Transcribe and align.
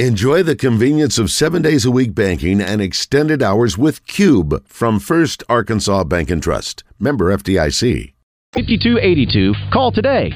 Enjoy 0.00 0.42
the 0.42 0.56
convenience 0.56 1.20
of 1.20 1.30
seven 1.30 1.62
days 1.62 1.84
a 1.84 1.90
week 1.92 2.16
banking 2.16 2.60
and 2.60 2.82
extended 2.82 3.44
hours 3.44 3.78
with 3.78 4.04
Cube 4.08 4.66
from 4.66 4.98
First 4.98 5.44
Arkansas 5.48 6.02
Bank 6.02 6.30
and 6.30 6.42
Trust. 6.42 6.82
Member 6.98 7.26
FDIC. 7.26 8.12
5282. 8.54 9.54
Call 9.72 9.92
today. 9.92 10.32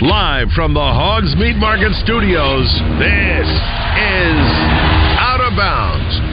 Live 0.00 0.46
from 0.54 0.72
the 0.72 0.78
Hogs 0.78 1.34
Meat 1.34 1.56
Market 1.56 1.92
Studios, 2.04 2.62
this 3.00 3.48
is 3.48 4.46
Out 5.18 5.40
of 5.40 5.56
Bounds 5.56 6.27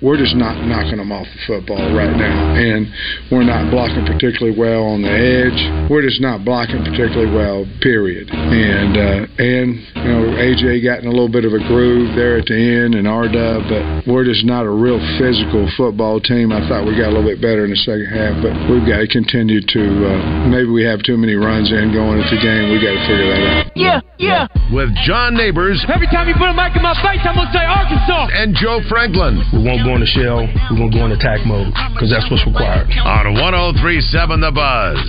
we're 0.00 0.16
just 0.16 0.38
not 0.38 0.54
knocking 0.62 1.02
them 1.02 1.10
off 1.10 1.26
the 1.26 1.42
football 1.46 1.82
right 1.90 2.14
now. 2.14 2.54
And 2.54 2.86
we're 3.34 3.42
not 3.42 3.70
blocking 3.70 4.06
particularly 4.06 4.54
well 4.54 4.94
on 4.94 5.02
the 5.02 5.10
edge. 5.10 5.58
We're 5.90 6.06
just 6.06 6.22
not 6.22 6.46
blocking 6.46 6.86
particularly 6.86 7.34
well, 7.34 7.66
period. 7.82 8.30
And, 8.30 8.94
uh, 8.94 9.42
and 9.42 9.68
you 9.98 10.10
know, 10.14 10.22
AJ 10.38 10.86
got 10.86 11.02
in 11.02 11.10
a 11.10 11.14
little 11.14 11.30
bit 11.30 11.42
of 11.42 11.50
a 11.50 11.62
groove 11.66 12.14
there 12.14 12.38
at 12.38 12.46
the 12.46 12.54
end 12.54 12.94
and 12.94 13.10
RW, 13.10 13.66
but 13.66 13.82
we're 14.06 14.22
just 14.22 14.46
not 14.46 14.62
a 14.62 14.70
real 14.70 15.02
physical 15.18 15.66
football 15.74 16.22
team. 16.22 16.54
I 16.54 16.62
thought 16.70 16.86
we 16.86 16.94
got 16.94 17.10
a 17.10 17.14
little 17.18 17.26
bit 17.26 17.42
better 17.42 17.66
in 17.66 17.74
the 17.74 17.82
second 17.82 18.06
half, 18.06 18.38
but 18.38 18.54
we've 18.70 18.86
got 18.86 19.02
to 19.02 19.08
continue 19.10 19.58
to, 19.58 19.82
uh, 19.82 20.46
maybe 20.46 20.70
we 20.70 20.86
have 20.86 21.02
too 21.02 21.18
many 21.18 21.34
runs 21.34 21.74
in 21.74 21.90
going 21.90 22.22
into 22.22 22.38
the 22.38 22.42
game. 22.42 22.70
we 22.70 22.78
got 22.78 22.94
to 22.94 23.02
figure 23.10 23.28
that 23.34 23.42
out. 23.42 23.64
Yeah, 23.74 23.98
yeah. 24.22 24.46
With 24.70 24.94
John 25.02 25.34
Neighbors. 25.34 25.82
Every 25.90 26.06
time 26.06 26.30
you 26.30 26.38
put 26.38 26.46
a 26.46 26.54
mic 26.54 26.78
in 26.78 26.86
my 26.86 26.94
face, 27.02 27.18
I'm 27.26 27.34
going 27.34 27.50
to 27.50 27.54
say 27.54 27.66
Arkansas. 27.66 28.30
And 28.38 28.54
Joe 28.54 28.78
Franklin. 28.86 29.42
We 29.50 29.66
won't 29.66 29.87
go 29.88 29.96
in 29.96 30.04
the 30.04 30.12
shell. 30.12 30.44
We're 30.68 30.76
going 30.76 30.92
to 30.92 30.96
go 31.00 31.04
in 31.08 31.12
attack 31.16 31.40
mode 31.48 31.72
because 31.96 32.12
that's 32.12 32.28
what's 32.28 32.44
required. 32.44 32.92
On 32.92 33.32
1037 33.32 34.44
The 34.44 34.52
Buzz. 34.52 35.00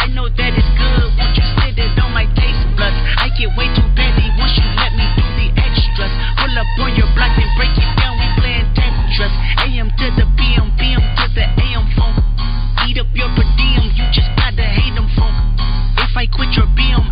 I 0.00 0.08
know 0.10 0.26
that 0.26 0.52
it's 0.56 0.72
good. 0.74 1.12
Won't 1.14 1.36
you 1.36 1.46
sit 1.62 1.78
it 1.78 1.94
on 2.00 2.10
my 2.10 2.26
taste 2.34 2.64
buds? 2.74 2.96
I 3.20 3.28
get 3.38 3.52
way 3.54 3.68
too 3.76 3.86
petty 3.94 4.26
once 4.40 4.56
you 4.56 4.66
let 4.80 4.96
me 4.96 5.04
do 5.14 5.26
the 5.36 5.48
extras. 5.54 6.10
Pull 6.40 6.54
up 6.56 6.66
on 6.80 6.96
your 6.96 7.06
block 7.14 7.36
and 7.36 7.50
break 7.54 7.76
it 7.76 7.90
down. 8.00 8.16
We 8.18 8.26
playing 8.40 8.66
Tetris. 8.72 9.30
AM 9.62 9.92
to 9.94 10.06
the 10.16 10.26
PM, 10.40 10.72
PM 10.80 11.04
to 11.04 11.24
the 11.36 11.44
AM 11.44 11.86
phone. 11.94 12.16
Eat 12.88 12.98
up 12.98 13.12
your 13.12 13.28
per 13.36 13.44
diem. 13.60 13.92
You 13.94 14.08
just 14.10 14.32
gotta 14.40 14.64
hate 14.64 14.96
them 14.96 15.06
phone. 15.14 15.36
If 16.00 16.16
I 16.16 16.24
quit 16.26 16.56
your 16.56 16.66
BM, 16.72 17.09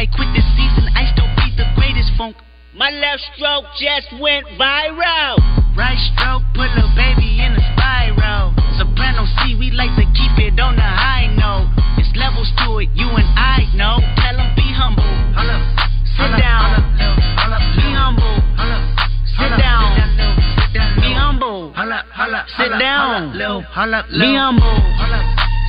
I 0.00 0.08
quit 0.08 0.32
this 0.32 0.48
season, 0.56 0.88
I 0.96 1.04
still 1.12 1.28
be 1.36 1.52
the 1.60 1.68
greatest 1.76 2.16
funk. 2.16 2.32
My 2.72 2.88
left 2.88 3.20
stroke 3.36 3.68
just 3.76 4.08
went 4.16 4.48
viral. 4.56 5.36
Right 5.76 6.00
stroke 6.16 6.40
put 6.56 6.72
a 6.72 6.88
baby 6.96 7.44
in 7.44 7.52
a 7.52 7.60
spiral. 7.76 8.56
Soprano 8.80 9.28
C, 9.28 9.60
we 9.60 9.68
like 9.76 9.92
to 10.00 10.08
keep 10.16 10.40
it 10.40 10.56
on 10.56 10.80
the 10.80 10.88
high 10.88 11.28
note. 11.36 11.68
It's 12.00 12.08
levels 12.16 12.48
to 12.64 12.80
it, 12.80 12.88
you 12.96 13.12
and 13.12 13.28
I 13.36 13.68
know. 13.76 14.00
Tell 14.16 14.40
them 14.40 14.48
be 14.56 14.72
humble. 14.72 15.04
Sit 16.16 16.32
down. 16.32 16.80
Be 17.76 17.92
humble. 17.92 18.40
Sit 19.36 19.52
down. 19.60 20.00
Be 20.96 21.12
humble. 21.12 21.76
Sit 22.56 22.72
down. 22.80 23.36
Be 23.36 24.32
humble. 24.32 24.80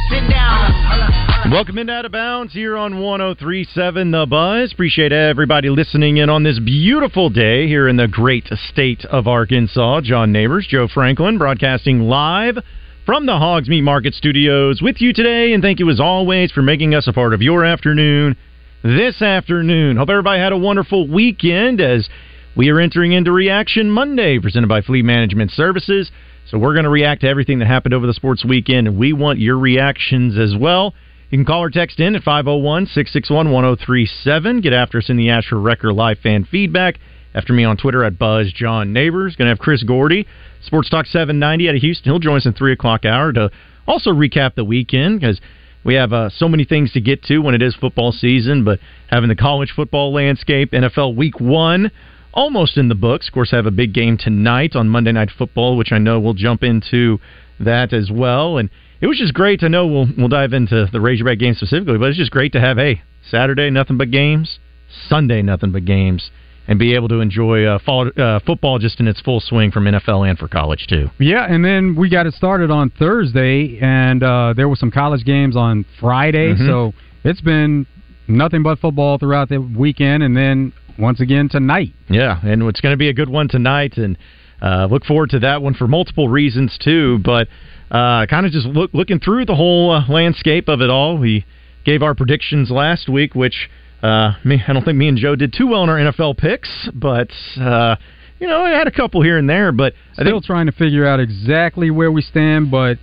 Sit 0.08 0.24
down. 0.32 1.21
Welcome 1.50 1.80
into 1.80 1.92
Out 1.92 2.06
of 2.06 2.12
Bounds 2.12 2.54
here 2.54 2.78
on 2.78 3.02
1037 3.02 4.12
The 4.12 4.28
Buzz. 4.28 4.72
Appreciate 4.72 5.12
everybody 5.12 5.70
listening 5.70 6.18
in 6.18 6.30
on 6.30 6.44
this 6.44 6.60
beautiful 6.60 7.30
day 7.30 7.68
here 7.68 7.88
in 7.88 7.98
the 7.98 8.08
great 8.08 8.48
state 8.70 9.04
of 9.06 9.28
Arkansas. 9.28 10.02
John 10.02 10.32
Neighbors, 10.32 10.68
Joe 10.70 10.88
Franklin, 10.88 11.40
broadcasting 11.40 12.02
live 12.02 12.60
from 13.08 13.26
the 13.26 13.38
Hogs 13.38 13.68
Meat 13.68 13.82
Market 13.82 14.14
Studios 14.14 14.82
with 14.82 15.02
you 15.02 15.14
today. 15.14 15.54
And 15.54 15.64
thank 15.64 15.80
you 15.80 15.90
as 15.90 16.00
always 16.00 16.52
for 16.52 16.62
making 16.62 16.94
us 16.94 17.08
a 17.08 17.14
part 17.14 17.34
of 17.34 17.42
your 17.42 17.66
afternoon 17.66 18.38
this 18.84 19.22
afternoon. 19.22 19.98
Hope 19.98 20.10
everybody 20.10 20.40
had 20.40 20.54
a 20.54 20.58
wonderful 20.58 21.08
weekend 21.08 21.82
as 21.82 22.08
we 22.56 22.70
are 22.70 22.80
entering 22.80 23.14
into 23.14 23.32
Reaction 23.32 23.90
Monday 23.90 24.38
presented 24.40 24.68
by 24.68 24.82
Fleet 24.82 25.04
Management 25.04 25.52
Services. 25.52 26.12
So 26.50 26.60
we're 26.60 26.74
going 26.74 26.86
to 26.86 26.90
react 26.90 27.22
to 27.22 27.28
everything 27.28 27.60
that 27.60 27.68
happened 27.68 27.96
over 27.96 28.06
the 28.06 28.14
sports 28.14 28.46
weekend, 28.46 28.88
and 28.88 28.98
we 28.98 29.12
want 29.12 29.40
your 29.40 29.58
reactions 29.58 30.38
as 30.38 30.56
well. 30.56 30.94
You 31.32 31.38
can 31.38 31.46
call 31.46 31.64
or 31.64 31.70
text 31.70 32.02
in 32.02 32.16
at 32.16 32.24
501 32.24 32.88
661 32.88 33.52
1037. 33.52 34.60
Get 34.60 34.74
after 34.74 34.98
us 34.98 35.10
in 35.10 35.16
the 35.16 35.30
Asher 35.30 35.58
Wrecker 35.58 35.94
Live 35.94 36.20
fan 36.20 36.44
feedback. 36.44 37.00
After 37.34 37.54
me 37.54 37.64
on 37.64 37.78
Twitter 37.78 38.04
at 38.04 38.20
Buzz 38.20 38.52
John 38.52 38.92
Neighbors. 38.92 39.38
Going 39.38 39.46
to 39.46 39.52
have 39.52 39.60
Chris 39.60 39.82
Gordy, 39.82 40.28
Sports 40.62 40.90
Talk 40.90 41.06
790 41.06 41.70
out 41.70 41.76
of 41.76 41.82
Houston. 41.82 42.12
He'll 42.12 42.20
join 42.20 42.36
us 42.36 42.46
in 42.46 42.52
3 42.52 42.74
o'clock 42.74 43.06
hour 43.06 43.32
to 43.32 43.50
also 43.88 44.12
recap 44.12 44.56
the 44.56 44.66
weekend 44.66 45.22
because 45.22 45.40
we 45.86 45.94
have 45.94 46.12
uh, 46.12 46.30
so 46.30 46.50
many 46.50 46.66
things 46.66 46.92
to 46.92 47.00
get 47.00 47.24
to 47.24 47.38
when 47.40 47.56
it 47.56 47.62
is 47.62 47.76
football 47.76 48.12
season, 48.12 48.66
but 48.66 48.80
having 49.10 49.30
the 49.30 49.36
college 49.36 49.72
football 49.74 50.12
landscape, 50.12 50.72
NFL 50.72 51.16
Week 51.16 51.40
1 51.40 51.92
almost 52.34 52.78
in 52.78 52.90
the 52.90 52.96
books. 52.96 53.30
Of 53.30 53.34
course, 53.34 53.54
I 53.54 53.56
have 53.56 53.66
a 53.66 53.72
big 53.72 53.94
game 53.94 54.18
tonight 54.18 54.76
on 54.76 54.90
Monday 54.90 55.14
Night 55.14 55.30
Football, 55.38 55.78
which 55.78 55.94
I 55.94 55.98
know 55.98 56.20
we'll 56.20 56.34
jump 56.34 56.62
into 56.62 57.20
that 57.62 57.94
as 57.94 58.12
well. 58.12 58.58
And 58.58 58.70
it 59.02 59.08
was 59.08 59.18
just 59.18 59.34
great 59.34 59.60
to 59.62 59.70
know. 59.70 59.88
We'll 59.88 60.08
we'll 60.18 60.28
dive 60.28 60.54
into 60.54 60.88
the 60.92 61.02
Razorback 61.02 61.40
game 61.40 61.56
specifically, 61.56 61.98
but 61.98 62.10
it's 62.10 62.18
just 62.18 62.32
great 62.32 62.54
to 62.54 62.62
have 62.62 62.78
hey 62.78 63.02
Saturday 63.30 63.70
nothing 63.70 63.98
but 63.98 64.12
games, 64.12 64.60
Sunday 65.08 65.42
nothing 65.42 65.72
but 65.72 65.86
games, 65.86 66.30
and 66.68 66.78
be 66.78 66.94
able 66.96 67.08
to 67.10 67.20
enjoy 67.20 67.66
uh, 67.66 67.80
fall, 67.80 68.10
uh, 68.16 68.40
football 68.46 68.80
just 68.80 69.00
in 69.00 69.08
its 69.08 69.20
full 69.22 69.40
swing 69.40 69.72
from 69.72 69.86
NFL 69.86 70.30
and 70.30 70.38
for 70.38 70.48
college 70.48 70.86
too. 70.88 71.10
Yeah, 71.20 71.46
and 71.46 71.66
then 71.66 71.96
we 71.96 72.10
got 72.10 72.28
it 72.28 72.34
started 72.36 72.70
on 72.70 72.92
Thursday, 72.92 73.80
and 73.82 74.22
uh, 74.22 74.54
there 74.56 74.70
were 74.70 74.76
some 74.76 74.92
college 74.92 75.26
games 75.26 75.56
on 75.56 75.86
Friday, 76.00 76.54
mm-hmm. 76.54 76.68
so 76.68 76.94
it's 77.24 77.42
been 77.42 77.88
nothing 78.28 78.62
but 78.62 78.80
football 78.80 79.18
throughout 79.18 79.50
the 79.50 79.58
weekend, 79.58 80.22
and 80.22 80.38
then 80.38 80.74
once 81.00 81.20
again 81.20 81.50
tonight. 81.50 81.94
Yeah, 82.08 82.40
and 82.44 82.62
it's 82.64 82.82
going 82.82 82.94
to 82.94 82.98
be 82.98 83.10
a 83.10 83.14
good 83.14 83.30
one 83.30 83.48
tonight, 83.48 83.98
and 83.98 84.18
uh, 84.62 84.88
look 84.90 85.06
forward 85.06 85.32
to 85.32 85.40
that 85.40 85.62
one 85.62 85.74
for 85.74 85.88
multiple 85.88 86.30
reasons 86.30 86.78
too, 86.80 87.20
but 87.26 87.48
uh, 87.92 88.26
kind 88.28 88.46
of 88.46 88.54
just 88.54 88.66
look, 88.66 88.92
looking 88.94 89.20
through 89.20 89.46
the 89.46 89.56
whole 89.56 89.92
uh, 89.92 90.08
landscape 90.08 90.70
of 90.70 90.82
it 90.82 90.90
all. 90.90 91.18
We 91.18 91.46
gave 91.84 92.02
our 92.02 92.16
predictions 92.16 92.72
last 92.72 93.10
week, 93.10 93.36
which 93.36 93.70
uh, 94.02 94.34
me, 94.46 94.64
I 94.66 94.74
don't 94.74 94.84
think 94.84 94.98
me 94.98 95.10
and 95.10 95.18
Joe 95.18 95.36
did 95.36 95.54
too 95.56 95.68
well 95.68 95.84
in 95.84 95.90
our 95.90 95.98
NFL 95.98 96.38
picks, 96.38 96.70
but 96.94 97.30
uh, 97.60 97.98
you 98.40 98.48
know, 98.48 98.64
I 98.64 98.72
had 98.72 98.88
a 98.88 98.92
couple 98.92 99.22
here 99.22 99.38
and 99.38 99.50
there. 99.50 99.74
But 99.74 99.94
still 100.14 100.28
I 100.28 100.32
think, 100.32 100.46
trying 100.46 100.66
to 100.68 100.72
figure 100.72 101.06
out 101.06 101.20
exactly 101.20 101.92
where 101.92 102.12
we 102.12 102.22
stand. 102.22 102.72
But 102.72 102.98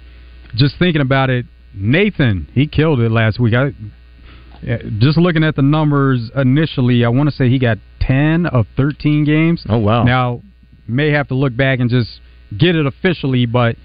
just 0.54 0.78
thinking 0.78 1.02
about 1.02 1.28
it, 1.28 1.44
Nathan 1.74 2.48
he 2.54 2.66
killed 2.66 3.00
it 3.00 3.10
last 3.10 3.38
week. 3.38 3.54
I 3.54 3.72
just 4.98 5.18
looking 5.18 5.44
at 5.44 5.54
the 5.54 5.62
numbers 5.62 6.30
initially, 6.34 7.04
I 7.04 7.08
want 7.10 7.28
to 7.28 7.34
say 7.34 7.48
he 7.48 7.58
got 7.58 7.76
ten 8.00 8.46
of 8.46 8.66
thirteen 8.74 9.24
games. 9.24 9.64
Oh 9.68 9.78
wow! 9.78 10.02
Now 10.02 10.42
may 10.88 11.10
have 11.10 11.28
to 11.28 11.34
look 11.34 11.54
back 11.54 11.78
and 11.78 11.90
just 11.90 12.20
get 12.56 12.74
it 12.74 12.86
officially, 12.86 13.44
but 13.44 13.76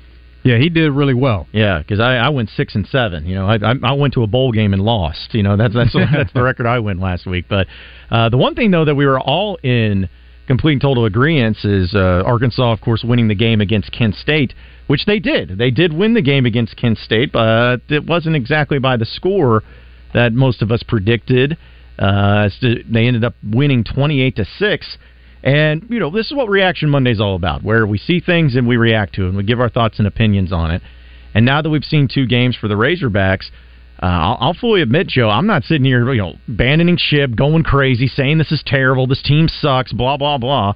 yeah, 0.44 0.58
he 0.58 0.70
did 0.70 0.92
really 0.92 1.14
well. 1.14 1.48
Yeah, 1.52 1.80
because 1.80 2.00
I, 2.00 2.16
I 2.16 2.30
went 2.30 2.50
six 2.50 2.76
and 2.76 2.86
seven. 2.88 3.26
You 3.26 3.36
know, 3.36 3.48
I, 3.48 3.58
I 3.84 3.94
went 3.94 4.14
to 4.16 4.24
a 4.24 4.28
bowl 4.28 4.52
game 4.52 4.74
and 4.74 4.81
lost. 4.81 5.34
You 5.34 5.44
know, 5.44 5.56
that's 5.56 5.74
that's 5.74 5.94
that's 5.94 6.34
the 6.34 6.44
record 6.44 6.66
I 6.66 6.80
went 6.80 7.00
last 7.00 7.26
week. 7.26 7.46
But 7.50 7.68
uh, 8.12 8.30
the 8.30 8.38
one 8.38 8.53
thing 8.53 8.72
though 8.72 8.86
that 8.86 8.96
we 8.96 9.06
were 9.06 9.20
all 9.20 9.58
in 9.64 10.09
complete 10.48 10.74
and 10.74 10.82
total 10.82 11.06
agreement 11.06 11.58
is 11.64 11.94
uh, 11.96 12.24
Arkansas, 12.26 12.74
of 12.74 12.82
course, 12.82 13.03
winning 13.03 13.30
the 13.30 13.36
game 13.36 13.62
against 13.62 13.92
Kent 13.92 14.16
State, 14.16 14.53
which 14.88 15.06
they 15.06 15.20
did. 15.20 15.58
They 15.58 15.72
did 15.72 15.94
win 15.94 16.14
the 16.14 16.22
game 16.22 16.46
against 16.46 16.76
Kent 16.76 16.98
State, 16.98 17.32
but 17.32 17.78
it 17.90 18.06
wasn't 18.06 18.36
exactly 18.36 18.80
by 18.80 18.98
the 18.98 19.06
score 19.06 19.64
that 20.14 20.34
most 20.34 20.62
of 20.62 20.72
us 20.72 20.84
predicted. 20.84 21.58
Uh, 21.98 22.50
they 22.62 23.06
ended 23.08 23.24
up 23.24 23.36
winning 23.44 23.84
twenty 23.84 24.22
eight 24.22 24.36
to 24.36 24.46
six. 24.58 24.98
And, 25.44 25.86
you 25.90 26.00
know, 26.00 26.09
this 26.09 26.28
is 26.28 26.34
what 26.34 26.48
Reaction 26.48 26.90
Monday 26.90 27.12
is 27.12 27.20
all 27.20 27.36
about, 27.36 27.64
where 27.64 27.86
we 27.86 27.98
see 27.98 28.22
things 28.22 28.56
and 28.56 28.66
we 28.66 28.78
react 28.78 29.16
to 29.16 29.26
it 29.26 29.30
and 29.30 29.38
we 29.38 29.44
give 29.44 29.59
our 29.59 29.70
thoughts 29.70 30.00
and 30.00 30.08
opinions 30.08 30.54
on 30.54 30.72
it. 30.72 30.81
And 31.36 31.46
now 31.46 31.62
that 31.62 31.70
we've 31.70 31.84
seen 31.84 32.08
two 32.08 32.26
games 32.26 32.56
for 32.56 32.70
the 32.70 32.76
Razorbacks, 32.76 33.50
uh, 34.02 34.06
I'll, 34.06 34.38
I'll, 34.40 34.53
fully 34.53 34.82
admit, 34.82 35.08
Joe, 35.08 35.29
I'm 35.29 35.47
not 35.47 35.64
sitting 35.64 35.84
here, 35.84 36.12
you 36.14 36.22
know, 36.22 36.35
abandoning 36.47 36.97
ship, 36.97 37.35
going 37.35 37.64
crazy, 37.64 38.08
saying 38.08 38.38
this 38.38 38.52
is 38.52 38.64
terrible, 38.66 39.06
this 39.06 39.22
team 39.22 39.47
sucks, 39.50 39.91
blah, 39.91 40.17
blah, 40.17 40.38
blah. 40.38 40.73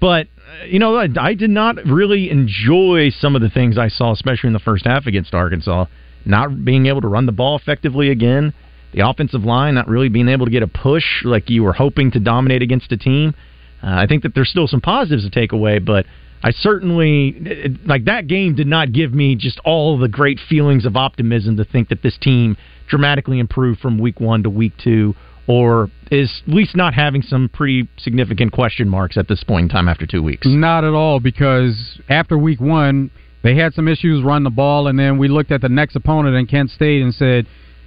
But, 0.00 0.26
you 0.66 0.78
know, 0.78 0.96
I, 0.96 1.06
I 1.20 1.34
did 1.34 1.50
not 1.50 1.76
really 1.84 2.30
enjoy 2.30 3.10
some 3.10 3.36
of 3.36 3.42
the 3.42 3.50
things 3.50 3.78
I 3.78 3.88
saw, 3.88 4.12
especially 4.12 4.48
in 4.48 4.54
the 4.54 4.58
first 4.60 4.86
half 4.86 5.06
against 5.06 5.34
Arkansas. 5.34 5.86
Not 6.24 6.64
being 6.64 6.86
able 6.86 7.00
to 7.00 7.08
run 7.08 7.26
the 7.26 7.32
ball 7.32 7.56
effectively 7.56 8.10
again, 8.10 8.52
the 8.92 9.08
offensive 9.08 9.44
line 9.44 9.74
not 9.74 9.88
really 9.88 10.08
being 10.08 10.28
able 10.28 10.46
to 10.46 10.52
get 10.52 10.62
a 10.62 10.66
push 10.66 11.24
like 11.24 11.48
you 11.48 11.62
were 11.62 11.72
hoping 11.72 12.10
to 12.10 12.20
dominate 12.20 12.62
against 12.62 12.90
a 12.92 12.96
team. 12.96 13.34
Uh, 13.82 13.94
I 14.02 14.06
think 14.06 14.22
that 14.22 14.34
there's 14.34 14.50
still 14.50 14.66
some 14.66 14.80
positives 14.80 15.24
to 15.24 15.30
take 15.30 15.52
away, 15.52 15.78
but 15.78 16.06
I 16.42 16.50
certainly 16.52 17.78
like 17.84 18.04
that 18.06 18.26
game 18.26 18.54
did 18.54 18.66
not 18.66 18.92
give 18.92 19.12
me 19.12 19.36
just 19.36 19.58
all 19.64 19.98
the 19.98 20.08
great 20.08 20.38
feelings 20.48 20.86
of 20.86 20.96
optimism 20.96 21.56
to 21.58 21.64
think 21.64 21.88
that 21.88 22.02
this 22.02 22.16
team 22.18 22.56
dramatically 22.88 23.38
improved 23.38 23.80
from 23.80 23.98
week 23.98 24.20
one 24.20 24.42
to 24.42 24.50
week 24.50 24.72
two, 24.82 25.14
or 25.46 25.90
is 26.10 26.42
at 26.46 26.54
least 26.54 26.76
not 26.76 26.94
having 26.94 27.22
some 27.22 27.48
pretty 27.48 27.88
significant 27.98 28.52
question 28.52 28.88
marks 28.88 29.16
at 29.16 29.28
this 29.28 29.44
point 29.44 29.64
in 29.64 29.68
time 29.68 29.88
after 29.88 30.06
two 30.06 30.22
weeks. 30.22 30.46
Not 30.46 30.84
at 30.84 30.92
all, 30.94 31.20
because 31.20 32.00
after 32.08 32.36
week 32.38 32.60
one, 32.60 33.10
They 33.42 33.56
had 33.56 33.72
some 33.74 33.88
issues 33.88 34.22
run 34.22 34.44
the 34.44 34.50
ball, 34.50 34.86
and 34.88 34.98
then 34.98 35.18
we 35.18 35.28
looked 35.28 35.50
at 35.50 35.60
the 35.60 35.68
next 35.68 35.96
opponent 35.96 36.36
in 36.36 36.46
Kent 36.46 36.70
State 36.70 37.02
and 37.02 37.14
said, 37.14 37.46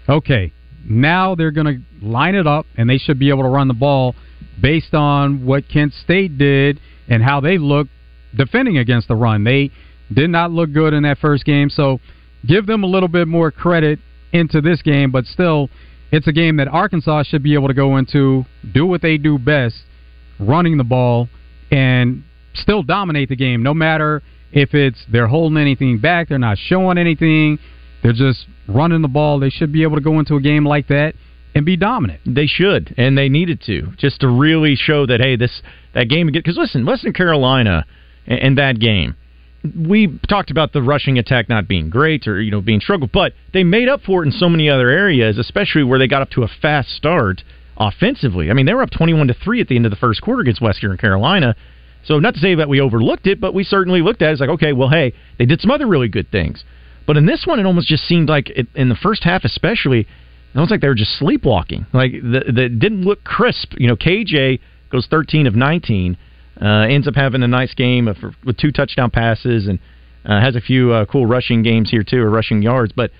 okay, 0.09 0.51
now 0.85 1.35
they're 1.35 1.51
going 1.51 1.67
to 1.67 2.05
line 2.05 2.35
it 2.35 2.47
up, 2.47 2.65
and 2.75 2.89
they 2.89 2.97
should 2.97 3.19
be 3.19 3.29
able 3.29 3.43
to 3.43 3.49
run 3.49 3.67
the 3.67 3.73
ball 3.73 4.15
based 4.61 4.93
on 4.93 5.45
what 5.45 5.67
Kent 5.67 5.93
State 5.93 6.37
did 6.37 6.79
and 7.07 7.23
how 7.23 7.39
they 7.39 7.57
look 7.57 7.87
defending 8.35 8.77
against 8.77 9.07
the 9.07 9.15
run. 9.15 9.43
They 9.43 9.71
did 10.13 10.29
not 10.29 10.51
look 10.51 10.73
good 10.73 10.93
in 10.93 11.03
that 11.03 11.17
first 11.19 11.45
game, 11.45 11.69
so 11.69 11.99
give 12.45 12.65
them 12.65 12.83
a 12.83 12.87
little 12.87 13.09
bit 13.09 13.27
more 13.27 13.51
credit 13.51 13.99
into 14.31 14.61
this 14.61 14.81
game, 14.81 15.11
but 15.11 15.25
still, 15.25 15.69
it's 16.11 16.27
a 16.27 16.31
game 16.31 16.57
that 16.57 16.67
Arkansas 16.67 17.23
should 17.23 17.43
be 17.43 17.53
able 17.53 17.67
to 17.67 17.73
go 17.73 17.97
into, 17.97 18.45
do 18.73 18.85
what 18.85 19.01
they 19.01 19.17
do 19.17 19.37
best, 19.37 19.75
running 20.39 20.77
the 20.77 20.83
ball, 20.83 21.29
and 21.71 22.23
still 22.53 22.83
dominate 22.83 23.29
the 23.29 23.35
game, 23.35 23.63
no 23.63 23.73
matter 23.73 24.21
if 24.51 24.75
it's 24.75 25.03
they're 25.11 25.27
holding 25.27 25.57
anything 25.57 25.97
back, 25.99 26.29
they're 26.29 26.37
not 26.37 26.57
showing 26.57 26.97
anything, 26.97 27.57
they're 28.03 28.13
just 28.13 28.45
running 28.67 29.01
the 29.01 29.07
ball. 29.07 29.39
They 29.39 29.49
should 29.49 29.73
be 29.73 29.83
able 29.83 29.95
to 29.95 30.01
go 30.01 30.19
into 30.19 30.35
a 30.35 30.41
game 30.41 30.65
like 30.65 30.87
that 30.89 31.15
and 31.55 31.65
be 31.65 31.77
dominant. 31.77 32.21
They 32.25 32.47
should, 32.47 32.93
and 32.97 33.17
they 33.17 33.29
needed 33.29 33.61
to, 33.67 33.93
just 33.97 34.21
to 34.21 34.27
really 34.27 34.75
show 34.75 35.05
that 35.05 35.19
hey, 35.19 35.35
this 35.35 35.61
that 35.93 36.09
game. 36.09 36.29
Because 36.31 36.57
listen, 36.57 36.85
Western 36.85 37.13
Carolina 37.13 37.85
in 38.25 38.55
that 38.55 38.79
game, 38.79 39.15
we 39.77 40.19
talked 40.27 40.51
about 40.51 40.73
the 40.73 40.81
rushing 40.81 41.17
attack 41.17 41.49
not 41.49 41.67
being 41.67 41.89
great 41.89 42.27
or 42.27 42.41
you 42.41 42.51
know 42.51 42.61
being 42.61 42.79
struggled, 42.79 43.11
but 43.11 43.33
they 43.53 43.63
made 43.63 43.87
up 43.87 44.01
for 44.01 44.23
it 44.23 44.27
in 44.27 44.31
so 44.31 44.49
many 44.49 44.69
other 44.69 44.89
areas, 44.89 45.37
especially 45.37 45.83
where 45.83 45.99
they 45.99 46.07
got 46.07 46.21
up 46.21 46.29
to 46.31 46.43
a 46.43 46.47
fast 46.61 46.89
start 46.89 47.43
offensively. 47.77 48.49
I 48.49 48.53
mean, 48.53 48.65
they 48.65 48.73
were 48.73 48.83
up 48.83 48.91
twenty-one 48.91 49.27
to 49.27 49.33
three 49.33 49.61
at 49.61 49.67
the 49.67 49.75
end 49.75 49.85
of 49.85 49.91
the 49.91 49.97
first 49.97 50.21
quarter 50.21 50.41
against 50.41 50.61
Western 50.61 50.97
Carolina. 50.97 51.55
So 52.05 52.19
not 52.19 52.33
to 52.33 52.39
say 52.41 52.55
that 52.55 52.67
we 52.67 52.81
overlooked 52.81 53.27
it, 53.27 53.39
but 53.39 53.53
we 53.53 53.63
certainly 53.63 54.01
looked 54.01 54.21
at 54.21 54.29
it 54.29 54.33
as 54.33 54.39
like, 54.41 54.49
okay, 54.49 54.73
well, 54.73 54.89
hey, 54.89 55.13
they 55.39 55.45
did 55.45 55.61
some 55.61 55.71
other 55.71 55.87
really 55.87 56.09
good 56.09 56.29
things. 56.31 56.65
But 57.07 57.15
in 57.15 57.25
this 57.25 57.45
one, 57.45 57.59
it 57.59 57.65
almost 57.65 57.87
just 57.87 58.05
seemed 58.05 58.27
like 58.27 58.49
it, 58.49 58.67
in 58.75 58.89
the 58.89 58.95
first 58.95 59.23
half, 59.23 59.45
especially, 59.45 60.05
it 60.53 60.57
almost 60.57 60.71
like 60.71 60.81
they 60.81 60.87
were 60.87 60.95
just 60.95 61.17
sleepwalking. 61.17 61.85
Like 61.93 62.11
the 62.11 62.69
didn't 62.69 63.01
look 63.01 63.23
crisp. 63.23 63.73
You 63.77 63.87
know, 63.87 63.95
KJ 63.95 64.59
goes 64.91 65.07
13 65.09 65.47
of 65.47 65.55
19, 65.55 66.17
uh, 66.61 66.65
ends 66.65 67.07
up 67.07 67.15
having 67.15 67.41
a 67.41 67.47
nice 67.47 67.73
game 67.73 68.07
of, 68.07 68.17
with 68.45 68.57
two 68.57 68.71
touchdown 68.71 69.09
passes 69.09 69.67
and 69.67 69.79
uh, 70.25 70.39
has 70.39 70.55
a 70.55 70.61
few 70.61 70.91
uh, 70.91 71.05
cool 71.05 71.25
rushing 71.25 71.63
games 71.63 71.89
here 71.89 72.03
too, 72.03 72.21
or 72.21 72.29
rushing 72.29 72.61
yards. 72.61 72.93
But 72.95 73.11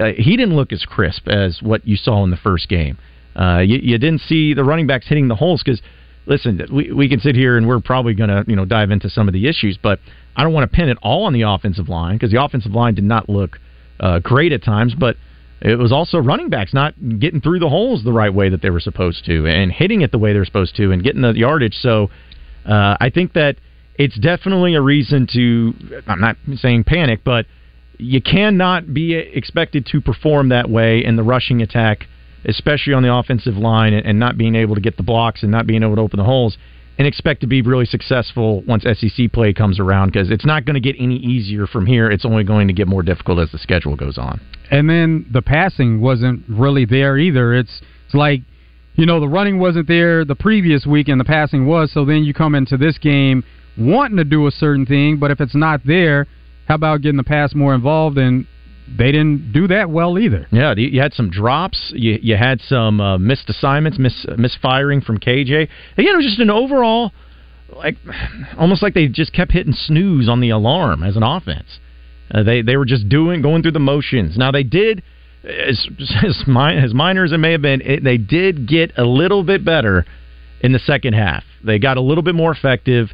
uh, 0.00 0.12
he 0.16 0.36
didn't 0.36 0.56
look 0.56 0.72
as 0.72 0.84
crisp 0.84 1.28
as 1.28 1.60
what 1.62 1.86
you 1.86 1.96
saw 1.96 2.24
in 2.24 2.30
the 2.30 2.36
first 2.36 2.68
game. 2.68 2.96
Uh, 3.36 3.58
you, 3.58 3.78
you 3.82 3.98
didn't 3.98 4.22
see 4.22 4.54
the 4.54 4.64
running 4.64 4.86
backs 4.86 5.06
hitting 5.06 5.28
the 5.28 5.36
holes 5.36 5.62
because 5.62 5.82
listen, 6.26 6.60
we 6.72 6.90
we 6.90 7.08
can 7.08 7.20
sit 7.20 7.34
here 7.34 7.58
and 7.58 7.68
we're 7.68 7.80
probably 7.80 8.14
going 8.14 8.30
to 8.30 8.44
you 8.46 8.56
know 8.56 8.64
dive 8.64 8.90
into 8.90 9.10
some 9.10 9.28
of 9.28 9.34
the 9.34 9.46
issues, 9.46 9.78
but 9.80 10.00
I 10.36 10.42
don't 10.42 10.54
want 10.54 10.70
to 10.70 10.74
pin 10.74 10.88
it 10.88 10.96
all 11.02 11.24
on 11.24 11.34
the 11.34 11.42
offensive 11.42 11.88
line 11.88 12.16
because 12.16 12.30
the 12.30 12.42
offensive 12.42 12.72
line 12.72 12.94
did 12.94 13.04
not 13.04 13.28
look 13.28 13.58
uh, 14.00 14.20
great 14.20 14.52
at 14.52 14.62
times, 14.62 14.94
but 14.94 15.16
it 15.60 15.78
was 15.78 15.92
also 15.92 16.18
running 16.18 16.48
backs 16.48 16.72
not 16.72 16.94
getting 17.18 17.40
through 17.40 17.58
the 17.58 17.68
holes 17.68 18.04
the 18.04 18.12
right 18.12 18.32
way 18.32 18.48
that 18.48 18.62
they 18.62 18.70
were 18.70 18.80
supposed 18.80 19.24
to 19.24 19.46
and 19.46 19.72
hitting 19.72 20.02
it 20.02 20.12
the 20.12 20.18
way 20.18 20.32
they're 20.32 20.44
supposed 20.44 20.76
to 20.76 20.92
and 20.92 21.02
getting 21.02 21.22
the 21.22 21.32
yardage. 21.32 21.74
So 21.80 22.10
uh, 22.64 22.96
I 23.00 23.10
think 23.12 23.32
that 23.32 23.56
it's 23.96 24.18
definitely 24.18 24.74
a 24.74 24.82
reason 24.82 25.26
to. 25.32 26.02
I'm 26.06 26.20
not 26.20 26.36
saying 26.56 26.84
panic, 26.84 27.20
but 27.24 27.46
you 27.98 28.22
cannot 28.22 28.94
be 28.94 29.14
expected 29.14 29.86
to 29.86 30.00
perform 30.00 30.50
that 30.50 30.70
way 30.70 31.04
in 31.04 31.16
the 31.16 31.24
rushing 31.24 31.62
attack 31.62 32.06
especially 32.44 32.92
on 32.92 33.02
the 33.02 33.14
offensive 33.14 33.56
line, 33.56 33.92
and 33.92 34.18
not 34.18 34.38
being 34.38 34.54
able 34.54 34.74
to 34.74 34.80
get 34.80 34.96
the 34.96 35.02
blocks 35.02 35.42
and 35.42 35.50
not 35.50 35.66
being 35.66 35.82
able 35.82 35.96
to 35.96 36.00
open 36.00 36.18
the 36.18 36.24
holes, 36.24 36.56
and 36.98 37.06
expect 37.06 37.40
to 37.40 37.46
be 37.46 37.62
really 37.62 37.86
successful 37.86 38.62
once 38.62 38.82
SEC 38.82 39.32
play 39.32 39.52
comes 39.52 39.78
around 39.78 40.12
because 40.12 40.30
it's 40.30 40.44
not 40.44 40.64
going 40.64 40.74
to 40.74 40.80
get 40.80 40.96
any 40.98 41.16
easier 41.16 41.66
from 41.66 41.86
here. 41.86 42.10
It's 42.10 42.24
only 42.24 42.42
going 42.42 42.66
to 42.66 42.74
get 42.74 42.88
more 42.88 43.02
difficult 43.04 43.38
as 43.38 43.52
the 43.52 43.58
schedule 43.58 43.94
goes 43.94 44.18
on. 44.18 44.40
And 44.70 44.90
then 44.90 45.26
the 45.32 45.40
passing 45.40 46.00
wasn't 46.00 46.42
really 46.48 46.84
there 46.84 47.16
either. 47.16 47.54
It's 47.54 47.80
it's 48.06 48.14
like 48.14 48.40
you 48.94 49.06
know 49.06 49.20
the 49.20 49.28
running 49.28 49.60
wasn't 49.60 49.86
there 49.86 50.24
the 50.24 50.34
previous 50.34 50.86
week 50.86 51.08
and 51.08 51.20
the 51.20 51.24
passing 51.24 51.66
was. 51.66 51.92
So 51.92 52.04
then 52.04 52.24
you 52.24 52.34
come 52.34 52.56
into 52.56 52.76
this 52.76 52.98
game 52.98 53.44
wanting 53.78 54.16
to 54.16 54.24
do 54.24 54.48
a 54.48 54.50
certain 54.50 54.84
thing, 54.84 55.18
but 55.18 55.30
if 55.30 55.40
it's 55.40 55.54
not 55.54 55.80
there, 55.86 56.26
how 56.66 56.74
about 56.74 57.02
getting 57.02 57.16
the 57.16 57.22
pass 57.22 57.54
more 57.54 57.74
involved 57.74 58.18
and 58.18 58.44
they 58.96 59.12
didn't 59.12 59.52
do 59.52 59.68
that 59.68 59.90
well 59.90 60.18
either. 60.18 60.46
Yeah, 60.50 60.74
you 60.76 61.00
had 61.00 61.12
some 61.12 61.30
drops. 61.30 61.92
You 61.94 62.18
you 62.20 62.36
had 62.36 62.60
some 62.60 63.00
uh, 63.00 63.18
missed 63.18 63.48
assignments, 63.48 63.98
miss 63.98 64.26
misfiring 64.36 65.00
from 65.00 65.18
KJ. 65.18 65.46
Again, 65.48 65.68
it 66.14 66.16
was 66.16 66.26
just 66.26 66.40
an 66.40 66.50
overall 66.50 67.12
like 67.74 67.96
almost 68.58 68.82
like 68.82 68.94
they 68.94 69.08
just 69.08 69.32
kept 69.32 69.52
hitting 69.52 69.72
snooze 69.72 70.28
on 70.28 70.40
the 70.40 70.50
alarm 70.50 71.02
as 71.02 71.16
an 71.16 71.22
offense. 71.22 71.78
Uh, 72.30 72.42
they 72.42 72.62
they 72.62 72.76
were 72.76 72.84
just 72.84 73.08
doing 73.08 73.42
going 73.42 73.62
through 73.62 73.72
the 73.72 73.78
motions. 73.78 74.36
Now 74.36 74.50
they 74.50 74.62
did 74.62 75.02
as 75.44 75.88
as, 76.26 76.44
min- 76.46 76.78
as 76.78 76.94
minor 76.94 77.24
as 77.24 77.32
it 77.32 77.38
may 77.38 77.52
have 77.52 77.62
been, 77.62 77.80
it, 77.80 78.04
they 78.04 78.18
did 78.18 78.68
get 78.68 78.92
a 78.96 79.04
little 79.04 79.42
bit 79.42 79.64
better 79.64 80.04
in 80.60 80.72
the 80.72 80.78
second 80.78 81.14
half. 81.14 81.44
They 81.64 81.78
got 81.78 81.96
a 81.96 82.00
little 82.00 82.22
bit 82.22 82.34
more 82.34 82.52
effective. 82.52 83.08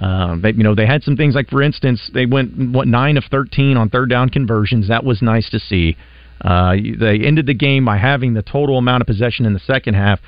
Um, 0.00 0.40
they, 0.40 0.52
you 0.52 0.62
know, 0.62 0.74
they 0.74 0.86
had 0.86 1.02
some 1.02 1.16
things 1.16 1.34
like, 1.34 1.50
for 1.50 1.62
instance, 1.62 2.10
they 2.14 2.26
went 2.26 2.72
what 2.72 2.88
nine 2.88 3.16
of 3.16 3.24
thirteen 3.30 3.76
on 3.76 3.90
third 3.90 4.08
down 4.08 4.30
conversions. 4.30 4.88
That 4.88 5.04
was 5.04 5.20
nice 5.20 5.48
to 5.50 5.60
see. 5.60 5.96
Uh, 6.40 6.76
they 6.98 7.20
ended 7.20 7.46
the 7.46 7.54
game 7.54 7.84
by 7.84 7.98
having 7.98 8.32
the 8.32 8.42
total 8.42 8.78
amount 8.78 9.02
of 9.02 9.06
possession 9.06 9.44
in 9.44 9.52
the 9.52 9.60
second 9.60 9.94
half 9.94 10.20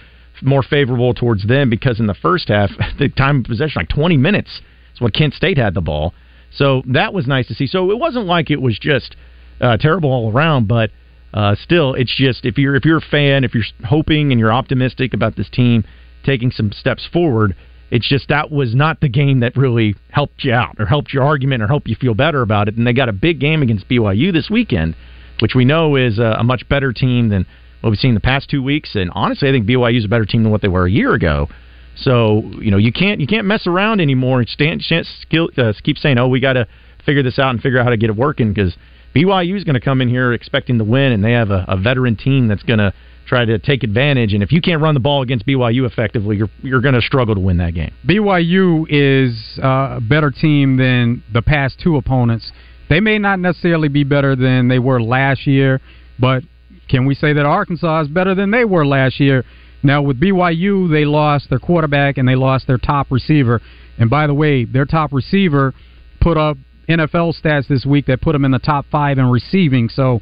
more 0.42 0.62
favorable 0.62 1.14
towards 1.14 1.46
them 1.46 1.70
because 1.70 2.00
in 2.00 2.06
the 2.06 2.14
first 2.14 2.48
half, 2.48 2.70
the 2.98 3.08
time 3.08 3.38
of 3.38 3.44
possession 3.44 3.80
like 3.80 3.88
twenty 3.88 4.16
minutes 4.16 4.60
is 4.94 5.00
what 5.00 5.14
Kent 5.14 5.34
State 5.34 5.56
had 5.56 5.74
the 5.74 5.80
ball. 5.80 6.12
So 6.54 6.82
that 6.86 7.14
was 7.14 7.26
nice 7.26 7.46
to 7.48 7.54
see. 7.54 7.66
So 7.66 7.90
it 7.90 7.98
wasn't 7.98 8.26
like 8.26 8.50
it 8.50 8.60
was 8.60 8.78
just 8.78 9.16
uh, 9.60 9.78
terrible 9.78 10.10
all 10.10 10.30
around, 10.30 10.68
but 10.68 10.90
uh, 11.32 11.54
still, 11.54 11.94
it's 11.94 12.14
just 12.14 12.44
if 12.44 12.58
you're 12.58 12.74
if 12.74 12.84
you're 12.84 12.98
a 12.98 13.00
fan, 13.00 13.42
if 13.44 13.54
you're 13.54 13.64
hoping 13.86 14.32
and 14.32 14.38
you're 14.38 14.52
optimistic 14.52 15.14
about 15.14 15.36
this 15.36 15.48
team 15.48 15.84
taking 16.24 16.50
some 16.50 16.70
steps 16.72 17.08
forward 17.10 17.56
it's 17.92 18.08
just 18.08 18.28
that 18.30 18.50
was 18.50 18.74
not 18.74 19.02
the 19.02 19.08
game 19.08 19.40
that 19.40 19.54
really 19.54 19.94
helped 20.08 20.44
you 20.44 20.52
out 20.54 20.76
or 20.78 20.86
helped 20.86 21.12
your 21.12 21.24
argument 21.24 21.62
or 21.62 21.66
helped 21.66 21.88
you 21.88 21.94
feel 21.94 22.14
better 22.14 22.40
about 22.40 22.66
it. 22.66 22.74
And 22.74 22.86
they 22.86 22.94
got 22.94 23.10
a 23.10 23.12
big 23.12 23.38
game 23.38 23.60
against 23.60 23.86
BYU 23.86 24.32
this 24.32 24.48
weekend, 24.48 24.96
which 25.40 25.54
we 25.54 25.66
know 25.66 25.94
is 25.96 26.18
a, 26.18 26.36
a 26.38 26.42
much 26.42 26.66
better 26.70 26.94
team 26.94 27.28
than 27.28 27.46
what 27.82 27.90
we've 27.90 27.98
seen 27.98 28.14
the 28.14 28.20
past 28.20 28.48
two 28.48 28.62
weeks. 28.62 28.94
And 28.94 29.10
honestly, 29.14 29.46
I 29.46 29.52
think 29.52 29.66
BYU 29.66 29.98
is 29.98 30.06
a 30.06 30.08
better 30.08 30.24
team 30.24 30.42
than 30.42 30.50
what 30.50 30.62
they 30.62 30.68
were 30.68 30.86
a 30.86 30.90
year 30.90 31.12
ago. 31.12 31.50
So 31.94 32.40
you 32.58 32.70
know 32.70 32.78
you 32.78 32.94
can't 32.94 33.20
you 33.20 33.26
can't 33.26 33.46
mess 33.46 33.66
around 33.66 34.00
anymore 34.00 34.40
and 34.40 34.48
stand, 34.48 34.80
stand, 34.80 35.06
skill, 35.20 35.50
uh, 35.58 35.74
keep 35.84 35.98
saying 35.98 36.16
oh 36.16 36.28
we 36.28 36.40
got 36.40 36.54
to 36.54 36.66
figure 37.04 37.22
this 37.22 37.38
out 37.38 37.50
and 37.50 37.60
figure 37.60 37.78
out 37.78 37.84
how 37.84 37.90
to 37.90 37.98
get 37.98 38.08
it 38.08 38.16
working 38.16 38.54
because 38.54 38.74
BYU 39.14 39.54
is 39.54 39.64
going 39.64 39.74
to 39.74 39.80
come 39.80 40.00
in 40.00 40.08
here 40.08 40.32
expecting 40.32 40.78
to 40.78 40.84
win 40.84 41.12
and 41.12 41.22
they 41.22 41.32
have 41.32 41.50
a, 41.50 41.66
a 41.68 41.76
veteran 41.76 42.16
team 42.16 42.48
that's 42.48 42.62
going 42.62 42.78
to 42.78 42.94
try 43.32 43.46
to 43.46 43.58
take 43.58 43.82
advantage. 43.82 44.34
And 44.34 44.42
if 44.42 44.52
you 44.52 44.60
can't 44.60 44.82
run 44.82 44.92
the 44.92 45.00
ball 45.00 45.22
against 45.22 45.46
BYU 45.46 45.86
effectively, 45.86 46.36
you're 46.36 46.50
you're 46.62 46.82
going 46.82 46.94
to 46.94 47.00
struggle 47.00 47.34
to 47.34 47.40
win 47.40 47.56
that 47.58 47.72
game. 47.72 47.92
BYU 48.06 48.84
is 48.90 49.58
uh, 49.58 49.96
a 49.96 50.00
better 50.00 50.30
team 50.30 50.76
than 50.76 51.22
the 51.32 51.40
past 51.40 51.80
two 51.82 51.96
opponents. 51.96 52.52
They 52.90 53.00
may 53.00 53.18
not 53.18 53.38
necessarily 53.38 53.88
be 53.88 54.04
better 54.04 54.36
than 54.36 54.68
they 54.68 54.78
were 54.78 55.02
last 55.02 55.46
year, 55.46 55.80
but 56.18 56.42
can 56.90 57.06
we 57.06 57.14
say 57.14 57.32
that 57.32 57.46
Arkansas 57.46 58.02
is 58.02 58.08
better 58.08 58.34
than 58.34 58.50
they 58.50 58.66
were 58.66 58.84
last 58.84 59.18
year? 59.18 59.44
Now 59.82 60.02
with 60.02 60.20
BYU, 60.20 60.90
they 60.90 61.06
lost 61.06 61.48
their 61.48 61.58
quarterback 61.58 62.18
and 62.18 62.28
they 62.28 62.34
lost 62.34 62.66
their 62.66 62.76
top 62.76 63.10
receiver. 63.10 63.62
And 63.96 64.10
by 64.10 64.26
the 64.26 64.34
way, 64.34 64.66
their 64.66 64.84
top 64.84 65.10
receiver 65.10 65.72
put 66.20 66.36
up 66.36 66.58
NFL 66.86 67.40
stats 67.42 67.66
this 67.66 67.86
week 67.86 68.06
that 68.06 68.20
put 68.20 68.32
them 68.32 68.44
in 68.44 68.50
the 68.50 68.58
top 68.58 68.84
five 68.92 69.16
in 69.16 69.30
receiving. 69.30 69.88
So 69.88 70.20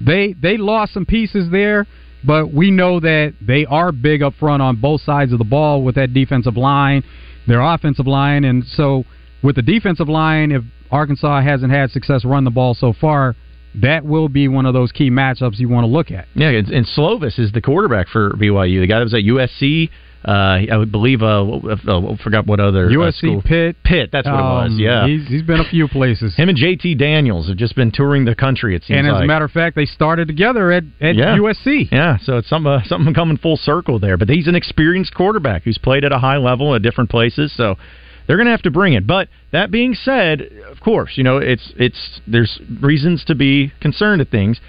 they 0.00 0.32
they 0.32 0.56
lost 0.56 0.94
some 0.94 1.04
pieces 1.04 1.50
there 1.50 1.86
but 2.24 2.52
we 2.52 2.70
know 2.70 3.00
that 3.00 3.34
they 3.40 3.66
are 3.66 3.92
big 3.92 4.22
up 4.22 4.34
front 4.34 4.62
on 4.62 4.76
both 4.76 5.00
sides 5.02 5.32
of 5.32 5.38
the 5.38 5.44
ball 5.44 5.82
with 5.82 5.94
that 5.96 6.12
defensive 6.12 6.56
line, 6.56 7.02
their 7.46 7.60
offensive 7.60 8.06
line, 8.06 8.44
and 8.44 8.64
so 8.64 9.04
with 9.42 9.56
the 9.56 9.62
defensive 9.62 10.08
line, 10.08 10.52
if 10.52 10.62
Arkansas 10.90 11.42
hasn't 11.42 11.72
had 11.72 11.90
success 11.90 12.24
run 12.24 12.44
the 12.44 12.50
ball 12.50 12.74
so 12.74 12.92
far, 12.92 13.36
that 13.82 14.04
will 14.04 14.28
be 14.28 14.48
one 14.48 14.66
of 14.66 14.72
those 14.74 14.90
key 14.90 15.10
matchups 15.10 15.58
you 15.58 15.68
want 15.68 15.84
to 15.84 15.88
look 15.88 16.10
at. 16.10 16.26
Yeah, 16.34 16.48
and 16.48 16.86
Slovis 16.86 17.38
is 17.38 17.52
the 17.52 17.60
quarterback 17.60 18.08
for 18.08 18.30
BYU. 18.30 18.80
The 18.80 18.86
guy 18.86 18.98
that 18.98 19.04
was 19.04 19.14
at 19.14 19.22
USC 19.22 19.90
I 20.32 20.76
would 20.76 20.90
believe 20.90 21.22
uh, 21.22 21.44
uh, 21.44 22.16
forgot 22.22 22.46
what 22.46 22.58
other 22.58 22.88
USC 22.88 23.38
uh, 23.38 23.40
Pitt. 23.42 23.76
Pitt, 23.84 24.10
that's 24.12 24.26
what 24.26 24.34
um, 24.34 24.40
it 24.40 24.64
was. 24.64 24.70
Um, 24.72 24.78
yeah, 24.78 25.06
he's, 25.06 25.28
he's 25.28 25.42
been 25.42 25.60
a 25.60 25.68
few 25.68 25.86
places. 25.88 26.34
Him 26.36 26.48
and 26.48 26.58
JT 26.58 26.98
Daniels 26.98 27.48
have 27.48 27.56
just 27.56 27.76
been 27.76 27.92
touring 27.92 28.24
the 28.24 28.34
country. 28.34 28.74
It 28.74 28.82
seems. 28.84 28.98
And 28.98 29.06
as 29.06 29.14
like. 29.14 29.24
a 29.24 29.26
matter 29.26 29.44
of 29.44 29.52
fact, 29.52 29.76
they 29.76 29.86
started 29.86 30.26
together 30.26 30.72
at, 30.72 30.82
at 31.00 31.14
yeah. 31.14 31.36
USC. 31.36 31.92
Yeah, 31.92 32.18
so 32.22 32.38
it's 32.38 32.48
some 32.48 32.66
uh, 32.66 32.80
something 32.86 33.14
coming 33.14 33.36
full 33.36 33.56
circle 33.56 33.98
there. 33.98 34.16
But 34.16 34.28
he's 34.28 34.48
an 34.48 34.56
experienced 34.56 35.14
quarterback 35.14 35.62
who's 35.62 35.78
played 35.78 36.04
at 36.04 36.12
a 36.12 36.18
high 36.18 36.38
level 36.38 36.74
at 36.74 36.82
different 36.82 37.10
places. 37.10 37.52
So 37.56 37.76
they're 38.26 38.36
going 38.36 38.46
to 38.46 38.52
have 38.52 38.62
to 38.62 38.70
bring 38.70 38.94
it. 38.94 39.06
But 39.06 39.28
that 39.52 39.70
being 39.70 39.94
said, 39.94 40.42
of 40.68 40.80
course, 40.80 41.12
you 41.14 41.22
know 41.22 41.38
it's 41.38 41.72
it's 41.76 42.20
there's 42.26 42.60
reasons 42.80 43.24
to 43.26 43.34
be 43.34 43.72
concerned 43.80 44.20
at 44.20 44.30
things. 44.30 44.60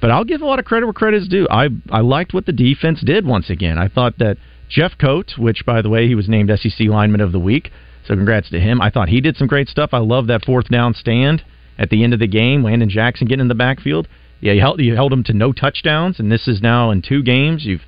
But 0.00 0.10
I'll 0.10 0.24
give 0.24 0.42
a 0.42 0.46
lot 0.46 0.58
of 0.58 0.64
credit 0.64 0.86
where 0.86 0.92
credit 0.92 1.22
is 1.22 1.28
due. 1.28 1.46
I 1.50 1.68
I 1.90 2.00
liked 2.00 2.34
what 2.34 2.46
the 2.46 2.52
defense 2.52 3.02
did 3.04 3.24
once 3.24 3.50
again. 3.50 3.78
I 3.78 3.88
thought 3.88 4.18
that 4.18 4.36
Jeffcoat, 4.70 5.38
which, 5.38 5.64
by 5.64 5.82
the 5.82 5.88
way, 5.88 6.06
he 6.06 6.14
was 6.14 6.28
named 6.28 6.50
SEC 6.58 6.88
Lineman 6.88 7.20
of 7.20 7.32
the 7.32 7.38
Week. 7.38 7.70
So 8.06 8.14
congrats 8.14 8.50
to 8.50 8.60
him. 8.60 8.80
I 8.80 8.90
thought 8.90 9.08
he 9.08 9.20
did 9.20 9.36
some 9.36 9.46
great 9.46 9.68
stuff. 9.68 9.90
I 9.92 9.98
love 9.98 10.28
that 10.28 10.44
fourth 10.44 10.68
down 10.68 10.94
stand. 10.94 11.44
at 11.78 11.90
the 11.90 12.04
end 12.04 12.14
of 12.14 12.20
the 12.20 12.26
game, 12.26 12.62
Landon 12.62 12.88
Jackson 12.88 13.26
getting 13.26 13.42
in 13.42 13.48
the 13.48 13.54
backfield. 13.54 14.08
Yeah, 14.40 14.52
you 14.52 14.60
held 14.60 14.80
you 14.80 14.94
held 14.94 15.12
them 15.12 15.24
to 15.24 15.32
no 15.32 15.52
touchdowns, 15.52 16.20
and 16.20 16.30
this 16.30 16.46
is 16.46 16.60
now 16.60 16.90
in 16.90 17.02
two 17.02 17.22
games. 17.22 17.64
You've 17.64 17.82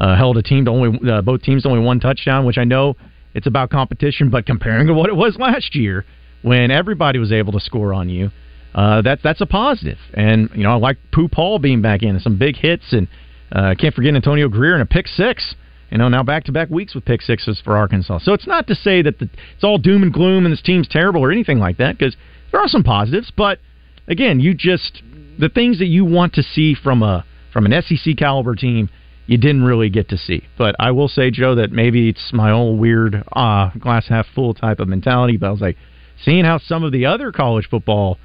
uh, 0.00 0.16
held 0.16 0.36
a 0.36 0.42
team 0.42 0.64
to 0.64 0.70
only 0.70 1.10
uh, 1.10 1.22
both 1.22 1.42
teams 1.42 1.64
to 1.64 1.68
only 1.68 1.84
one 1.84 2.00
touchdown, 2.00 2.46
which 2.46 2.58
I 2.58 2.64
know 2.64 2.96
it's 3.34 3.46
about 3.46 3.70
competition, 3.70 4.30
but 4.30 4.46
comparing 4.46 4.86
to 4.86 4.94
what 4.94 5.08
it 5.08 5.16
was 5.16 5.36
last 5.38 5.74
year 5.74 6.04
when 6.42 6.70
everybody 6.70 7.18
was 7.18 7.32
able 7.32 7.52
to 7.52 7.60
score 7.60 7.92
on 7.92 8.08
you, 8.08 8.30
uh, 8.74 9.02
that's 9.02 9.22
that's 9.22 9.40
a 9.40 9.46
positive. 9.46 9.98
And 10.14 10.50
you 10.54 10.62
know, 10.62 10.70
I 10.70 10.76
like 10.76 10.98
Pooh 11.12 11.28
Paul 11.28 11.58
being 11.58 11.82
back 11.82 12.02
in, 12.02 12.18
some 12.20 12.38
big 12.38 12.56
hits, 12.56 12.92
and 12.92 13.08
uh, 13.52 13.74
can't 13.78 13.94
forget 13.94 14.14
Antonio 14.14 14.48
Grier 14.48 14.74
and 14.74 14.82
a 14.82 14.86
pick 14.86 15.08
six. 15.08 15.54
You 15.90 15.98
know, 15.98 16.08
now 16.08 16.22
back 16.22 16.44
to 16.44 16.52
back 16.52 16.68
weeks 16.68 16.94
with 16.94 17.04
pick 17.04 17.22
sixes 17.22 17.60
for 17.64 17.76
Arkansas. 17.76 18.18
So 18.18 18.34
it's 18.34 18.46
not 18.46 18.66
to 18.66 18.74
say 18.74 19.02
that 19.02 19.18
the, 19.18 19.28
it's 19.54 19.64
all 19.64 19.78
doom 19.78 20.02
and 20.02 20.12
gloom 20.12 20.44
and 20.44 20.52
this 20.52 20.62
team's 20.62 20.88
terrible 20.88 21.22
or 21.22 21.32
anything 21.32 21.58
like 21.58 21.78
that, 21.78 21.98
because 21.98 22.16
there 22.52 22.60
are 22.60 22.68
some 22.68 22.82
positives. 22.82 23.32
But 23.34 23.58
again, 24.06 24.40
you 24.40 24.54
just 24.54 25.02
the 25.38 25.48
things 25.48 25.78
that 25.78 25.86
you 25.86 26.04
want 26.04 26.34
to 26.34 26.42
see 26.42 26.74
from 26.74 27.02
a 27.02 27.24
from 27.52 27.64
an 27.66 27.82
SEC 27.82 28.16
caliber 28.18 28.54
team, 28.54 28.90
you 29.26 29.38
didn't 29.38 29.64
really 29.64 29.88
get 29.88 30.10
to 30.10 30.18
see. 30.18 30.44
But 30.58 30.76
I 30.78 30.90
will 30.90 31.08
say, 31.08 31.30
Joe, 31.30 31.54
that 31.54 31.72
maybe 31.72 32.10
it's 32.10 32.32
my 32.32 32.50
old 32.50 32.78
weird 32.78 33.24
uh, 33.32 33.70
glass 33.78 34.08
half 34.08 34.26
full 34.34 34.52
type 34.52 34.80
of 34.80 34.88
mentality. 34.88 35.38
But 35.38 35.46
I 35.46 35.50
was 35.52 35.60
like, 35.60 35.76
seeing 36.22 36.44
how 36.44 36.58
some 36.58 36.84
of 36.84 36.92
the 36.92 37.06
other 37.06 37.32
college 37.32 37.66
football 37.70 38.18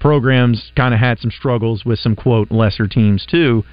programs 0.00 0.70
kind 0.76 0.92
of 0.92 1.00
had 1.00 1.18
some 1.18 1.30
struggles 1.30 1.86
with 1.86 1.98
some 1.98 2.14
quote 2.14 2.50
lesser 2.50 2.86
teams 2.86 3.24
too 3.24 3.64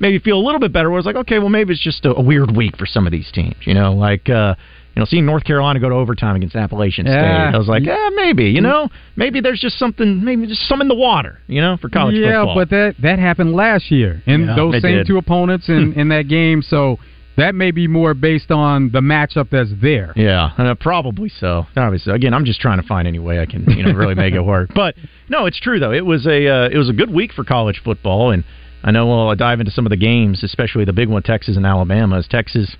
maybe 0.00 0.18
feel 0.18 0.38
a 0.38 0.44
little 0.44 0.60
bit 0.60 0.72
better. 0.72 0.90
Where 0.90 0.98
it's 0.98 1.06
like, 1.06 1.16
okay, 1.16 1.38
well, 1.38 1.48
maybe 1.48 1.72
it's 1.72 1.82
just 1.82 2.04
a, 2.04 2.14
a 2.14 2.20
weird 2.22 2.54
week 2.56 2.76
for 2.76 2.86
some 2.86 3.06
of 3.06 3.12
these 3.12 3.30
teams. 3.32 3.56
You 3.62 3.74
know, 3.74 3.92
like 3.92 4.28
uh, 4.28 4.54
you 4.96 5.00
know, 5.00 5.06
seeing 5.06 5.24
North 5.26 5.44
Carolina 5.44 5.78
go 5.78 5.88
to 5.88 5.94
overtime 5.94 6.34
against 6.36 6.56
Appalachian 6.56 7.06
Yeah. 7.06 7.12
State. 7.50 7.54
I 7.54 7.58
was 7.58 7.68
like, 7.68 7.84
yeah, 7.84 8.08
maybe. 8.14 8.46
You 8.46 8.60
know, 8.60 8.88
maybe 9.14 9.40
there's 9.40 9.60
just 9.60 9.78
something, 9.78 10.24
maybe 10.24 10.46
just 10.48 10.62
some 10.68 10.80
in 10.80 10.88
the 10.88 10.96
water. 10.96 11.38
You 11.46 11.60
know, 11.60 11.76
for 11.76 11.88
college 11.88 12.16
yeah, 12.16 12.40
football. 12.44 12.46
Yeah, 12.48 12.54
but 12.54 12.70
that 12.70 12.94
that 13.02 13.18
happened 13.18 13.52
last 13.54 13.90
year, 13.90 14.22
and 14.26 14.46
Yeah, 14.46 14.56
those 14.56 14.80
same 14.82 14.96
did. 14.98 15.06
two 15.06 15.18
opponents 15.18 15.68
in 15.68 15.92
in 15.94 16.08
that 16.08 16.28
game. 16.28 16.62
So 16.62 16.98
that 17.36 17.54
may 17.54 17.70
be 17.70 17.86
more 17.86 18.12
based 18.12 18.50
on 18.50 18.90
the 18.90 19.00
matchup 19.00 19.48
that's 19.50 19.70
there. 19.80 20.12
Yeah, 20.16 20.50
uh, 20.58 20.74
probably 20.74 21.28
so. 21.30 21.66
Obviously, 21.76 22.12
again, 22.12 22.34
I'm 22.34 22.44
just 22.44 22.60
trying 22.60 22.80
to 22.82 22.86
find 22.86 23.06
any 23.08 23.18
way 23.20 23.40
I 23.40 23.46
can, 23.46 23.64
you 23.70 23.82
know, 23.84 23.92
really 23.92 24.14
make 24.16 24.34
it 24.34 24.42
work. 24.42 24.70
But 24.74 24.96
no, 25.28 25.46
it's 25.46 25.58
true 25.60 25.78
though. 25.78 25.92
It 25.92 26.04
was 26.04 26.26
a 26.26 26.48
uh, 26.48 26.68
it 26.68 26.76
was 26.76 26.88
a 26.90 26.92
good 26.92 27.10
week 27.14 27.32
for 27.32 27.44
college 27.44 27.80
football, 27.84 28.32
and 28.32 28.44
I 28.82 28.90
know 28.90 29.06
we'll 29.06 29.34
dive 29.36 29.60
into 29.60 29.72
some 29.72 29.86
of 29.86 29.90
the 29.90 29.96
games, 29.96 30.42
especially 30.42 30.84
the 30.84 30.92
big 30.92 31.08
one, 31.08 31.22
Texas 31.22 31.56
and 31.56 31.66
Alabama. 31.66 32.18
As 32.18 32.26
Texas, 32.28 32.76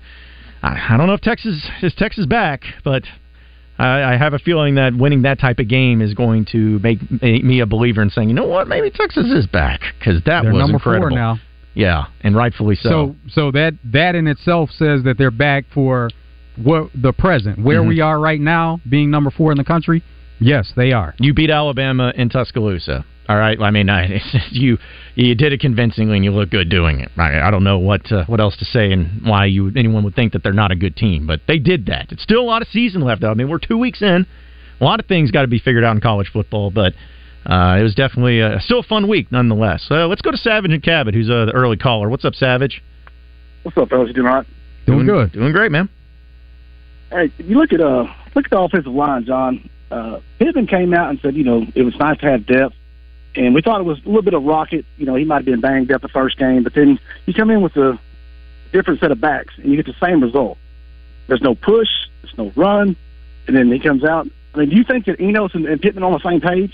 I, 0.63 0.95
don't 0.97 1.07
know 1.07 1.13
if 1.13 1.21
Texas 1.21 1.63
is 1.81 1.93
Texas 1.95 2.25
back, 2.25 2.63
but 2.83 3.03
I, 3.77 4.13
I 4.13 4.17
have 4.17 4.33
a 4.33 4.39
feeling 4.39 4.75
that 4.75 4.95
winning 4.95 5.21
that 5.23 5.39
type 5.39 5.59
of 5.59 5.67
game 5.67 6.01
is 6.01 6.13
going 6.13 6.45
to 6.53 6.79
make, 6.79 6.99
make 7.21 7.43
me 7.43 7.59
a 7.59 7.65
believer 7.65 8.01
in 8.01 8.09
saying, 8.09 8.29
you 8.29 8.35
know 8.35 8.47
what, 8.47 8.67
maybe 8.67 8.89
Texas 8.89 9.27
is 9.27 9.45
back 9.47 9.81
because 9.99 10.23
that 10.25 10.41
They're 10.43 10.53
was 10.53 10.59
number 10.59 10.75
incredible. 10.75 11.09
four 11.09 11.17
now. 11.17 11.39
Yeah, 11.73 12.05
and 12.21 12.35
rightfully 12.35 12.75
so. 12.75 12.89
So 12.89 13.15
so 13.29 13.51
that 13.51 13.75
that 13.93 14.13
in 14.15 14.27
itself 14.27 14.71
says 14.71 15.03
that 15.03 15.17
they're 15.17 15.31
back 15.31 15.63
for 15.73 16.09
what 16.57 16.89
the 16.93 17.13
present, 17.13 17.59
where 17.59 17.81
Mhm. 17.81 17.87
we 17.87 18.01
are 18.01 18.19
right 18.19 18.41
now, 18.41 18.81
being 18.89 19.09
number 19.09 19.31
four 19.31 19.51
in 19.53 19.57
the 19.57 19.63
country. 19.63 20.03
Yes, 20.41 20.73
they 20.75 20.91
are. 20.91 21.13
You 21.19 21.35
beat 21.35 21.51
Alabama 21.51 22.11
in 22.15 22.29
Tuscaloosa. 22.29 23.05
All 23.29 23.37
right. 23.37 23.61
I 23.61 23.69
mean, 23.69 23.89
I, 23.89 24.19
you 24.51 24.79
you 25.13 25.35
did 25.35 25.53
it 25.53 25.59
convincingly, 25.59 26.15
and 26.15 26.25
you 26.25 26.31
look 26.31 26.49
good 26.49 26.67
doing 26.67 26.99
it. 26.99 27.11
I, 27.15 27.39
I 27.39 27.51
don't 27.51 27.63
know 27.63 27.77
what 27.77 28.11
uh, 28.11 28.25
what 28.25 28.41
else 28.41 28.57
to 28.57 28.65
say 28.65 28.91
and 28.91 29.21
why 29.23 29.45
you 29.45 29.71
anyone 29.75 30.03
would 30.03 30.15
think 30.15 30.33
that 30.33 30.41
they're 30.41 30.51
not 30.51 30.71
a 30.71 30.75
good 30.75 30.97
team, 30.97 31.27
but 31.27 31.41
they 31.47 31.59
did 31.59 31.85
that. 31.85 32.11
It's 32.11 32.23
still 32.23 32.41
a 32.41 32.43
lot 32.43 32.63
of 32.63 32.67
season 32.69 33.01
left. 33.01 33.21
Though. 33.21 33.29
I 33.29 33.35
mean, 33.35 33.49
we're 33.49 33.59
two 33.59 33.77
weeks 33.77 34.01
in. 34.01 34.25
A 34.79 34.83
lot 34.83 34.99
of 34.99 35.05
things 35.05 35.29
got 35.29 35.43
to 35.43 35.47
be 35.47 35.59
figured 35.59 35.83
out 35.83 35.95
in 35.95 36.01
college 36.01 36.31
football, 36.33 36.71
but 36.71 36.93
uh, 37.45 37.77
it 37.79 37.83
was 37.83 37.93
definitely 37.93 38.39
a, 38.39 38.59
still 38.61 38.79
a 38.79 38.83
fun 38.83 39.07
week 39.07 39.31
nonetheless. 39.31 39.85
Uh, 39.91 40.07
let's 40.07 40.21
go 40.21 40.31
to 40.31 40.37
Savage 40.37 40.71
and 40.71 40.81
Cabot, 40.81 41.13
who's 41.13 41.29
uh, 41.29 41.45
the 41.45 41.51
early 41.53 41.77
caller. 41.77 42.09
What's 42.09 42.25
up, 42.25 42.33
Savage? 42.33 42.83
What's 43.61 43.77
up, 43.77 43.89
fellas? 43.89 44.07
You 44.07 44.15
doing 44.15 44.27
all 44.27 44.37
right? 44.37 44.47
Doing 44.87 45.05
good. 45.05 45.33
Doing 45.33 45.51
great, 45.51 45.71
man. 45.71 45.87
Hey, 47.11 47.31
you 47.37 47.59
look 47.59 47.73
at 47.73 47.79
uh 47.79 48.05
look 48.35 48.45
at 48.45 48.49
the 48.49 48.59
offensive 48.59 48.91
line, 48.91 49.23
John. 49.25 49.69
Uh, 49.91 50.21
Pittman 50.39 50.67
came 50.67 50.93
out 50.93 51.09
and 51.09 51.19
said, 51.19 51.35
you 51.35 51.43
know, 51.43 51.67
it 51.75 51.83
was 51.83 51.95
nice 51.97 52.17
to 52.19 52.25
have 52.25 52.45
depth, 52.45 52.75
and 53.35 53.53
we 53.53 53.61
thought 53.61 53.81
it 53.81 53.83
was 53.83 53.99
a 54.03 54.07
little 54.07 54.21
bit 54.21 54.33
of 54.33 54.43
rocket. 54.43 54.85
You 54.97 55.05
know, 55.05 55.15
he 55.15 55.25
might 55.25 55.37
have 55.37 55.45
been 55.45 55.59
banged 55.59 55.91
up 55.91 56.01
the 56.01 56.07
first 56.07 56.37
game, 56.37 56.63
but 56.63 56.73
then 56.73 56.97
you 57.25 57.33
come 57.33 57.49
in 57.49 57.61
with 57.61 57.75
a 57.75 57.99
different 58.71 59.01
set 59.01 59.11
of 59.11 59.19
backs, 59.19 59.53
and 59.57 59.69
you 59.69 59.75
get 59.75 59.85
the 59.85 60.05
same 60.05 60.21
result. 60.23 60.57
There's 61.27 61.41
no 61.41 61.55
push, 61.55 61.89
there's 62.21 62.37
no 62.37 62.51
run, 62.55 62.95
and 63.47 63.55
then 63.55 63.71
he 63.71 63.79
comes 63.79 64.03
out. 64.03 64.27
I 64.53 64.59
mean, 64.59 64.69
do 64.69 64.75
you 64.75 64.83
think 64.83 65.05
that 65.05 65.19
Enos 65.19 65.53
and, 65.53 65.65
and 65.65 65.81
Pittman 65.81 66.03
on 66.03 66.13
the 66.13 66.19
same 66.19 66.41
page, 66.41 66.73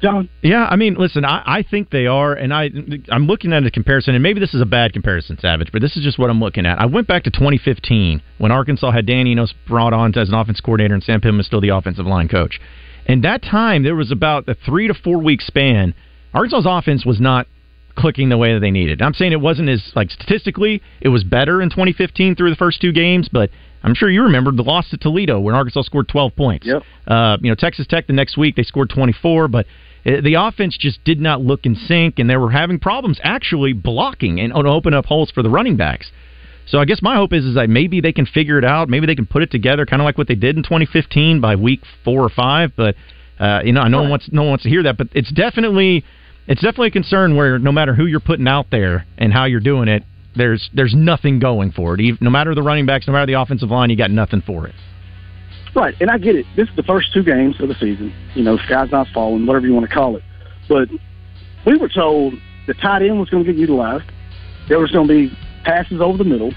John? 0.00 0.28
Yeah, 0.42 0.66
I 0.68 0.76
mean, 0.76 0.94
listen, 0.94 1.24
I, 1.24 1.42
I 1.44 1.62
think 1.62 1.90
they 1.90 2.06
are, 2.06 2.32
and 2.32 2.52
I 2.52 2.70
I'm 3.10 3.26
looking 3.26 3.52
at 3.52 3.64
a 3.64 3.70
comparison, 3.70 4.14
and 4.14 4.22
maybe 4.22 4.40
this 4.40 4.54
is 4.54 4.60
a 4.60 4.66
bad 4.66 4.92
comparison, 4.92 5.38
Savage, 5.38 5.70
but 5.72 5.82
this 5.82 5.96
is 5.96 6.02
just 6.02 6.18
what 6.18 6.30
I'm 6.30 6.40
looking 6.40 6.66
at. 6.66 6.80
I 6.80 6.86
went 6.86 7.06
back 7.06 7.24
to 7.24 7.30
2015 7.30 8.22
when 8.38 8.52
Arkansas 8.52 8.90
had 8.90 9.06
Dan 9.06 9.26
Enos 9.26 9.54
brought 9.66 9.92
on 9.92 10.16
as 10.16 10.28
an 10.28 10.34
offense 10.34 10.60
coordinator, 10.60 10.94
and 10.94 11.02
Sam 11.02 11.20
Pittman 11.20 11.38
was 11.38 11.46
still 11.46 11.60
the 11.60 11.68
offensive 11.70 12.06
line 12.06 12.28
coach. 12.28 12.60
And 13.06 13.24
that 13.24 13.42
time, 13.42 13.82
there 13.82 13.96
was 13.96 14.10
about 14.10 14.48
a 14.48 14.54
three 14.54 14.88
to 14.88 14.94
four 14.94 15.18
week 15.18 15.40
span. 15.40 15.94
Arkansas's 16.32 16.66
offense 16.68 17.04
was 17.04 17.20
not 17.20 17.46
clicking 17.96 18.28
the 18.28 18.38
way 18.38 18.54
that 18.54 18.60
they 18.60 18.70
needed. 18.70 19.02
I'm 19.02 19.14
saying 19.14 19.32
it 19.32 19.40
wasn't 19.40 19.68
as 19.68 19.92
like 19.94 20.10
statistically, 20.10 20.82
it 21.00 21.08
was 21.08 21.24
better 21.24 21.60
in 21.60 21.70
2015 21.70 22.36
through 22.36 22.50
the 22.50 22.56
first 22.56 22.80
two 22.80 22.92
games, 22.92 23.28
but 23.30 23.50
I'm 23.82 23.94
sure 23.94 24.10
you 24.10 24.22
remember 24.22 24.52
the 24.52 24.62
loss 24.62 24.88
to 24.90 24.96
Toledo 24.96 25.40
when 25.40 25.54
Arkansas 25.54 25.82
scored 25.82 26.08
12 26.08 26.36
points. 26.36 26.66
Yep. 26.66 26.82
Uh, 27.06 27.36
you 27.40 27.50
know, 27.50 27.54
Texas 27.54 27.86
Tech 27.88 28.06
the 28.06 28.12
next 28.12 28.36
week 28.36 28.56
they 28.56 28.62
scored 28.62 28.90
24, 28.90 29.48
but 29.48 29.66
the 30.04 30.34
offense 30.38 30.76
just 30.78 31.02
did 31.04 31.20
not 31.20 31.40
look 31.40 31.66
in 31.66 31.74
sync, 31.74 32.18
and 32.18 32.28
they 32.28 32.36
were 32.36 32.50
having 32.50 32.78
problems 32.78 33.20
actually 33.22 33.72
blocking 33.72 34.40
and 34.40 34.52
open 34.52 34.94
up 34.94 35.06
holes 35.06 35.30
for 35.30 35.42
the 35.42 35.50
running 35.50 35.76
backs. 35.76 36.10
So 36.66 36.78
I 36.78 36.84
guess 36.84 37.02
my 37.02 37.16
hope 37.16 37.32
is 37.32 37.44
is 37.44 37.54
that 37.56 37.68
maybe 37.68 38.00
they 38.00 38.12
can 38.12 38.26
figure 38.26 38.58
it 38.58 38.64
out. 38.64 38.88
Maybe 38.88 39.06
they 39.06 39.16
can 39.16 39.26
put 39.26 39.42
it 39.42 39.50
together, 39.50 39.86
kind 39.86 40.00
of 40.00 40.04
like 40.04 40.16
what 40.16 40.28
they 40.28 40.36
did 40.36 40.56
in 40.56 40.62
2015 40.62 41.40
by 41.40 41.56
week 41.56 41.80
four 42.04 42.22
or 42.22 42.28
five. 42.28 42.72
But 42.76 42.94
uh, 43.38 43.60
you 43.64 43.72
know, 43.72 43.82
no 43.84 44.02
one 44.02 44.10
wants 44.10 44.28
no 44.30 44.42
one 44.42 44.50
wants 44.50 44.64
to 44.64 44.70
hear 44.70 44.84
that. 44.84 44.96
But 44.96 45.08
it's 45.12 45.32
definitely 45.32 46.04
it's 46.46 46.62
definitely 46.62 46.88
a 46.88 46.92
concern 46.92 47.36
where 47.36 47.58
no 47.58 47.72
matter 47.72 47.94
who 47.94 48.06
you're 48.06 48.20
putting 48.20 48.46
out 48.46 48.66
there 48.70 49.06
and 49.18 49.32
how 49.32 49.46
you're 49.46 49.60
doing 49.60 49.88
it, 49.88 50.04
there's 50.36 50.70
there's 50.72 50.94
nothing 50.94 51.40
going 51.40 51.72
for 51.72 51.94
it. 51.94 52.00
Even, 52.00 52.18
no 52.20 52.30
matter 52.30 52.54
the 52.54 52.62
running 52.62 52.86
backs, 52.86 53.06
no 53.06 53.12
matter 53.12 53.26
the 53.26 53.40
offensive 53.40 53.70
line, 53.70 53.90
you 53.90 53.96
got 53.96 54.10
nothing 54.10 54.42
for 54.46 54.66
it. 54.66 54.74
Right, 55.74 55.94
and 56.00 56.10
I 56.10 56.18
get 56.18 56.34
it. 56.36 56.46
This 56.56 56.68
is 56.68 56.76
the 56.76 56.82
first 56.82 57.12
two 57.12 57.22
games 57.22 57.60
of 57.60 57.68
the 57.68 57.74
season. 57.74 58.12
You 58.34 58.42
know, 58.42 58.56
sky's 58.58 58.90
not 58.90 59.06
falling, 59.14 59.46
whatever 59.46 59.66
you 59.66 59.74
want 59.74 59.88
to 59.88 59.94
call 59.94 60.16
it. 60.16 60.22
But 60.68 60.88
we 61.64 61.76
were 61.76 61.88
told 61.88 62.34
the 62.66 62.74
tight 62.74 63.02
end 63.02 63.20
was 63.20 63.30
going 63.30 63.44
to 63.44 63.52
get 63.52 63.58
utilized. 63.58 64.04
There 64.68 64.78
was 64.78 64.90
going 64.90 65.06
to 65.08 65.12
be 65.28 65.38
passes 65.64 66.00
over 66.00 66.18
the 66.18 66.24
middle, 66.24 66.52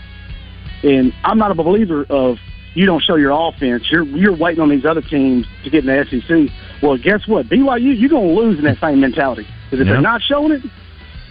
and 0.84 1.13
I'm 1.24 1.38
not 1.38 1.51
a 1.51 1.55
believer 1.55 2.05
of 2.10 2.38
you 2.75 2.86
don't 2.88 3.03
show 3.03 3.15
your 3.15 3.32
offense. 3.32 3.84
You're 3.91 4.03
you're 4.03 4.36
waiting 4.36 4.62
on 4.62 4.70
these 4.70 4.86
other 4.86 5.01
teams 5.01 5.46
to 5.63 5.70
get 5.70 5.86
in 5.86 5.96
the 5.96 6.05
SEC. 6.10 6.82
Well, 6.82 6.98
guess 6.98 7.27
what? 7.27 7.48
BYU, 7.48 7.98
you're 8.00 8.10
going 8.10 8.36
to 8.36 8.41
lose 8.41 8.58
in 8.58 8.65
that 8.65 8.79
same 8.79 9.00
mentality 9.00 9.48
because 9.65 9.79
if 9.82 9.88
Yeah. 9.88 9.93
they're 9.93 10.01
not 10.01 10.22
showing 10.24 10.51
it, 10.53 10.63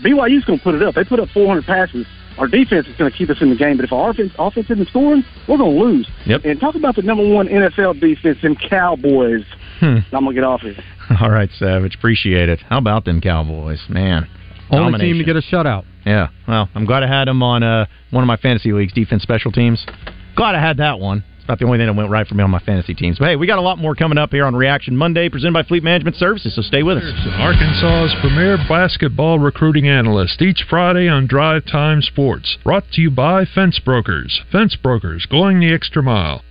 BYU's 0.03 0.45
going 0.45 0.59
to 0.59 0.63
put 0.63 0.75
it 0.77 0.83
up. 0.83 0.95
They 0.95 1.05
put 1.05 1.19
up 1.21 1.29
400 1.31 1.65
passes. 1.65 2.07
Our 2.43 2.49
defense 2.49 2.89
is 2.89 2.97
going 2.97 3.09
to 3.09 3.17
keep 3.17 3.31
us 3.31 3.37
in 3.41 3.51
the 3.51 3.57
game, 3.57 3.77
but 3.77 3.85
if 3.85 3.93
our 3.93 4.11
offense, 4.11 4.33
offense 4.37 4.69
isn't 4.69 4.89
scoring, 4.89 5.23
we're 5.47 5.59
going 5.59 5.79
to 5.79 5.81
lose. 5.81 6.11
Yep. 6.27 6.41
And 6.45 6.59
talk 6.59 6.75
about 6.75 6.97
the 6.97 7.03
number 7.03 7.25
one 7.25 7.47
NFL 7.47 8.01
defense 8.01 8.39
in 8.43 8.57
Cowboys. 8.57 9.45
Hmm. 9.79 9.99
I'm 10.13 10.25
gonna 10.25 10.35
get 10.35 10.43
off 10.43 10.63
here. 10.63 10.75
All 11.21 11.31
right, 11.31 11.49
Savage, 11.57 11.95
appreciate 11.95 12.49
it. 12.49 12.59
How 12.69 12.79
about 12.79 13.05
them 13.05 13.21
Cowboys, 13.21 13.81
man? 13.89 14.29
Only 14.71 14.99
team 14.99 15.19
Domination. 15.19 15.19
to 15.19 15.25
get 15.25 15.37
a 15.37 15.41
shutout. 15.41 15.85
Yeah, 16.05 16.31
well, 16.49 16.69
I'm 16.75 16.85
glad 16.85 17.05
I 17.05 17.07
had 17.07 17.29
them 17.29 17.45
on 17.45 17.63
uh, 17.63 17.87
one 18.11 18.25
of 18.25 18.27
my 18.27 18.37
fantasy 18.37 18.73
leagues, 18.73 18.93
defense 18.93 19.23
special 19.23 19.53
teams. 19.53 19.87
Glad 20.35 20.57
I 20.57 20.61
had 20.61 20.79
that 20.79 20.99
one. 20.99 21.23
About 21.53 21.59
the 21.59 21.67
only 21.67 21.77
thing 21.77 21.87
that 21.87 21.95
went 21.95 22.09
right 22.09 22.27
for 22.27 22.35
me 22.35 22.43
on 22.43 22.51
my 22.51 22.61
fantasy 22.61 22.95
teams. 22.95 23.19
But 23.19 23.29
hey, 23.29 23.37
we 23.37 23.47
got 23.47 23.59
a 23.59 23.61
lot 23.61 23.77
more 23.77 23.95
coming 23.95 24.17
up 24.17 24.31
here 24.31 24.47
on 24.47 24.57
Reaction 24.57 24.97
Monday, 24.97 25.29
presented 25.29 25.53
by 25.53 25.63
Fleet 25.63 25.83
Management 25.83 26.17
Services. 26.17 26.55
So 26.57 26.63
stay 26.63 26.83
with 26.83 26.97
us. 26.97 27.05
Arkansas's 27.39 28.15
premier 28.23 28.57
basketball 28.67 29.39
recruiting 29.39 29.87
analyst 29.87 30.41
each 30.41 30.65
Friday 30.67 31.09
on 31.09 31.27
Drive 31.27 31.67
Time 31.67 32.01
Sports. 32.01 32.57
Brought 32.65 32.85
to 32.93 33.03
you 33.03 33.11
by 33.11 33.45
Fence 33.45 33.79
Brokers. 33.79 34.41
Fence 34.51 34.77
Brokers, 34.77 35.27
going 35.27 35.61
the 35.61 35.75
extra 35.75 36.03
mile. 36.03 36.43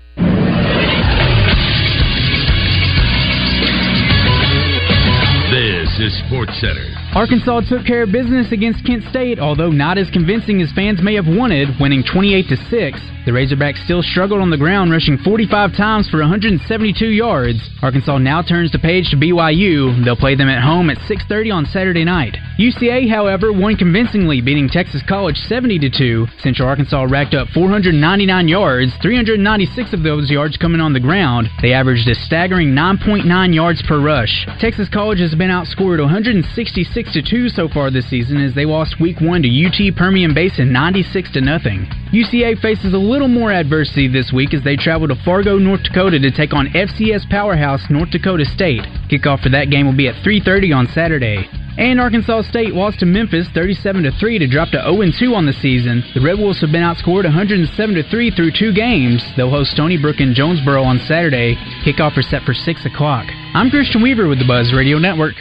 Texas 6.01 6.19
Sports 6.25 6.59
Center. 6.59 6.87
Arkansas 7.13 7.61
took 7.69 7.85
care 7.85 8.01
of 8.01 8.11
business 8.11 8.51
against 8.51 8.85
Kent 8.85 9.03
State, 9.09 9.37
although 9.37 9.69
not 9.69 9.99
as 9.99 10.09
convincing 10.09 10.61
as 10.61 10.71
fans 10.71 11.01
may 11.01 11.13
have 11.13 11.27
wanted, 11.27 11.69
winning 11.79 12.03
28 12.03 12.47
to 12.47 12.57
6. 12.57 12.99
The 13.25 13.31
Razorbacks 13.31 13.83
still 13.83 14.01
struggled 14.01 14.41
on 14.41 14.49
the 14.49 14.57
ground, 14.57 14.91
rushing 14.91 15.19
45 15.19 15.75
times 15.77 16.09
for 16.09 16.21
172 16.21 17.05
yards. 17.05 17.59
Arkansas 17.83 18.17
now 18.17 18.41
turns 18.41 18.71
the 18.71 18.79
page 18.79 19.11
to 19.11 19.15
BYU. 19.15 20.03
They'll 20.03 20.15
play 20.15 20.33
them 20.33 20.49
at 20.49 20.63
home 20.63 20.89
at 20.89 20.97
6:30 21.01 21.51
on 21.51 21.65
Saturday 21.67 22.03
night. 22.03 22.35
UCA, 22.57 23.07
however, 23.07 23.51
won 23.51 23.75
convincingly, 23.75 24.41
beating 24.41 24.69
Texas 24.69 25.03
College 25.03 25.37
70 25.37 25.79
to 25.79 25.89
2. 25.89 26.27
Central 26.39 26.67
Arkansas 26.67 27.05
racked 27.09 27.35
up 27.35 27.49
499 27.49 28.47
yards, 28.47 28.95
396 29.01 29.93
of 29.93 30.01
those 30.01 30.31
yards 30.31 30.57
coming 30.57 30.81
on 30.81 30.93
the 30.93 30.99
ground. 30.99 31.49
They 31.61 31.73
averaged 31.73 32.07
a 32.07 32.15
staggering 32.15 32.73
9.9 32.73 33.53
yards 33.53 33.81
per 33.83 33.99
rush. 33.99 34.47
Texas 34.59 34.89
College 34.89 35.19
has 35.19 35.35
been 35.35 35.51
outscored 35.51 35.90
166 35.99 37.13
to 37.13 37.21
2 37.21 37.49
so 37.49 37.67
far 37.67 37.91
this 37.91 38.09
season 38.09 38.37
as 38.37 38.53
they 38.53 38.65
lost 38.65 38.99
week 38.99 39.19
1 39.19 39.43
to 39.43 39.49
UT 39.49 39.95
Permian 39.95 40.33
Basin 40.33 40.71
96 40.71 41.31
to 41.31 41.41
nothing. 41.41 41.85
UCA 42.13 42.59
faces 42.61 42.93
a 42.93 42.97
little 42.97 43.27
more 43.27 43.51
adversity 43.51 44.07
this 44.07 44.31
week 44.31 44.53
as 44.53 44.63
they 44.63 44.75
travel 44.75 45.07
to 45.07 45.15
Fargo, 45.25 45.57
North 45.57 45.83
Dakota 45.83 46.19
to 46.19 46.31
take 46.31 46.53
on 46.53 46.67
FCS 46.67 47.29
powerhouse 47.29 47.89
North 47.89 48.11
Dakota 48.11 48.45
State. 48.45 48.81
Kickoff 49.09 49.43
for 49.43 49.49
that 49.49 49.69
game 49.69 49.85
will 49.85 49.97
be 49.97 50.07
at 50.07 50.15
3:30 50.23 50.71
on 50.71 50.87
Saturday. 50.87 51.47
And 51.77 52.01
Arkansas 52.01 52.43
State 52.43 52.73
lost 52.73 52.99
to 52.99 53.05
Memphis 53.05 53.47
37 53.53 54.03
to 54.03 54.11
3 54.11 54.39
to 54.39 54.47
drop 54.47 54.69
to 54.69 54.81
0 54.81 55.11
2 55.17 55.35
on 55.35 55.45
the 55.45 55.53
season. 55.53 56.03
The 56.13 56.21
Red 56.21 56.37
Wolves 56.37 56.61
have 56.61 56.71
been 56.71 56.83
outscored 56.83 57.23
107 57.23 57.95
to 57.95 58.03
3 58.03 58.31
through 58.31 58.51
two 58.51 58.73
games. 58.73 59.23
They'll 59.35 59.49
host 59.49 59.71
Stony 59.71 59.97
Brook 59.97 60.19
in 60.19 60.33
Jonesboro 60.33 60.83
on 60.83 60.99
Saturday. 60.99 61.55
Kickoff 61.83 62.17
is 62.17 62.29
set 62.29 62.43
for 62.43 62.53
6 62.53 62.85
o'clock. 62.85 63.25
I'm 63.53 63.69
Christian 63.69 64.01
Weaver 64.01 64.27
with 64.27 64.39
the 64.39 64.45
Buzz 64.45 64.73
Radio 64.73 64.97
Network. 64.99 65.35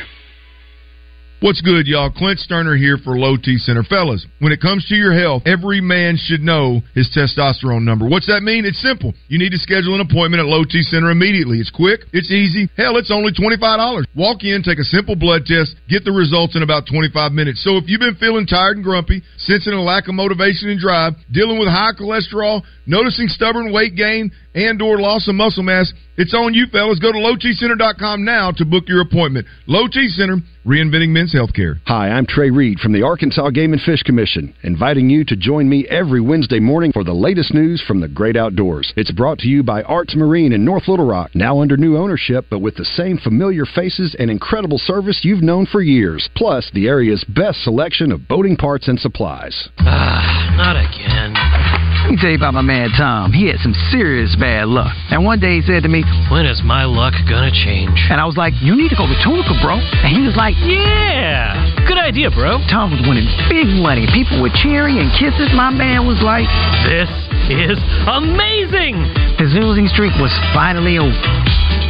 What's 1.41 1.63
good, 1.63 1.87
y'all? 1.87 2.13
Clint 2.13 2.39
Sterner 2.39 2.77
here 2.77 2.99
for 3.01 3.17
Low 3.17 3.39
T 3.41 3.57
Center. 3.57 3.83
Fellas, 3.83 4.27
when 4.41 4.53
it 4.53 4.61
comes 4.61 4.85
to 4.89 4.95
your 4.95 5.17
health, 5.17 5.45
every 5.47 5.81
man 5.81 6.21
should 6.21 6.45
know 6.45 6.83
his 6.93 7.09
testosterone 7.17 7.81
number. 7.81 8.05
What's 8.07 8.27
that 8.29 8.45
mean? 8.45 8.69
It's 8.69 8.77
simple. 8.85 9.15
You 9.29 9.39
need 9.39 9.49
to 9.53 9.57
schedule 9.57 9.95
an 9.95 10.05
appointment 10.05 10.45
at 10.45 10.45
Low 10.45 10.69
T 10.69 10.83
Center 10.83 11.09
immediately. 11.09 11.57
It's 11.57 11.73
quick, 11.73 12.05
it's 12.13 12.31
easy. 12.31 12.69
Hell, 12.77 13.01
it's 13.01 13.11
only 13.11 13.33
$25. 13.33 14.05
Walk 14.15 14.45
in, 14.45 14.61
take 14.61 14.77
a 14.77 14.85
simple 14.85 15.17
blood 15.17 15.49
test, 15.49 15.81
get 15.89 16.05
the 16.05 16.13
results 16.13 16.57
in 16.57 16.63
about 16.63 16.85
25 16.85 17.33
minutes. 17.33 17.65
So 17.65 17.81
if 17.81 17.89
you've 17.89 18.05
been 18.05 18.21
feeling 18.21 18.45
tired 18.45 18.77
and 18.77 18.85
grumpy, 18.85 19.25
sensing 19.39 19.73
a 19.73 19.81
lack 19.81 20.13
of 20.13 20.15
motivation 20.21 20.69
and 20.69 20.79
drive, 20.79 21.17
dealing 21.33 21.57
with 21.57 21.73
high 21.73 21.97
cholesterol, 21.97 22.61
noticing 22.85 23.29
stubborn 23.33 23.73
weight 23.73 23.97
gain, 23.97 24.31
and 24.55 24.83
or 24.83 25.01
loss 25.01 25.29
of 25.29 25.35
muscle 25.35 25.63
mass, 25.63 25.93
it's 26.17 26.35
on 26.35 26.55
you, 26.55 26.67
fellas. 26.67 26.99
Go 26.99 27.13
to 27.13 27.19
lowtcenter.com 27.19 28.25
now 28.25 28.51
to 28.53 28.65
book 28.65 28.85
your 28.89 29.01
appointment. 29.01 29.47
Low 29.67 29.87
T 29.87 30.09
Center, 30.09 30.39
reinventing 30.67 31.11
men's 31.11 31.35
healthcare. 31.35 31.81
Hi, 31.87 32.11
I'm 32.11 32.27
Trey 32.27 32.51
Reid 32.51 32.79
from 32.81 32.93
the 32.93 33.03
Arkansas 33.03 33.51
Game 33.51 33.73
and 33.73 33.81
Fish 33.81 34.03
Commission, 34.03 34.55
inviting 34.63 35.09
you 35.09 35.25
to 35.25 35.37
join 35.37 35.69
me 35.69 35.87
every 35.89 36.21
Wednesday 36.21 36.61
morning 36.61 36.93
for 36.93 37.05
the 37.05 37.15
latest 37.15 37.55
news 37.55 37.83
from 37.87 38.01
the 38.01 38.09
great 38.09 38.37
outdoors. 38.37 38.93
It's 38.97 39.13
brought 39.13 39.39
to 39.39 39.49
you 39.49 39.63
by 39.63 39.83
Arts 39.85 40.15
Marine 40.15 40.53
in 40.53 40.65
North 40.65 40.89
Little 40.89 41.07
Rock, 41.07 41.31
now 41.35 41.61
under 41.61 41.77
new 41.77 41.97
ownership, 41.97 42.47
but 42.51 42.59
with 42.59 42.77
the 42.77 42.85
same 42.85 43.19
familiar 43.19 43.65
faces 43.65 44.15
and 44.19 44.31
incredible 44.31 44.79
service 44.79 45.21
you've 45.23 45.43
known 45.43 45.67
for 45.67 45.81
years. 45.81 46.29
Plus, 46.35 46.71
the 46.75 46.89
area's 46.89 47.25
best 47.25 47.63
selection 47.63 48.13
of 48.13 48.29
boating 48.29 48.57
parts 48.57 48.89
and 48.89 48.99
supplies. 49.01 49.69
Ah, 49.79 50.55
not 50.57 50.77
again. 50.77 51.90
Let 52.11 52.19
me 52.19 52.23
tell 52.27 52.35
you 52.35 52.43
about 52.43 52.59
my 52.59 52.67
man 52.67 52.91
Tom. 52.99 53.31
He 53.31 53.47
had 53.47 53.63
some 53.63 53.71
serious 53.95 54.35
bad 54.35 54.67
luck. 54.67 54.91
And 55.15 55.23
one 55.23 55.39
day 55.39 55.55
he 55.55 55.63
said 55.63 55.87
to 55.87 55.89
me, 55.89 56.03
When 56.27 56.43
is 56.43 56.59
my 56.59 56.83
luck 56.83 57.15
gonna 57.31 57.55
change? 57.55 58.11
And 58.11 58.19
I 58.19 58.27
was 58.27 58.35
like, 58.35 58.51
You 58.59 58.75
need 58.75 58.91
to 58.91 58.99
go 58.99 59.07
to 59.07 59.15
Tunica, 59.23 59.55
bro. 59.63 59.79
And 59.79 60.11
he 60.11 60.19
was 60.19 60.35
like, 60.35 60.59
Yeah, 60.59 61.55
good 61.87 62.03
idea, 62.03 62.27
bro. 62.35 62.59
Tom 62.67 62.91
was 62.91 62.99
winning 63.07 63.31
big 63.47 63.71
money. 63.79 64.11
People 64.11 64.43
were 64.43 64.51
cheering 64.59 64.99
and 64.99 65.07
kisses. 65.23 65.55
My 65.55 65.71
man 65.71 66.03
was 66.03 66.19
like, 66.19 66.51
This 66.83 67.07
is 67.47 67.79
amazing. 68.11 69.07
His 69.39 69.55
losing 69.55 69.87
streak 69.87 70.11
was 70.19 70.35
finally 70.51 70.99
over. 70.99 71.15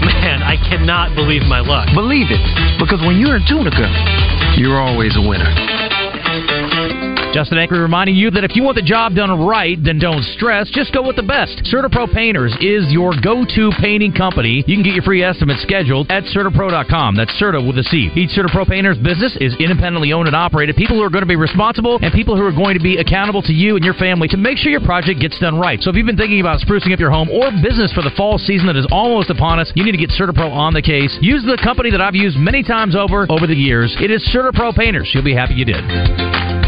Man, 0.04 0.44
I 0.44 0.60
cannot 0.68 1.16
believe 1.16 1.48
my 1.48 1.64
luck. 1.64 1.88
Believe 1.96 2.28
it, 2.28 2.44
because 2.76 3.00
when 3.00 3.16
you're 3.16 3.40
in 3.40 3.44
Tunica, 3.48 3.88
you're 4.60 4.76
always 4.76 5.16
a 5.16 5.24
winner. 5.24 5.48
Justin 7.32 7.58
Acri 7.58 7.78
reminding 7.78 8.16
you 8.16 8.30
that 8.32 8.42
if 8.42 8.56
you 8.56 8.62
want 8.66 8.74
the 8.74 8.82
job 8.82 9.14
done 9.14 9.30
right, 9.46 9.78
then 9.78 10.02
don't 10.02 10.22
stress. 10.34 10.68
Just 10.74 10.92
go 10.92 11.06
with 11.06 11.14
the 11.14 11.22
best. 11.22 11.62
CertaPro 11.70 12.10
Painters 12.12 12.50
is 12.58 12.90
your 12.90 13.14
go-to 13.22 13.70
painting 13.78 14.10
company. 14.10 14.64
You 14.66 14.74
can 14.74 14.82
get 14.82 14.98
your 14.98 15.06
free 15.06 15.22
estimate 15.22 15.62
scheduled 15.62 16.10
at 16.10 16.24
CertaPro.com. 16.34 17.14
That's 17.14 17.30
Certa 17.38 17.62
with 17.62 17.78
a 17.78 17.86
C. 17.86 18.10
Each 18.18 18.34
CertaPro 18.34 18.66
Painters 18.66 18.98
business 18.98 19.38
is 19.40 19.54
independently 19.62 20.12
owned 20.12 20.26
and 20.26 20.34
operated. 20.34 20.74
People 20.74 20.96
who 20.96 21.06
are 21.06 21.10
going 21.10 21.22
to 21.22 21.30
be 21.30 21.38
responsible 21.38 22.00
and 22.02 22.12
people 22.12 22.34
who 22.34 22.42
are 22.42 22.52
going 22.52 22.74
to 22.74 22.82
be 22.82 22.98
accountable 22.98 23.42
to 23.42 23.52
you 23.52 23.76
and 23.76 23.84
your 23.84 23.94
family 23.94 24.26
to 24.26 24.36
make 24.36 24.58
sure 24.58 24.72
your 24.72 24.82
project 24.82 25.20
gets 25.20 25.38
done 25.38 25.56
right. 25.56 25.80
So 25.80 25.90
if 25.90 25.96
you've 25.96 26.10
been 26.10 26.18
thinking 26.18 26.40
about 26.40 26.58
sprucing 26.58 26.92
up 26.92 26.98
your 26.98 27.14
home 27.14 27.30
or 27.30 27.54
business 27.62 27.92
for 27.94 28.02
the 28.02 28.10
fall 28.16 28.38
season 28.38 28.66
that 28.66 28.76
is 28.76 28.88
almost 28.90 29.30
upon 29.30 29.60
us, 29.60 29.70
you 29.76 29.84
need 29.84 29.94
to 29.94 30.02
get 30.02 30.10
CertaPro 30.10 30.50
on 30.50 30.74
the 30.74 30.82
case. 30.82 31.16
Use 31.22 31.46
the 31.46 31.58
company 31.62 31.92
that 31.92 32.00
I've 32.00 32.16
used 32.16 32.36
many 32.36 32.64
times 32.64 32.96
over 32.96 33.30
over 33.30 33.46
the 33.46 33.54
years. 33.54 33.94
It 34.00 34.10
is 34.10 34.18
CertaPro 34.34 34.74
Painters. 34.74 35.12
You'll 35.14 35.22
be 35.22 35.34
happy 35.34 35.54
you 35.54 35.64
did. 35.64 36.59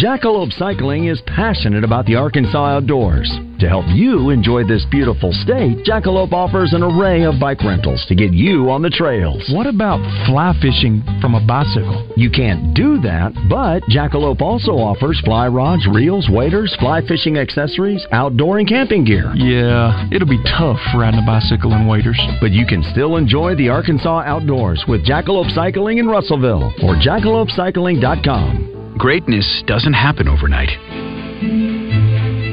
Jackalope 0.00 0.52
Cycling 0.54 1.08
is 1.08 1.20
passionate 1.26 1.84
about 1.84 2.06
the 2.06 2.14
Arkansas 2.14 2.64
outdoors. 2.64 3.30
To 3.60 3.68
help 3.68 3.84
you 3.88 4.30
enjoy 4.30 4.64
this 4.64 4.86
beautiful 4.90 5.32
state, 5.44 5.84
Jackalope 5.84 6.32
offers 6.32 6.72
an 6.72 6.82
array 6.82 7.24
of 7.24 7.38
bike 7.38 7.62
rentals 7.62 8.02
to 8.08 8.14
get 8.14 8.32
you 8.32 8.70
on 8.70 8.80
the 8.80 8.88
trails. 8.88 9.44
What 9.52 9.66
about 9.66 10.00
fly 10.26 10.54
fishing 10.62 11.02
from 11.20 11.34
a 11.34 11.46
bicycle? 11.46 12.08
You 12.16 12.30
can't 12.30 12.72
do 12.72 13.02
that, 13.02 13.34
but 13.50 13.82
Jackalope 13.82 14.40
also 14.40 14.72
offers 14.72 15.20
fly 15.26 15.46
rods, 15.48 15.86
reels, 15.86 16.26
waders, 16.30 16.74
fly 16.80 17.02
fishing 17.06 17.36
accessories, 17.36 18.06
outdoor 18.12 18.60
and 18.60 18.68
camping 18.68 19.04
gear. 19.04 19.30
Yeah, 19.36 20.08
it'll 20.10 20.26
be 20.26 20.42
tough 20.44 20.80
riding 20.96 21.20
a 21.20 21.26
bicycle 21.26 21.74
and 21.74 21.86
waders. 21.86 22.20
But 22.40 22.52
you 22.52 22.64
can 22.64 22.82
still 22.92 23.16
enjoy 23.16 23.56
the 23.56 23.68
Arkansas 23.68 24.22
outdoors 24.24 24.82
with 24.88 25.04
Jackalope 25.04 25.54
Cycling 25.54 25.98
in 25.98 26.06
Russellville 26.08 26.72
or 26.82 26.96
jackalopecycling.com. 26.96 28.81
Greatness 29.02 29.64
doesn't 29.66 29.94
happen 29.94 30.28
overnight. 30.28 30.68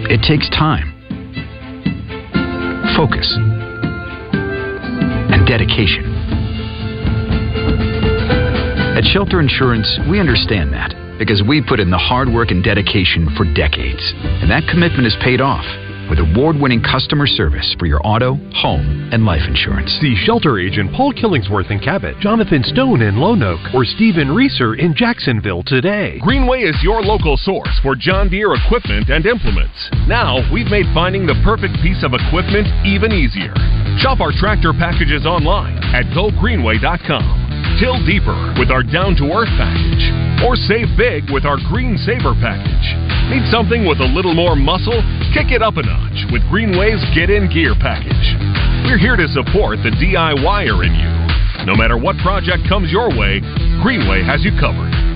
It 0.10 0.26
takes 0.26 0.50
time, 0.50 0.98
focus, 2.98 3.38
and 5.30 5.46
dedication. 5.46 6.10
At 8.98 9.04
Shelter 9.04 9.40
Insurance, 9.40 10.00
we 10.10 10.20
understand 10.20 10.74
that 10.74 10.96
because 11.20 11.44
we 11.48 11.62
put 11.62 11.80
in 11.80 11.92
the 11.92 12.00
hard 12.00 12.28
work 12.28 12.50
and 12.50 12.64
dedication 12.64 13.30
for 13.38 13.46
decades. 13.54 14.02
And 14.42 14.50
that 14.50 14.64
commitment 14.68 15.04
has 15.04 15.16
paid 15.22 15.42
off 15.42 15.66
with 16.10 16.20
award-winning 16.20 16.82
customer 16.82 17.28
service 17.28 17.76
for 17.80 17.86
your 17.86 18.02
auto, 18.04 18.36
home, 18.54 19.10
and 19.14 19.26
life 19.26 19.48
insurance. 19.48 19.92
See 20.02 20.16
shelter 20.26 20.60
agent 20.60 20.92
Paul 20.94 21.14
Killingsworth 21.14 21.72
in 21.72 21.80
Cabot, 21.80 22.20
Jonathan 22.20 22.64
Stone 22.64 23.02
in 23.02 23.16
Lonoke, 23.16 23.74
or 23.74 23.86
Stephen 23.86 24.34
Reeser 24.34 24.76
in 24.76 24.96
Jacksonville 24.96 25.64
today. 25.64 26.20
Greenway 26.20 26.62
is 26.62 26.76
your 26.84 27.02
local 27.02 27.38
source 27.38 27.80
for 27.82 27.96
John 27.96 28.30
Deere 28.30 28.56
equipment 28.56 29.10
and 29.10 29.26
implements. 29.26 29.90
Now, 30.08 30.42
we've 30.52 30.70
made 30.70 30.86
finding 30.94 31.26
the 31.26 31.40
perfect 31.44 31.76
piece 31.82 32.04
of 32.04 32.14
equipment 32.14 32.68
even 32.86 33.12
easier. 33.12 33.54
Shop 34.00 34.20
our 34.20 34.32
tractor 34.32 34.74
packages 34.74 35.26
online 35.26 35.78
at 35.96 36.06
gogreenway.com. 36.12 37.39
Till 37.80 37.96
deeper 38.04 38.36
with 38.60 38.76
our 38.76 38.84
down 38.84 39.16
to 39.16 39.32
earth 39.32 39.48
package. 39.56 40.04
Or 40.44 40.60
save 40.60 40.92
big 41.00 41.32
with 41.32 41.48
our 41.48 41.56
Green 41.72 41.96
Saver 41.96 42.36
package. 42.36 42.88
Need 43.32 43.48
something 43.48 43.88
with 43.88 44.04
a 44.04 44.10
little 44.12 44.36
more 44.36 44.54
muscle? 44.54 45.00
Kick 45.32 45.56
it 45.56 45.64
up 45.64 45.80
a 45.80 45.84
notch 45.88 46.28
with 46.28 46.44
Greenway's 46.52 47.00
Get 47.16 47.32
In 47.32 47.48
Gear 47.48 47.80
package. 47.80 48.36
We're 48.84 49.00
here 49.00 49.16
to 49.16 49.32
support 49.32 49.80
the 49.80 49.96
DIYer 49.96 50.76
in 50.84 50.92
you. 50.92 51.12
No 51.64 51.76
matter 51.76 51.96
what 51.96 52.18
project 52.20 52.68
comes 52.68 52.92
your 52.92 53.16
way, 53.16 53.40
Greenway 53.80 54.28
has 54.28 54.44
you 54.44 54.52
covered. 54.60 55.09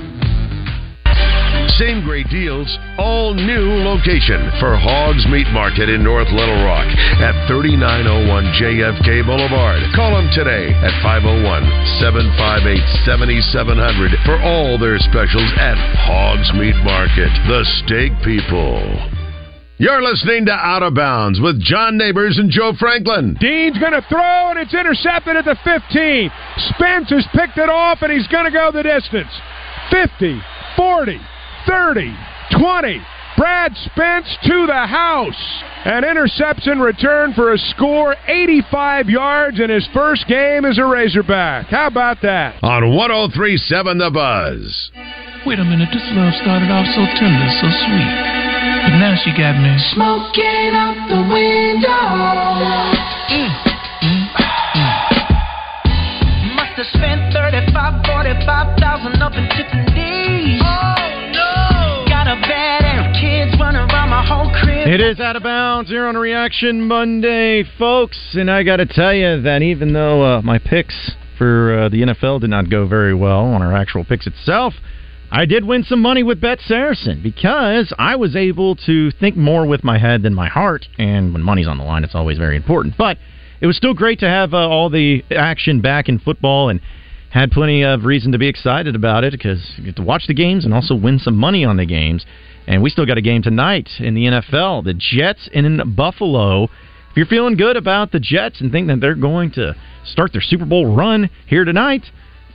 Same 1.80 2.06
great 2.06 2.30
deals, 2.30 2.70
all 3.00 3.34
new 3.34 3.82
location 3.82 4.46
for 4.62 4.78
Hogs 4.78 5.26
Meat 5.26 5.50
Market 5.50 5.90
in 5.90 6.04
North 6.04 6.30
Little 6.30 6.62
Rock 6.62 6.86
at 7.18 7.34
3901 7.50 8.30
JFK 8.62 9.26
Boulevard. 9.26 9.82
Call 9.98 10.14
them 10.14 10.30
today 10.38 10.70
at 10.70 10.94
501 11.02 11.66
758 11.98 12.78
7700 13.10 14.14
for 14.22 14.38
all 14.46 14.78
their 14.78 15.02
specials 15.02 15.50
at 15.58 15.74
Hogs 16.06 16.54
Meat 16.54 16.78
Market. 16.86 17.34
The 17.50 17.66
Steak 17.82 18.14
People. 18.22 18.78
You're 19.82 20.06
listening 20.06 20.46
to 20.46 20.54
Out 20.54 20.84
of 20.84 20.94
Bounds 20.94 21.42
with 21.42 21.58
John 21.60 21.98
Neighbors 21.98 22.38
and 22.38 22.54
Joe 22.54 22.74
Franklin. 22.78 23.36
Dean's 23.42 23.80
going 23.80 23.98
to 23.98 24.06
throw, 24.06 24.54
and 24.54 24.60
it's 24.60 24.78
intercepted 24.78 25.36
at 25.36 25.46
the 25.46 25.58
15. 25.66 26.30
Spence 26.78 27.10
has 27.10 27.26
picked 27.34 27.58
it 27.58 27.70
off, 27.70 28.06
and 28.06 28.14
he's 28.14 28.28
going 28.28 28.46
to 28.46 28.54
go 28.54 28.70
the 28.70 28.84
distance. 28.86 29.34
50, 29.90 30.40
40, 30.78 31.18
30, 31.67 32.15
20, 32.60 33.02
Brad 33.38 33.71
Spence 33.76 34.28
to 34.43 34.67
the 34.67 34.86
house. 34.86 35.63
An 35.86 36.04
interception 36.04 36.80
return 36.80 37.34
for 37.34 37.54
a 37.54 37.58
score, 37.58 38.15
85 38.28 39.10
yards 39.10 39.60
in 39.60 39.69
his 39.69 39.88
first 39.93 40.28
game 40.28 40.65
as 40.65 40.78
a 40.78 40.86
Razorback. 40.86 41.67
How 41.67 41.88
about 41.88 42.21
that? 42.21 42.63
On 42.63 42.95
1037 42.95 43.97
The 43.97 44.12
Buzz. 44.12 44.91
Wait 45.45 45.60
a 45.60 45.63
minute, 45.65 45.89
this 45.91 46.08
love 46.15 46.34
started 46.39 46.71
off 46.71 46.88
so 46.95 47.04
tender, 47.19 47.49
so 47.60 47.67
sweet. 47.67 48.12
But 48.88 48.95
now 48.95 49.15
she 49.19 49.32
got 49.36 49.60
me 49.60 49.76
smoking 49.91 50.71
out 50.71 50.95
the 51.10 51.19
window. 51.28 51.91
Mm, 53.28 53.52
mm, 54.08 54.23
mm. 54.76 54.95
Must 56.56 56.80
have 56.80 56.88
spent 56.95 57.34
35, 57.34 58.06
45,000 58.06 59.21
up 59.21 59.34
in 59.34 59.49
Tiffany's. 59.49 59.92
It 64.86 65.02
is 65.02 65.20
out 65.20 65.36
of 65.36 65.44
bounds 65.44 65.90
here 65.90 66.06
on 66.06 66.16
Reaction 66.16 66.88
Monday, 66.88 67.64
folks, 67.78 68.18
and 68.34 68.52
I 68.52 68.64
got 68.64 68.78
to 68.78 68.86
tell 68.86 69.14
you 69.14 69.42
that 69.42 69.62
even 69.62 69.94
though 69.94 70.24
uh, 70.24 70.42
my 70.42 70.60
picks 70.60 71.12
for 71.38 71.84
uh, 71.84 71.90
the 71.90 72.02
NFL 72.02 72.42
did 72.42 72.50
not 72.50 72.70
go 72.70 72.88
very 72.88 73.14
well 73.14 73.46
on 73.46 73.62
our 73.62 73.74
actual 73.74 74.04
picks 74.04 74.28
itself, 74.28 74.74
I 75.32 75.46
did 75.46 75.66
win 75.66 75.84
some 75.84 76.02
money 76.02 76.22
with 76.22 76.40
Bet 76.40 76.60
Saracen 76.60 77.22
because 77.24 77.94
I 77.98 78.16
was 78.16 78.36
able 78.36 78.76
to 78.86 79.12
think 79.12 79.36
more 79.36 79.66
with 79.66 79.84
my 79.84 79.98
head 79.98 80.22
than 80.22 80.34
my 80.34 80.48
heart, 80.48 80.86
and 80.98 81.34
when 81.34 81.42
money's 81.42 81.68
on 81.68 81.78
the 81.78 81.84
line, 81.84 82.04
it's 82.04 82.16
always 82.16 82.38
very 82.38 82.56
important. 82.56 82.96
But 82.98 83.18
it 83.62 83.68
was 83.68 83.78
still 83.78 83.94
great 83.94 84.20
to 84.20 84.28
have 84.28 84.54
uh, 84.54 84.58
all 84.58 84.90
the 84.90 85.24
action 85.32 85.82
back 85.82 86.08
in 86.08 86.20
football 86.20 86.70
and 86.70 86.80
had 87.34 87.50
plenty 87.50 87.84
of 87.84 88.06
reason 88.06 88.32
to 88.32 88.38
be 88.38 88.48
excited 88.48 88.96
about 88.96 89.24
it 89.24 89.32
because 89.32 89.74
you 89.78 89.86
get 89.86 89.96
to 89.96 90.04
watch 90.04 90.28
the 90.28 90.36
games 90.36 90.65
and 90.65 90.74
also 90.74 90.93
win 90.93 91.17
some 91.17 91.36
money 91.36 91.65
on 91.65 91.78
the 91.78 91.86
games. 91.86 92.24
And 92.67 92.84
we 92.84 92.91
still 92.91 93.08
got 93.08 93.17
a 93.17 93.24
game 93.24 93.41
tonight 93.41 93.89
in 93.98 94.13
the 94.13 94.26
NFL. 94.26 94.84
The 94.84 94.93
Jets 94.93 95.50
in 95.52 95.96
Buffalo. 95.96 96.65
If 96.65 97.17
you're 97.17 97.26
feeling 97.26 97.58
good 97.58 97.76
about 97.76 98.12
the 98.12 98.19
Jets 98.19 98.62
and 98.62 98.72
think 98.72 98.88
that 98.88 99.02
they're 99.02 99.15
going 99.15 99.52
to 99.54 99.76
start 100.06 100.32
their 100.32 100.41
Super 100.41 100.65
Bowl 100.65 100.96
run 100.96 101.32
here 101.48 101.65
tonight, 101.65 102.04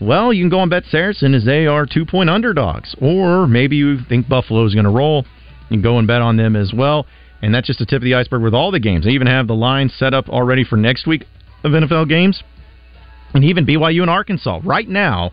well, 0.01 0.33
you 0.33 0.45
can 0.45 0.49
go 0.49 0.61
on 0.61 0.69
Bet 0.69 0.85
Saracen 0.85 1.35
as 1.35 1.45
they 1.45 1.67
are 1.67 1.85
two 1.85 2.07
point 2.07 2.31
underdogs. 2.31 2.95
Or 3.03 3.49
maybe 3.49 3.75
you 3.75 3.99
think 4.09 4.29
Buffalo's 4.29 4.75
going 4.75 4.85
to 4.85 4.91
roll. 4.91 5.25
You 5.71 5.77
can 5.77 5.83
go 5.83 5.99
and 5.99 6.07
bet 6.07 6.23
on 6.23 6.37
them 6.37 6.55
as 6.55 6.73
well. 6.73 7.05
And 7.43 7.53
that's 7.53 7.67
just 7.67 7.81
the 7.81 7.87
tip 7.87 7.97
of 7.97 8.05
the 8.05 8.15
iceberg 8.15 8.43
with 8.43 8.55
all 8.55 8.71
the 8.71 8.79
games. 8.79 9.07
They 9.07 9.11
even 9.11 9.27
have 9.27 9.49
the 9.49 9.55
line 9.55 9.89
set 9.89 10.15
up 10.15 10.29
already 10.29 10.63
for 10.63 10.77
next 10.77 11.05
week 11.05 11.25
of 11.65 11.73
NFL 11.73 12.09
games. 12.09 12.45
And 13.35 13.45
even 13.45 13.67
BYU 13.67 14.03
and 14.03 14.11
Arkansas. 14.11 14.61
Right 14.65 14.89
now, 14.89 15.33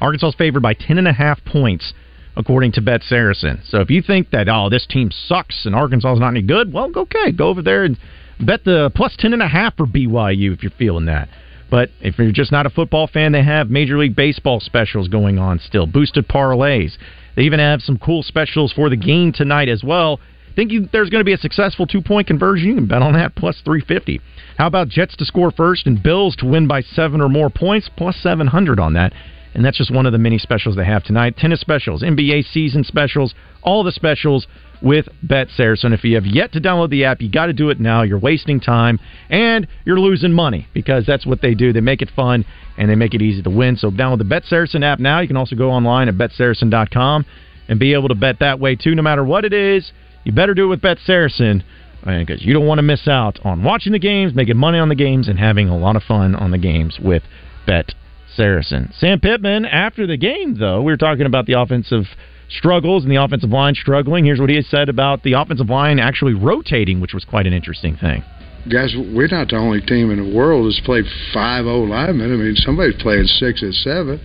Arkansas 0.00 0.28
is 0.28 0.34
favored 0.34 0.62
by 0.62 0.74
10.5 0.74 1.44
points, 1.44 1.92
according 2.36 2.72
to 2.72 2.80
Bet 2.80 3.02
Saracen. 3.02 3.60
So 3.66 3.80
if 3.80 3.90
you 3.90 4.02
think 4.02 4.30
that, 4.30 4.48
oh, 4.48 4.68
this 4.68 4.86
team 4.86 5.10
sucks 5.10 5.66
and 5.66 5.74
Arkansas 5.74 6.14
is 6.14 6.20
not 6.20 6.28
any 6.28 6.42
good, 6.42 6.72
well, 6.72 6.90
okay, 6.94 7.32
go 7.32 7.48
over 7.48 7.62
there 7.62 7.84
and 7.84 7.98
bet 8.38 8.64
the 8.64 8.90
plus 8.94 9.16
10.5 9.16 9.76
for 9.76 9.86
BYU 9.86 10.52
if 10.52 10.62
you're 10.62 10.72
feeling 10.72 11.06
that. 11.06 11.28
But 11.70 11.90
if 12.00 12.18
you're 12.18 12.32
just 12.32 12.50
not 12.50 12.66
a 12.66 12.70
football 12.70 13.06
fan, 13.06 13.32
they 13.32 13.44
have 13.44 13.70
Major 13.70 13.96
League 13.96 14.16
Baseball 14.16 14.58
specials 14.58 15.08
going 15.08 15.38
on 15.38 15.60
still, 15.60 15.86
boosted 15.86 16.26
parlays. 16.26 16.96
They 17.36 17.42
even 17.42 17.60
have 17.60 17.80
some 17.80 17.96
cool 17.96 18.22
specials 18.22 18.72
for 18.72 18.90
the 18.90 18.96
game 18.96 19.32
tonight 19.32 19.68
as 19.68 19.84
well. 19.84 20.18
Think 20.56 20.72
you, 20.72 20.88
there's 20.92 21.10
going 21.10 21.20
to 21.20 21.24
be 21.24 21.32
a 21.32 21.38
successful 21.38 21.86
two 21.86 22.02
point 22.02 22.26
conversion? 22.26 22.68
You 22.68 22.74
can 22.74 22.86
bet 22.86 23.02
on 23.02 23.14
that 23.14 23.34
plus 23.34 23.60
350. 23.64 24.20
How 24.58 24.66
about 24.66 24.88
Jets 24.88 25.16
to 25.16 25.24
score 25.24 25.50
first 25.50 25.86
and 25.86 26.02
Bills 26.02 26.36
to 26.36 26.46
win 26.46 26.66
by 26.66 26.82
seven 26.82 27.20
or 27.20 27.28
more 27.28 27.50
points? 27.50 27.88
Plus 27.96 28.16
700 28.16 28.78
on 28.78 28.94
that. 28.94 29.12
And 29.54 29.64
that's 29.64 29.78
just 29.78 29.92
one 29.92 30.06
of 30.06 30.12
the 30.12 30.18
many 30.18 30.38
specials 30.38 30.76
they 30.76 30.84
have 30.84 31.02
tonight. 31.02 31.36
Tennis 31.36 31.60
specials, 31.60 32.02
NBA 32.02 32.44
season 32.52 32.84
specials, 32.84 33.34
all 33.62 33.82
the 33.82 33.90
specials 33.90 34.46
with 34.80 35.08
Bet 35.22 35.48
Saracen. 35.56 35.92
If 35.92 36.04
you 36.04 36.14
have 36.14 36.26
yet 36.26 36.52
to 36.52 36.60
download 36.60 36.90
the 36.90 37.04
app, 37.04 37.20
you 37.20 37.30
got 37.30 37.46
to 37.46 37.52
do 37.52 37.70
it 37.70 37.80
now. 37.80 38.02
You're 38.02 38.18
wasting 38.18 38.60
time 38.60 38.98
and 39.28 39.66
you're 39.84 39.98
losing 39.98 40.32
money 40.32 40.68
because 40.72 41.04
that's 41.04 41.26
what 41.26 41.42
they 41.42 41.54
do. 41.54 41.72
They 41.72 41.80
make 41.80 42.00
it 42.00 42.10
fun 42.14 42.44
and 42.78 42.88
they 42.88 42.94
make 42.94 43.14
it 43.14 43.22
easy 43.22 43.42
to 43.42 43.50
win. 43.50 43.76
So 43.76 43.90
download 43.90 44.18
the 44.18 44.24
Bet 44.24 44.44
Saracen 44.44 44.84
app 44.84 45.00
now. 45.00 45.20
You 45.20 45.26
can 45.26 45.36
also 45.36 45.56
go 45.56 45.70
online 45.70 46.08
at 46.08 46.14
betsaracen.com 46.14 47.26
and 47.68 47.78
be 47.78 47.94
able 47.94 48.08
to 48.08 48.14
bet 48.14 48.38
that 48.40 48.60
way 48.60 48.76
too, 48.76 48.94
no 48.94 49.02
matter 49.02 49.24
what 49.24 49.44
it 49.44 49.52
is. 49.52 49.92
You 50.24 50.32
better 50.32 50.54
do 50.54 50.64
it 50.64 50.68
with 50.68 50.82
Bet 50.82 50.98
Saracen 51.04 51.64
because 52.04 52.44
you 52.44 52.52
don't 52.52 52.66
want 52.66 52.78
to 52.78 52.82
miss 52.82 53.06
out 53.06 53.38
on 53.44 53.62
watching 53.62 53.92
the 53.92 53.98
games, 53.98 54.34
making 54.34 54.56
money 54.56 54.78
on 54.78 54.88
the 54.88 54.94
games, 54.94 55.28
and 55.28 55.38
having 55.38 55.68
a 55.68 55.76
lot 55.76 55.96
of 55.96 56.02
fun 56.02 56.34
on 56.34 56.50
the 56.50 56.58
games 56.58 56.98
with 57.02 57.22
Bet 57.66 57.94
Saracen. 58.34 58.92
Sam 58.96 59.20
Pittman, 59.20 59.64
after 59.64 60.06
the 60.06 60.16
game, 60.16 60.56
though, 60.58 60.82
we 60.82 60.92
were 60.92 60.96
talking 60.96 61.26
about 61.26 61.46
the 61.46 61.60
offensive 61.60 62.04
struggles 62.48 63.04
and 63.04 63.12
the 63.12 63.22
offensive 63.22 63.50
line 63.50 63.74
struggling. 63.74 64.24
Here's 64.24 64.40
what 64.40 64.50
he 64.50 64.60
said 64.62 64.88
about 64.88 65.22
the 65.22 65.34
offensive 65.34 65.68
line 65.68 65.98
actually 65.98 66.34
rotating, 66.34 67.00
which 67.00 67.14
was 67.14 67.24
quite 67.24 67.46
an 67.46 67.52
interesting 67.52 67.96
thing. 67.96 68.24
Guys, 68.70 68.94
we're 68.94 69.28
not 69.28 69.48
the 69.48 69.56
only 69.56 69.80
team 69.80 70.10
in 70.10 70.22
the 70.22 70.36
world 70.36 70.66
that's 70.66 70.80
played 70.84 71.04
five 71.32 71.64
O 71.64 71.80
linemen. 71.80 72.32
I 72.32 72.36
mean, 72.36 72.56
somebody's 72.56 73.00
playing 73.00 73.24
six 73.24 73.62
and 73.62 73.74
seven. 73.74 74.20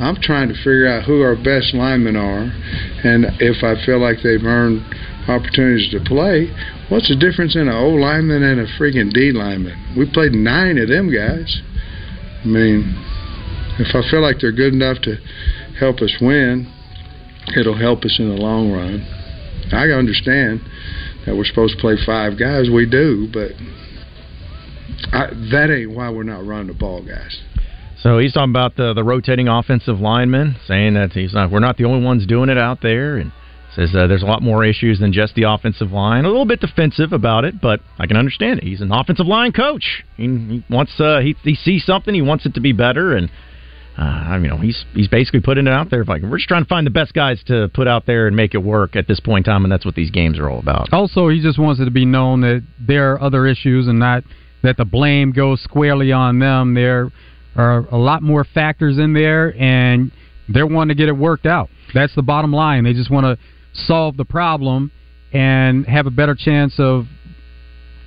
I'm 0.00 0.16
trying 0.20 0.48
to 0.48 0.54
figure 0.54 0.88
out 0.88 1.04
who 1.04 1.22
our 1.22 1.36
best 1.36 1.74
linemen 1.74 2.16
are, 2.16 2.42
and 3.04 3.26
if 3.40 3.62
I 3.62 3.74
feel 3.84 4.00
like 4.00 4.18
they've 4.22 4.42
earned 4.42 4.82
opportunities 5.28 5.90
to 5.90 6.00
play, 6.00 6.48
what's 6.88 7.08
the 7.08 7.16
difference 7.16 7.54
in 7.54 7.68
an 7.68 7.74
O 7.74 7.90
lineman 7.90 8.42
and 8.42 8.60
a 8.60 8.66
freaking 8.78 9.12
D 9.12 9.32
lineman? 9.32 9.94
We 9.96 10.10
played 10.10 10.32
nine 10.32 10.78
of 10.78 10.88
them 10.88 11.12
guys. 11.12 11.60
I 12.42 12.46
mean, 12.46 12.94
if 13.78 13.94
I 13.94 14.02
feel 14.10 14.22
like 14.22 14.36
they're 14.40 14.52
good 14.52 14.72
enough 14.72 15.02
to 15.02 15.16
help 15.78 16.00
us 16.00 16.16
win, 16.20 16.72
it'll 17.56 17.78
help 17.78 18.04
us 18.04 18.16
in 18.18 18.28
the 18.28 18.40
long 18.40 18.72
run. 18.72 19.06
I 19.72 19.90
understand 19.90 20.60
that 21.26 21.36
we're 21.36 21.44
supposed 21.44 21.76
to 21.76 21.80
play 21.80 21.96
five 22.04 22.38
guys. 22.38 22.70
We 22.72 22.88
do, 22.88 23.28
but 23.32 23.52
I, 25.12 25.28
that 25.52 25.70
ain't 25.70 25.94
why 25.94 26.10
we're 26.10 26.22
not 26.22 26.46
running 26.46 26.68
the 26.68 26.74
ball, 26.74 27.04
guys. 27.04 27.38
So 28.02 28.18
he's 28.18 28.32
talking 28.32 28.50
about 28.50 28.76
the 28.76 28.94
the 28.94 29.02
rotating 29.02 29.48
offensive 29.48 29.98
linemen, 29.98 30.56
saying 30.66 30.94
that 30.94 31.12
he's 31.12 31.34
not. 31.34 31.50
We're 31.50 31.58
not 31.58 31.76
the 31.76 31.84
only 31.84 32.04
ones 32.04 32.26
doing 32.26 32.48
it 32.48 32.58
out 32.58 32.80
there, 32.80 33.16
and 33.16 33.32
says 33.74 33.94
uh, 33.94 34.06
there's 34.06 34.22
a 34.22 34.26
lot 34.26 34.42
more 34.42 34.64
issues 34.64 34.98
than 34.98 35.12
just 35.12 35.34
the 35.34 35.44
offensive 35.44 35.92
line. 35.92 36.24
A 36.24 36.28
little 36.28 36.46
bit 36.46 36.60
defensive 36.60 37.12
about 37.12 37.44
it, 37.44 37.60
but 37.60 37.80
I 37.98 38.06
can 38.06 38.16
understand 38.16 38.60
it. 38.60 38.64
He's 38.64 38.80
an 38.80 38.92
offensive 38.92 39.26
line 39.26 39.52
coach. 39.52 40.04
He, 40.16 40.24
he 40.24 40.64
wants 40.70 40.98
uh, 40.98 41.20
he 41.20 41.36
he 41.42 41.54
sees 41.54 41.84
something, 41.84 42.14
he 42.14 42.22
wants 42.22 42.46
it 42.46 42.54
to 42.54 42.60
be 42.60 42.72
better, 42.72 43.14
and 43.14 43.30
uh, 43.98 44.02
I 44.02 44.38
mean, 44.38 44.56
he's 44.60 44.84
he's 44.94 45.08
basically 45.08 45.40
putting 45.40 45.66
it 45.66 45.72
out 45.72 45.90
there. 45.90 46.04
Like 46.04 46.22
we're 46.22 46.38
just 46.38 46.48
trying 46.48 46.62
to 46.62 46.68
find 46.68 46.86
the 46.86 46.90
best 46.90 47.14
guys 47.14 47.42
to 47.46 47.68
put 47.74 47.88
out 47.88 48.06
there 48.06 48.28
and 48.28 48.36
make 48.36 48.54
it 48.54 48.58
work 48.58 48.94
at 48.94 49.08
this 49.08 49.18
point 49.18 49.46
in 49.46 49.52
time, 49.52 49.64
and 49.64 49.72
that's 49.72 49.84
what 49.84 49.96
these 49.96 50.10
games 50.10 50.38
are 50.38 50.48
all 50.48 50.60
about. 50.60 50.92
Also, 50.92 51.28
he 51.28 51.42
just 51.42 51.58
wants 51.58 51.80
it 51.80 51.86
to 51.86 51.90
be 51.90 52.04
known 52.04 52.40
that 52.42 52.64
there 52.80 53.12
are 53.12 53.22
other 53.22 53.46
issues 53.46 53.88
and 53.88 53.98
not 53.98 54.22
that 54.62 54.76
the 54.76 54.84
blame 54.84 55.32
goes 55.32 55.60
squarely 55.62 56.12
on 56.12 56.38
them. 56.38 56.74
There 56.74 57.10
are 57.56 57.78
a 57.90 57.98
lot 57.98 58.22
more 58.22 58.44
factors 58.44 58.98
in 58.98 59.14
there, 59.14 59.52
and 59.60 60.12
they're 60.48 60.66
wanting 60.66 60.96
to 60.96 61.00
get 61.00 61.08
it 61.08 61.16
worked 61.16 61.46
out. 61.46 61.68
That's 61.92 62.14
the 62.14 62.22
bottom 62.22 62.52
line. 62.52 62.84
They 62.84 62.92
just 62.92 63.10
want 63.10 63.24
to 63.24 63.36
solve 63.86 64.16
the 64.16 64.24
problem 64.24 64.90
and 65.32 65.86
have 65.86 66.06
a 66.06 66.10
better 66.10 66.34
chance 66.34 66.74
of 66.78 67.06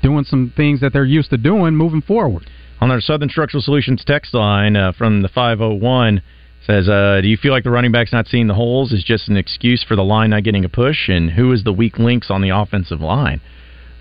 doing 0.02 0.24
some 0.24 0.52
things 0.56 0.82
that 0.82 0.94
they're 0.94 1.06
used 1.06 1.30
to 1.30 1.38
doing 1.38 1.76
moving 1.76 2.02
forward. 2.02 2.50
On 2.80 2.90
our 2.90 3.00
Southern 3.00 3.30
Structural 3.30 3.62
Solutions 3.62 4.04
text 4.06 4.34
line 4.34 4.76
uh, 4.76 4.92
from 4.94 5.22
the 5.22 5.30
501 5.30 6.22
says, 6.66 6.90
uh, 6.90 7.20
"Do 7.22 7.28
you 7.28 7.38
feel 7.38 7.52
like 7.52 7.64
the 7.64 7.72
running 7.72 7.92
backs 7.92 8.12
not 8.12 8.28
seeing 8.28 8.48
the 8.48 8.56
holes 8.56 8.92
is 8.92 9.04
just 9.04 9.30
an 9.30 9.38
excuse 9.38 9.84
for 9.84 9.96
the 9.96 10.04
line 10.04 10.32
not 10.32 10.44
getting 10.44 10.66
a 10.66 10.70
push? 10.70 11.08
And 11.08 11.32
who 11.32 11.52
is 11.52 11.64
the 11.64 11.74
weak 11.74 12.00
links 12.00 12.32
on 12.32 12.42
the 12.42 12.50
offensive 12.50 13.02
line?" 13.02 13.42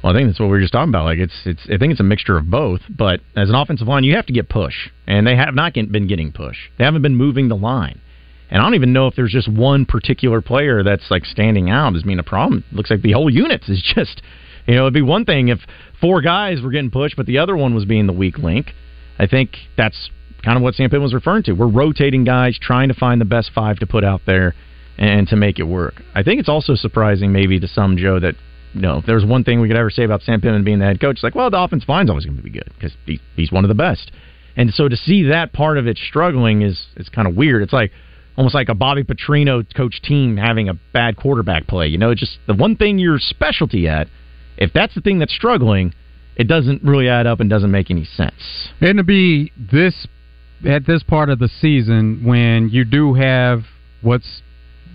Well, 0.02 0.14
I 0.14 0.16
think 0.16 0.28
that's 0.28 0.40
what 0.40 0.46
we 0.46 0.52
were 0.52 0.60
just 0.60 0.72
talking 0.72 0.88
about. 0.88 1.04
Like 1.04 1.18
it's, 1.18 1.34
it's. 1.44 1.60
I 1.66 1.76
think 1.76 1.90
it's 1.90 2.00
a 2.00 2.04
mixture 2.04 2.38
of 2.38 2.50
both. 2.50 2.80
But 2.88 3.20
as 3.36 3.50
an 3.50 3.54
offensive 3.54 3.86
line, 3.86 4.04
you 4.04 4.16
have 4.16 4.26
to 4.26 4.32
get 4.32 4.48
push, 4.48 4.88
and 5.06 5.26
they 5.26 5.36
have 5.36 5.54
not 5.54 5.74
get, 5.74 5.92
been 5.92 6.06
getting 6.06 6.32
push. 6.32 6.56
They 6.78 6.84
haven't 6.84 7.02
been 7.02 7.16
moving 7.16 7.48
the 7.48 7.56
line. 7.56 8.00
And 8.50 8.60
I 8.60 8.64
don't 8.64 8.74
even 8.74 8.92
know 8.92 9.06
if 9.06 9.14
there's 9.14 9.32
just 9.32 9.48
one 9.48 9.86
particular 9.86 10.40
player 10.40 10.82
that's 10.82 11.10
like 11.10 11.24
standing 11.24 11.70
out 11.70 11.94
as 11.94 12.02
being 12.02 12.18
a 12.18 12.24
problem. 12.24 12.64
It 12.70 12.76
looks 12.76 12.90
like 12.90 13.02
the 13.02 13.12
whole 13.12 13.30
unit 13.30 13.62
is 13.68 13.82
just, 13.94 14.22
you 14.66 14.74
know, 14.74 14.82
it'd 14.82 14.94
be 14.94 15.02
one 15.02 15.24
thing 15.24 15.48
if 15.48 15.60
four 16.00 16.20
guys 16.20 16.60
were 16.60 16.70
getting 16.70 16.90
pushed, 16.90 17.16
but 17.16 17.26
the 17.26 17.38
other 17.38 17.56
one 17.56 17.74
was 17.74 17.84
being 17.84 18.06
the 18.06 18.12
weak 18.12 18.38
link. 18.38 18.72
I 19.18 19.26
think 19.26 19.50
that's 19.76 20.10
kind 20.44 20.56
of 20.56 20.62
what 20.62 20.74
Sam 20.74 20.90
Pittman 20.90 21.02
was 21.02 21.14
referring 21.14 21.44
to. 21.44 21.52
We're 21.52 21.68
rotating 21.68 22.24
guys, 22.24 22.58
trying 22.60 22.88
to 22.88 22.94
find 22.94 23.20
the 23.20 23.26
best 23.26 23.50
five 23.54 23.78
to 23.78 23.86
put 23.86 24.04
out 24.04 24.22
there 24.26 24.54
and 24.98 25.28
to 25.28 25.36
make 25.36 25.58
it 25.58 25.64
work. 25.64 26.02
I 26.14 26.22
think 26.22 26.40
it's 26.40 26.48
also 26.48 26.74
surprising, 26.74 27.32
maybe 27.32 27.60
to 27.60 27.68
some 27.68 27.96
Joe, 27.96 28.18
that 28.20 28.34
you 28.74 28.80
know 28.80 28.98
if 28.98 29.06
there's 29.06 29.24
one 29.24 29.44
thing 29.44 29.60
we 29.60 29.68
could 29.68 29.76
ever 29.76 29.90
say 29.90 30.04
about 30.04 30.22
Sam 30.22 30.40
Pittman 30.40 30.64
being 30.64 30.78
the 30.78 30.86
head 30.86 31.00
coach, 31.00 31.16
it's 31.16 31.22
like, 31.22 31.34
well, 31.34 31.50
the 31.50 31.60
offense 31.60 31.84
line's 31.88 32.10
always 32.10 32.24
going 32.24 32.36
to 32.36 32.42
be 32.42 32.50
good 32.50 32.70
because 32.74 32.92
he, 33.06 33.20
he's 33.36 33.52
one 33.52 33.64
of 33.64 33.68
the 33.68 33.74
best. 33.74 34.10
And 34.56 34.72
so 34.74 34.88
to 34.88 34.96
see 34.96 35.24
that 35.28 35.52
part 35.52 35.78
of 35.78 35.86
it 35.86 35.98
struggling 35.98 36.62
is 36.62 36.86
is 36.96 37.08
kind 37.08 37.28
of 37.28 37.36
weird. 37.36 37.62
It's 37.62 37.72
like 37.72 37.92
almost 38.40 38.54
like 38.54 38.70
a 38.70 38.74
Bobby 38.74 39.04
Petrino 39.04 39.62
coach 39.76 40.00
team 40.00 40.38
having 40.38 40.70
a 40.70 40.74
bad 40.94 41.14
quarterback 41.14 41.66
play. 41.66 41.88
You 41.88 41.98
know, 41.98 42.14
just 42.14 42.38
the 42.46 42.54
one 42.54 42.74
thing 42.74 42.98
you're 42.98 43.18
specialty 43.18 43.86
at. 43.86 44.08
If 44.56 44.72
that's 44.72 44.94
the 44.94 45.02
thing 45.02 45.18
that's 45.18 45.34
struggling, 45.34 45.92
it 46.36 46.48
doesn't 46.48 46.82
really 46.82 47.06
add 47.06 47.26
up 47.26 47.40
and 47.40 47.50
doesn't 47.50 47.70
make 47.70 47.90
any 47.90 48.06
sense. 48.06 48.70
And 48.80 48.96
to 48.96 49.04
be 49.04 49.52
this 49.58 50.06
at 50.66 50.86
this 50.86 51.02
part 51.02 51.28
of 51.28 51.38
the 51.38 51.48
season 51.60 52.24
when 52.24 52.70
you 52.70 52.86
do 52.86 53.12
have 53.12 53.64
what's 54.00 54.40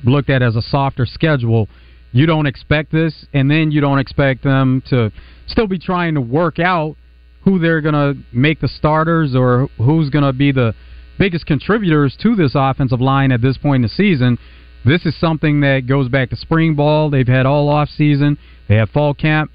looked 0.04 0.32
at 0.32 0.42
as 0.42 0.56
a 0.56 0.62
softer 0.64 1.06
schedule, 1.06 1.70
you 2.14 2.26
don't 2.26 2.48
expect 2.48 2.92
this, 2.92 3.28
and 3.32 3.52
then 3.52 3.70
you 3.70 3.80
don't 3.80 4.00
expect 4.00 4.44
them 4.44 4.82
to 4.90 5.12
still 5.46 5.68
be 5.68 5.78
trying 5.78 6.16
to 6.16 6.22
work 6.22 6.58
out 6.58 6.96
who 7.44 7.60
they're 7.60 7.82
going 7.82 7.94
to 7.94 8.20
make 8.36 8.60
the 8.60 8.68
starters 8.68 9.36
or 9.36 9.68
who's 9.78 10.10
going 10.10 10.24
to 10.24 10.34
be 10.34 10.52
the 10.52 10.74
biggest 11.18 11.46
contributors 11.46 12.18
to 12.22 12.36
this 12.36 12.52
offensive 12.56 13.02
line 13.02 13.32
at 13.32 13.42
this 13.42 13.58
point 13.58 13.78
in 13.78 13.82
the 13.84 13.90
season. 13.90 14.38
This 14.86 15.06
is 15.06 15.20
something 15.20 15.62
that 15.62 15.88
goes 15.88 16.10
back 16.10 16.30
to 16.30 16.36
spring 16.36 16.76
ball. 16.76 17.10
They've 17.10 17.28
had 17.28 17.46
all 17.46 17.70
off 17.70 17.90
season. 17.90 18.38
They 18.70 18.76
have 18.76 18.90
fall 18.90 19.14
camp. 19.14 19.52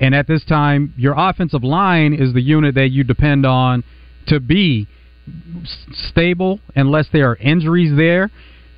And 0.00 0.14
at 0.14 0.26
this 0.26 0.44
time, 0.44 0.92
your 0.96 1.14
offensive 1.16 1.62
line 1.62 2.12
is 2.12 2.34
the 2.34 2.40
unit 2.40 2.74
that 2.74 2.88
you 2.88 3.04
depend 3.04 3.46
on 3.46 3.84
to 4.26 4.40
be 4.40 4.88
stable 5.92 6.58
unless 6.74 7.06
there 7.12 7.30
are 7.30 7.36
injuries 7.36 7.96
there. 7.96 8.30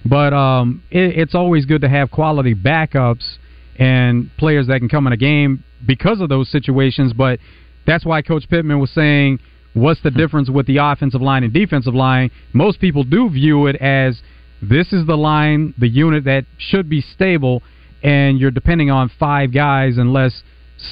But 0.04 0.34
um, 0.34 0.82
it, 0.90 1.18
it's 1.18 1.34
always 1.34 1.64
good 1.64 1.80
to 1.80 1.88
have 1.88 2.10
quality 2.10 2.54
backups 2.54 3.38
and 3.78 4.30
players 4.36 4.66
that 4.66 4.78
can 4.78 4.88
come 4.88 5.06
in 5.06 5.14
a 5.14 5.16
game 5.16 5.64
because 5.86 6.20
of 6.20 6.28
those 6.28 6.50
situations. 6.50 7.14
But 7.14 7.38
that's 7.86 8.04
why 8.04 8.20
Coach 8.20 8.44
Pittman 8.48 8.78
was 8.78 8.90
saying, 8.90 9.40
what's 9.74 10.00
the 10.02 10.10
difference 10.10 10.48
with 10.48 10.66
the 10.66 10.78
offensive 10.78 11.20
line 11.20 11.44
and 11.44 11.52
defensive 11.52 11.94
line? 11.94 12.30
Most 12.52 12.80
people 12.80 13.04
do 13.04 13.28
view 13.28 13.66
it 13.66 13.76
as 13.76 14.20
this 14.62 14.92
is 14.92 15.06
the 15.06 15.16
line, 15.16 15.74
the 15.78 15.88
unit 15.88 16.24
that 16.24 16.46
should 16.58 16.88
be 16.88 17.00
stable, 17.00 17.62
and 18.02 18.38
you're 18.38 18.50
depending 18.50 18.90
on 18.90 19.10
five 19.18 19.52
guys 19.52 19.98
unless 19.98 20.42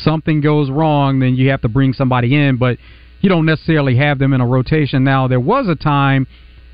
something 0.03 0.41
goes 0.41 0.71
wrong, 0.71 1.21
then 1.21 1.35
you 1.35 1.51
have 1.51 1.63
to 1.63 1.69
bring 1.69 1.93
somebody 1.93 2.35
in. 2.35 2.57
But 2.59 2.79
you 3.21 3.29
don't 3.29 3.47
necessarily 3.47 3.97
have 3.97 4.19
them 4.19 4.33
in 4.33 4.41
a 4.41 4.47
rotation. 4.47 5.05
Now, 5.05 5.29
there 5.29 5.41
was 5.41 5.69
a 5.69 5.77
time 5.77 6.27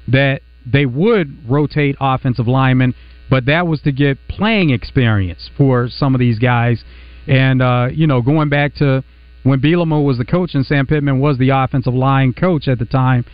that 0.09 0.41
they 0.67 0.87
would 0.87 1.49
rotate 1.49 1.97
offensive 2.01 2.49
linemen, 2.49 2.95
but 3.31 3.47
that 3.47 3.67
was 3.67 3.81
to 3.83 3.93
get 3.93 4.19
playing 4.29 4.71
experience 4.71 5.51
for 5.57 5.89
some 5.89 6.15
of 6.15 6.19
these 6.19 6.39
guys. 6.39 6.83
And, 7.27 7.61
uh, 7.61 7.89
you 7.93 8.07
know, 8.07 8.23
going 8.23 8.49
back 8.49 8.75
to 8.77 9.05
when 9.49 9.61
Bielema 9.61 10.05
was 10.05 10.19
the 10.19 10.25
coach 10.25 10.55
and 10.55 10.65
Sam 10.67 10.87
Pittman 10.87 11.21
was 11.21 11.39
the 11.39 11.51
offensive 11.51 11.95
line 11.95 12.33
coach 12.33 12.69
at 12.69 12.79
the 12.79 12.85
time, 12.85 13.25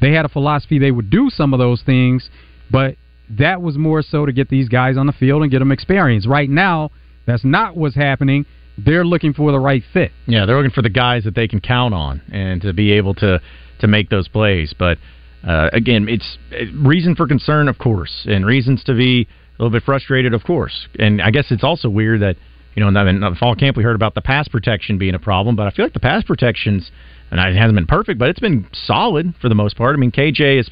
they 0.00 0.12
had 0.12 0.24
a 0.24 0.28
philosophy 0.28 0.78
they 0.78 0.90
would 0.90 1.10
do 1.10 1.30
some 1.30 1.52
of 1.52 1.58
those 1.58 1.82
things, 1.82 2.28
but 2.70 2.96
that 3.30 3.60
was 3.60 3.76
more 3.76 4.02
so 4.02 4.26
to 4.26 4.32
get 4.32 4.48
these 4.48 4.68
guys 4.68 4.96
on 4.96 5.06
the 5.06 5.12
field 5.12 5.42
and 5.42 5.50
get 5.50 5.58
them 5.58 5.72
experience. 5.72 6.26
Right 6.26 6.48
now, 6.48 6.90
that's 7.26 7.44
not 7.44 7.76
what's 7.76 7.96
happening. 7.96 8.46
They're 8.78 9.04
looking 9.04 9.32
for 9.32 9.50
the 9.52 9.58
right 9.58 9.82
fit. 9.92 10.12
Yeah, 10.26 10.46
they're 10.46 10.56
looking 10.56 10.70
for 10.70 10.82
the 10.82 10.90
guys 10.90 11.24
that 11.24 11.34
they 11.34 11.48
can 11.48 11.60
count 11.60 11.94
on 11.94 12.22
and 12.30 12.60
to 12.62 12.72
be 12.72 12.92
able 12.92 13.14
to 13.14 13.40
to 13.80 13.86
make 13.86 14.08
those 14.08 14.28
plays. 14.28 14.74
But 14.78 14.98
uh, 15.46 15.70
again, 15.72 16.08
it's 16.08 16.38
reason 16.74 17.14
for 17.16 17.26
concern, 17.26 17.68
of 17.68 17.78
course, 17.78 18.26
and 18.28 18.44
reasons 18.44 18.84
to 18.84 18.94
be 18.94 19.26
a 19.58 19.62
little 19.62 19.76
bit 19.76 19.82
frustrated, 19.84 20.34
of 20.34 20.44
course. 20.44 20.86
And 20.98 21.20
I 21.22 21.30
guess 21.30 21.46
it's 21.50 21.64
also 21.64 21.88
weird 21.88 22.20
that 22.20 22.36
you 22.76 22.84
know 22.84 22.88
in 22.88 23.20
the 23.20 23.36
fall 23.40 23.56
camp 23.56 23.76
we 23.76 23.82
heard 23.82 23.96
about 23.96 24.14
the 24.14 24.22
pass 24.22 24.46
protection 24.46 24.98
being 24.98 25.14
a 25.14 25.18
problem, 25.18 25.56
but 25.56 25.66
I 25.66 25.70
feel 25.70 25.84
like 25.84 25.94
the 25.94 26.00
pass 26.00 26.22
protections 26.22 26.90
and 27.30 27.40
it 27.40 27.58
hasn't 27.58 27.74
been 27.74 27.86
perfect, 27.86 28.18
but 28.18 28.28
it's 28.28 28.38
been 28.38 28.68
solid 28.72 29.34
for 29.40 29.48
the 29.48 29.54
most 29.54 29.76
part. 29.76 29.94
I 29.94 29.98
mean, 29.98 30.12
KJ 30.12 30.58
has 30.58 30.70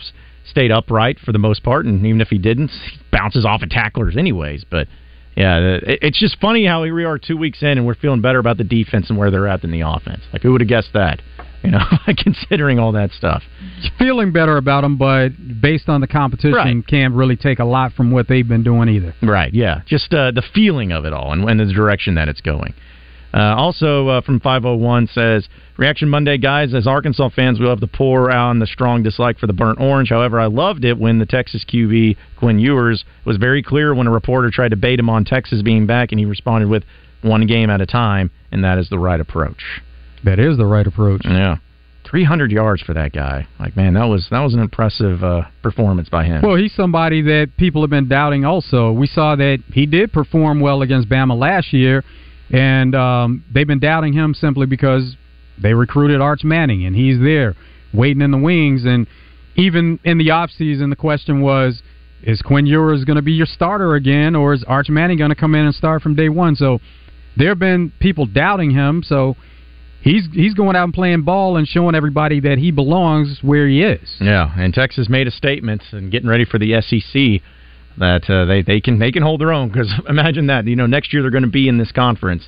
stayed 0.49 0.71
upright 0.71 1.19
for 1.19 1.33
the 1.33 1.39
most 1.39 1.65
part, 1.65 1.85
and 1.87 2.05
even 2.07 2.21
if 2.21 2.29
he 2.29 2.39
didn't, 2.39 2.69
he 2.91 2.99
bounces 3.11 3.45
off 3.45 3.63
of 3.63 3.71
tacklers 3.71 4.17
anyways. 4.17 4.65
But 4.71 4.87
yeah, 5.37 5.79
it's 5.83 6.21
just 6.21 6.39
funny 6.41 6.65
how 6.65 6.85
here 6.85 6.95
we 6.95 7.05
are 7.05 7.19
two 7.19 7.37
weeks 7.37 7.63
in, 7.63 7.71
and 7.71 7.87
we're 7.87 7.97
feeling 7.97 8.21
better 8.21 8.39
about 8.39 8.57
the 8.57 8.65
defense 8.65 9.09
and 9.09 9.19
where 9.19 9.31
they're 9.31 9.49
at 9.49 9.63
than 9.63 9.73
the 9.73 9.81
offense. 9.81 10.23
Like 10.33 10.43
who 10.43 10.53
would 10.53 10.61
have 10.61 10.69
guessed 10.69 10.93
that? 10.95 11.21
You 11.65 11.71
know, 11.71 11.81
considering 12.19 12.79
all 12.79 12.93
that 12.93 13.11
stuff. 13.13 13.43
Feeling 13.99 14.33
better 14.33 14.57
about 14.57 14.83
them, 14.83 14.99
but 14.99 15.31
based 15.61 15.89
on 15.89 16.01
the 16.01 16.07
competition, 16.07 16.55
right. 16.55 16.87
can't 16.87 17.15
really 17.15 17.37
take 17.37 17.59
a 17.59 17.65
lot 17.65 17.93
from 17.93 18.11
what 18.11 18.29
they've 18.29 18.47
been 18.47 18.63
doing 18.63 18.89
either. 18.89 19.15
Right. 19.23 19.53
Yeah. 19.53 19.81
Just 19.87 20.13
uh, 20.13 20.31
the 20.31 20.43
feeling 20.55 20.93
of 20.93 21.05
it 21.05 21.13
all 21.13 21.33
and, 21.33 21.49
and 21.49 21.59
the 21.59 21.73
direction 21.73 22.17
that 22.17 22.29
it's 22.29 22.41
going. 22.43 22.75
Uh, 23.35 23.57
also 23.57 24.07
uh, 24.07 24.21
from 24.21 24.39
501 24.39 25.09
says 25.09 25.49
Reaction 25.77 26.09
Monday, 26.09 26.39
guys. 26.39 26.73
As 26.73 26.87
Arkansas 26.87 27.31
fans, 27.35 27.59
we 27.59 27.67
love 27.67 27.81
to 27.81 27.89
pour 27.89 28.31
on 28.31 28.61
the 28.61 28.67
strong 28.67 29.03
dislike 29.03 29.39
for 29.39 29.49
the 29.49 29.53
burnt 29.53 29.81
orange. 29.81 30.11
However, 30.11 30.39
I 30.39 30.47
loved 30.47 30.85
it 30.85 30.99
when 30.99 31.19
the 31.19 31.27
Texas 31.27 31.65
QB 31.65 32.17
Quinn 32.39 32.61
Ewers 32.61 33.05
was 33.25 33.37
very 33.37 33.63
clear 33.63 33.93
when 33.93 34.07
a 34.07 34.13
reporter 34.13 34.51
tried 34.53 34.69
to 34.69 34.77
bait 34.77 35.01
him 35.01 35.11
on 35.11 35.25
Texas 35.25 35.63
being 35.63 35.85
back, 35.85 36.13
and 36.13 36.19
he 36.21 36.27
responded 36.27 36.69
with 36.69 36.85
one 37.23 37.47
game 37.47 37.71
at 37.71 37.81
a 37.81 37.87
time, 37.87 38.31
and 38.53 38.63
that 38.63 38.79
is 38.79 38.89
the 38.89 38.99
right 38.99 39.21
approach. 39.21 39.81
That 40.25 40.39
is 40.39 40.57
the 40.57 40.67
right 40.67 40.87
approach. 40.87 41.23
Yeah. 41.25 41.57
300 42.05 42.53
yards 42.53 42.83
for 42.83 42.95
that 42.95 43.13
guy. 43.13 43.47
Like, 43.59 43.77
man, 43.77 43.95
that 43.95 44.05
was 44.05 44.29
that 44.31 44.41
was 44.41 44.55
an 44.55 44.61
impressive 44.61 45.25
uh, 45.25 45.43
performance 45.63 46.09
by 46.09 46.25
him. 46.25 46.43
Well, 46.43 46.57
he's 46.57 46.75
somebody 46.75 47.23
that 47.23 47.53
people 47.57 47.83
have 47.83 47.91
been 47.91 48.09
doubting. 48.09 48.45
Also, 48.45 48.93
we 48.93 49.07
saw 49.07 49.37
that 49.37 49.63
he 49.73 49.87
did 49.87 50.13
perform 50.13 50.61
well 50.61 50.83
against 50.83 51.09
Bama 51.09 51.37
last 51.37 51.73
year, 51.73 52.05
and 52.53 52.95
um, 52.95 53.45
they've 53.53 53.67
been 53.67 53.81
doubting 53.81 54.13
him 54.13 54.35
simply 54.35 54.67
because 54.67 55.17
they 55.61 55.73
recruited 55.73 56.21
Arch 56.21 56.45
Manning, 56.45 56.85
and 56.85 56.95
he's 56.95 57.19
there 57.21 57.55
waiting 57.93 58.23
in 58.23 58.31
the 58.31 58.39
wings. 58.39 58.85
And 58.85 59.07
even 59.57 59.99
in 60.05 60.19
the 60.19 60.29
offseason, 60.29 60.91
the 60.91 60.97
question 60.97 61.41
was, 61.41 61.83
is 62.23 62.43
Quinn 62.43 62.67
Ewers 62.67 63.05
going 63.05 63.17
to 63.17 63.23
be 63.23 63.33
your 63.33 63.47
starter 63.47 63.95
again, 63.95 64.35
or 64.35 64.53
is 64.55 64.65
Arch 64.65 64.89
Manning 64.89 65.19
going 65.19 65.31
to 65.31 65.37
come 65.37 65.55
in 65.55 65.65
and 65.67 65.75
start 65.75 66.03
from 66.03 66.15
day 66.15 66.29
one? 66.29 66.57
So 66.57 66.81
there 67.37 67.49
have 67.49 67.59
been 67.59 67.93
people 68.01 68.27
doubting 68.27 68.71
him. 68.71 69.03
So 69.05 69.37
he's 70.05 70.29
he's 70.33 70.55
going 70.55 70.77
out 70.77 70.85
and 70.85 70.95
playing 70.95 71.23
ball 71.23 71.57
and 71.57 71.67
showing 71.67 71.95
everybody 71.95 72.41
that 72.41 72.59
he 72.59 72.71
belongs 72.71 73.39
where 73.43 73.67
he 73.67 73.83
is. 73.83 74.09
Yeah, 74.21 74.53
and 74.57 74.73
Texas 74.73 75.09
made 75.09 75.27
a 75.27 75.31
statement 75.33 75.83
and 75.91 76.13
getting 76.13 76.29
ready 76.29 76.45
for 76.45 76.59
the 76.59 76.81
SEC 76.81 77.43
that 77.99 78.29
uh, 78.29 78.45
they 78.45 78.63
they 78.63 78.81
can 78.81 78.99
they 78.99 79.11
can 79.11 79.23
hold 79.23 79.41
their 79.41 79.53
own 79.53 79.69
because 79.69 79.93
imagine 80.09 80.47
that 80.47 80.67
you 80.67 80.77
know 80.77 80.87
next 80.87 81.13
year 81.13 81.23
they're 81.23 81.31
going 81.31 81.43
to 81.45 81.51
be 81.51 81.69
in 81.69 81.79
this 81.79 81.91
conference, 81.91 82.47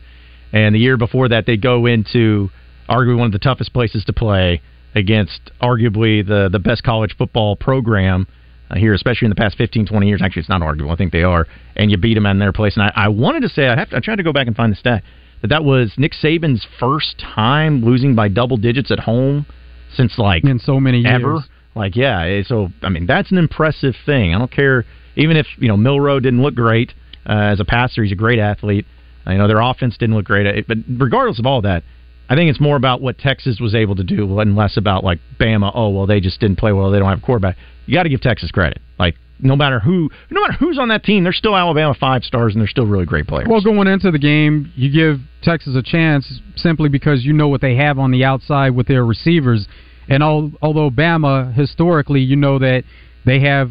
and 0.52 0.74
the 0.74 0.78
year 0.78 0.96
before 0.96 1.28
that 1.30 1.46
they 1.46 1.56
go 1.56 1.86
into 1.86 2.50
arguably 2.88 3.18
one 3.18 3.26
of 3.26 3.32
the 3.32 3.38
toughest 3.38 3.72
places 3.72 4.04
to 4.04 4.12
play 4.12 4.60
against 4.94 5.50
arguably 5.60 6.26
the 6.26 6.48
the 6.52 6.60
best 6.60 6.84
college 6.84 7.16
football 7.16 7.56
program 7.56 8.26
uh, 8.70 8.76
here, 8.76 8.92
especially 8.92 9.26
in 9.26 9.30
the 9.30 9.36
past 9.36 9.56
15, 9.56 9.86
20 9.86 10.06
years. 10.06 10.20
Actually, 10.22 10.40
it's 10.40 10.48
not 10.48 10.62
arguable. 10.62 10.92
I 10.92 10.96
think 10.96 11.12
they 11.12 11.22
are, 11.22 11.46
and 11.74 11.90
you 11.90 11.96
beat 11.96 12.14
them 12.14 12.26
in 12.26 12.38
their 12.38 12.52
place. 12.52 12.76
And 12.76 12.82
I, 12.82 12.92
I 12.94 13.08
wanted 13.08 13.40
to 13.40 13.48
say 13.48 13.66
I 13.66 13.76
have 13.78 13.90
to, 13.90 13.96
I 13.96 14.00
tried 14.00 14.16
to 14.16 14.22
go 14.22 14.32
back 14.32 14.46
and 14.46 14.54
find 14.54 14.72
the 14.72 14.76
stat 14.76 15.02
that 15.46 15.54
that 15.54 15.64
was 15.64 15.92
Nick 15.96 16.12
Saban's 16.12 16.66
first 16.78 17.18
time 17.18 17.84
losing 17.84 18.14
by 18.14 18.28
double 18.28 18.56
digits 18.56 18.90
at 18.90 19.00
home 19.00 19.46
since 19.94 20.18
like 20.18 20.44
in 20.44 20.58
so 20.58 20.80
many 20.80 20.98
years. 20.98 21.22
Ever. 21.22 21.38
Like 21.74 21.94
yeah, 21.94 22.22
eh, 22.22 22.42
so 22.44 22.68
I 22.82 22.88
mean 22.88 23.06
that's 23.06 23.30
an 23.30 23.38
impressive 23.38 23.94
thing. 24.04 24.34
I 24.34 24.38
don't 24.38 24.50
care 24.50 24.84
even 25.14 25.36
if 25.36 25.46
you 25.58 25.68
know 25.68 25.76
Milroe 25.76 26.20
didn't 26.20 26.42
look 26.42 26.54
great 26.54 26.94
uh, 27.28 27.32
as 27.32 27.60
a 27.60 27.64
passer. 27.64 28.02
He's 28.02 28.12
a 28.12 28.16
great 28.16 28.38
athlete. 28.38 28.86
Uh, 29.26 29.32
you 29.32 29.38
know 29.38 29.48
their 29.48 29.60
offense 29.60 29.96
didn't 29.96 30.16
look 30.16 30.24
great, 30.24 30.66
but 30.66 30.78
regardless 30.88 31.38
of 31.38 31.46
all 31.46 31.62
that, 31.62 31.84
I 32.28 32.34
think 32.34 32.50
it's 32.50 32.60
more 32.60 32.76
about 32.76 33.00
what 33.00 33.18
Texas 33.18 33.60
was 33.60 33.74
able 33.74 33.94
to 33.96 34.04
do 34.04 34.40
and 34.40 34.56
less 34.56 34.76
about 34.76 35.04
like 35.04 35.20
Bama. 35.38 35.70
Oh 35.74 35.90
well, 35.90 36.06
they 36.06 36.20
just 36.20 36.40
didn't 36.40 36.56
play 36.56 36.72
well. 36.72 36.90
They 36.90 36.98
don't 36.98 37.08
have 37.08 37.18
a 37.18 37.26
quarterback. 37.26 37.56
You 37.86 37.94
got 37.94 38.02
to 38.02 38.08
give 38.08 38.20
Texas 38.20 38.50
credit. 38.50 38.80
Like 38.98 39.16
no 39.38 39.56
matter 39.56 39.80
who, 39.80 40.10
no 40.30 40.40
matter 40.40 40.54
who's 40.54 40.78
on 40.78 40.88
that 40.88 41.04
team, 41.04 41.24
they're 41.24 41.32
still 41.32 41.56
Alabama 41.56 41.94
five 41.98 42.24
stars 42.24 42.54
and 42.54 42.60
they're 42.60 42.68
still 42.68 42.86
really 42.86 43.04
great 43.04 43.26
players. 43.26 43.48
Well, 43.48 43.60
going 43.60 43.88
into 43.88 44.10
the 44.10 44.18
game, 44.18 44.72
you 44.76 44.90
give 44.90 45.20
Texas 45.42 45.76
a 45.76 45.82
chance 45.82 46.40
simply 46.56 46.88
because 46.88 47.24
you 47.24 47.32
know 47.32 47.48
what 47.48 47.60
they 47.60 47.76
have 47.76 47.98
on 47.98 48.10
the 48.10 48.24
outside 48.24 48.70
with 48.70 48.86
their 48.86 49.04
receivers. 49.04 49.66
And 50.08 50.22
all, 50.22 50.52
although 50.62 50.90
Bama 50.90 51.52
historically, 51.52 52.20
you 52.20 52.36
know 52.36 52.58
that 52.58 52.84
they 53.24 53.40
have 53.40 53.70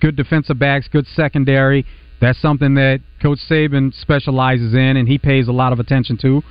good 0.00 0.16
defensive 0.16 0.58
backs, 0.58 0.88
good 0.88 1.06
secondary. 1.06 1.86
That's 2.20 2.40
something 2.40 2.74
that 2.74 3.00
Coach 3.22 3.38
Saban 3.48 3.94
specializes 3.94 4.74
in, 4.74 4.96
and 4.96 5.08
he 5.08 5.18
pays 5.18 5.48
a 5.48 5.52
lot 5.52 5.72
of 5.72 5.78
attention 5.78 6.18
to. 6.18 6.42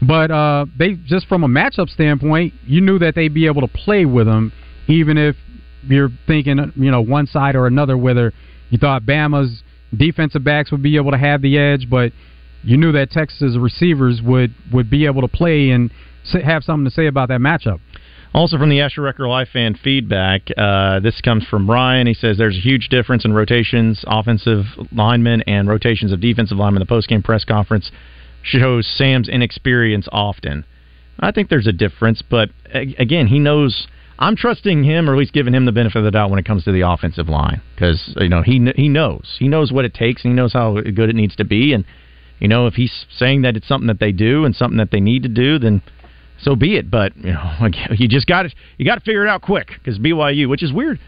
But 0.00 0.30
uh, 0.30 0.66
they 0.78 0.94
just 1.06 1.26
from 1.26 1.42
a 1.42 1.48
matchup 1.48 1.88
standpoint, 1.88 2.54
you 2.64 2.80
knew 2.80 3.00
that 3.00 3.16
they'd 3.16 3.34
be 3.34 3.46
able 3.46 3.62
to 3.62 3.68
play 3.68 4.04
with 4.04 4.26
them, 4.26 4.52
even 4.86 5.18
if 5.18 5.34
you're 5.86 6.10
thinking 6.26 6.72
you 6.76 6.90
know 6.90 7.00
one 7.00 7.26
side 7.26 7.56
or 7.56 7.66
another. 7.66 7.96
Whether 7.96 8.32
you 8.70 8.78
thought 8.78 9.02
Bama's 9.02 9.62
defensive 9.96 10.44
backs 10.44 10.70
would 10.70 10.82
be 10.82 10.96
able 10.96 11.12
to 11.12 11.18
have 11.18 11.42
the 11.42 11.58
edge, 11.58 11.88
but 11.88 12.12
you 12.62 12.76
knew 12.76 12.92
that 12.92 13.10
Texas 13.10 13.56
receivers 13.58 14.20
would 14.22 14.54
would 14.72 14.90
be 14.90 15.06
able 15.06 15.22
to 15.22 15.28
play 15.28 15.70
and 15.70 15.90
have 16.44 16.64
something 16.64 16.84
to 16.84 16.90
say 16.90 17.06
about 17.06 17.28
that 17.28 17.40
matchup. 17.40 17.80
Also 18.34 18.58
from 18.58 18.68
the 18.68 18.80
Asher 18.80 19.00
Wrecker 19.00 19.26
Live 19.26 19.48
fan 19.48 19.74
feedback, 19.82 20.42
uh, 20.56 21.00
this 21.00 21.20
comes 21.22 21.46
from 21.46 21.68
Ryan. 21.68 22.06
He 22.06 22.14
says 22.14 22.36
there's 22.36 22.58
a 22.58 22.60
huge 22.60 22.88
difference 22.88 23.24
in 23.24 23.32
rotations, 23.32 24.04
offensive 24.06 24.64
linemen, 24.92 25.42
and 25.42 25.66
rotations 25.66 26.12
of 26.12 26.20
defensive 26.20 26.58
linemen. 26.58 26.84
The 26.86 26.94
postgame 26.94 27.24
press 27.24 27.44
conference 27.44 27.90
shows 28.42 28.86
Sam's 28.86 29.28
inexperience 29.28 30.08
often. 30.12 30.64
I 31.18 31.32
think 31.32 31.48
there's 31.48 31.66
a 31.66 31.72
difference, 31.72 32.22
but 32.22 32.50
again, 32.72 33.28
he 33.28 33.38
knows. 33.38 33.86
I'm 34.18 34.34
trusting 34.34 34.82
him, 34.82 35.08
or 35.08 35.12
at 35.12 35.18
least 35.18 35.32
giving 35.32 35.54
him 35.54 35.64
the 35.64 35.72
benefit 35.72 35.98
of 35.98 36.04
the 36.04 36.10
doubt 36.10 36.30
when 36.30 36.38
it 36.38 36.44
comes 36.44 36.64
to 36.64 36.72
the 36.72 36.80
offensive 36.80 37.28
line, 37.28 37.62
because 37.74 38.14
you 38.16 38.28
know 38.28 38.42
he 38.42 38.70
he 38.74 38.88
knows 38.88 39.36
he 39.38 39.48
knows 39.48 39.70
what 39.70 39.84
it 39.84 39.94
takes, 39.94 40.24
and 40.24 40.32
he 40.32 40.36
knows 40.36 40.52
how 40.52 40.80
good 40.80 41.08
it 41.08 41.14
needs 41.14 41.36
to 41.36 41.44
be, 41.44 41.72
and 41.72 41.84
you 42.40 42.48
know 42.48 42.66
if 42.66 42.74
he's 42.74 43.06
saying 43.16 43.42
that 43.42 43.56
it's 43.56 43.68
something 43.68 43.86
that 43.86 44.00
they 44.00 44.12
do 44.12 44.44
and 44.44 44.56
something 44.56 44.78
that 44.78 44.90
they 44.90 45.00
need 45.00 45.22
to 45.22 45.28
do, 45.28 45.58
then 45.58 45.82
so 46.40 46.56
be 46.56 46.76
it. 46.76 46.90
But 46.90 47.16
you 47.16 47.32
know, 47.32 47.68
you 47.92 48.08
just 48.08 48.26
got 48.26 48.42
to 48.42 48.50
you 48.76 48.84
got 48.84 48.96
to 48.96 49.00
figure 49.00 49.24
it 49.24 49.28
out 49.28 49.42
quick 49.42 49.68
because 49.74 49.98
BYU, 49.98 50.48
which 50.48 50.62
is 50.62 50.72
weird. 50.72 50.98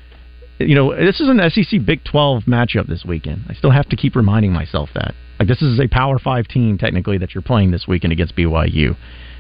You 0.58 0.74
know, 0.74 0.94
this 0.94 1.20
is 1.20 1.28
an 1.28 1.40
SEC 1.50 1.86
Big 1.86 2.04
12 2.04 2.42
matchup 2.42 2.86
this 2.86 3.02
weekend. 3.02 3.46
I 3.48 3.54
still 3.54 3.70
have 3.70 3.88
to 3.88 3.96
keep 3.96 4.14
reminding 4.14 4.52
myself 4.52 4.90
that 4.94 5.14
Like 5.38 5.48
this 5.48 5.62
is 5.62 5.80
a 5.80 5.88
Power 5.88 6.18
Five 6.18 6.48
team 6.48 6.76
technically 6.76 7.16
that 7.18 7.34
you're 7.34 7.42
playing 7.42 7.70
this 7.70 7.88
weekend 7.88 8.12
against 8.12 8.36
BYU, 8.36 8.96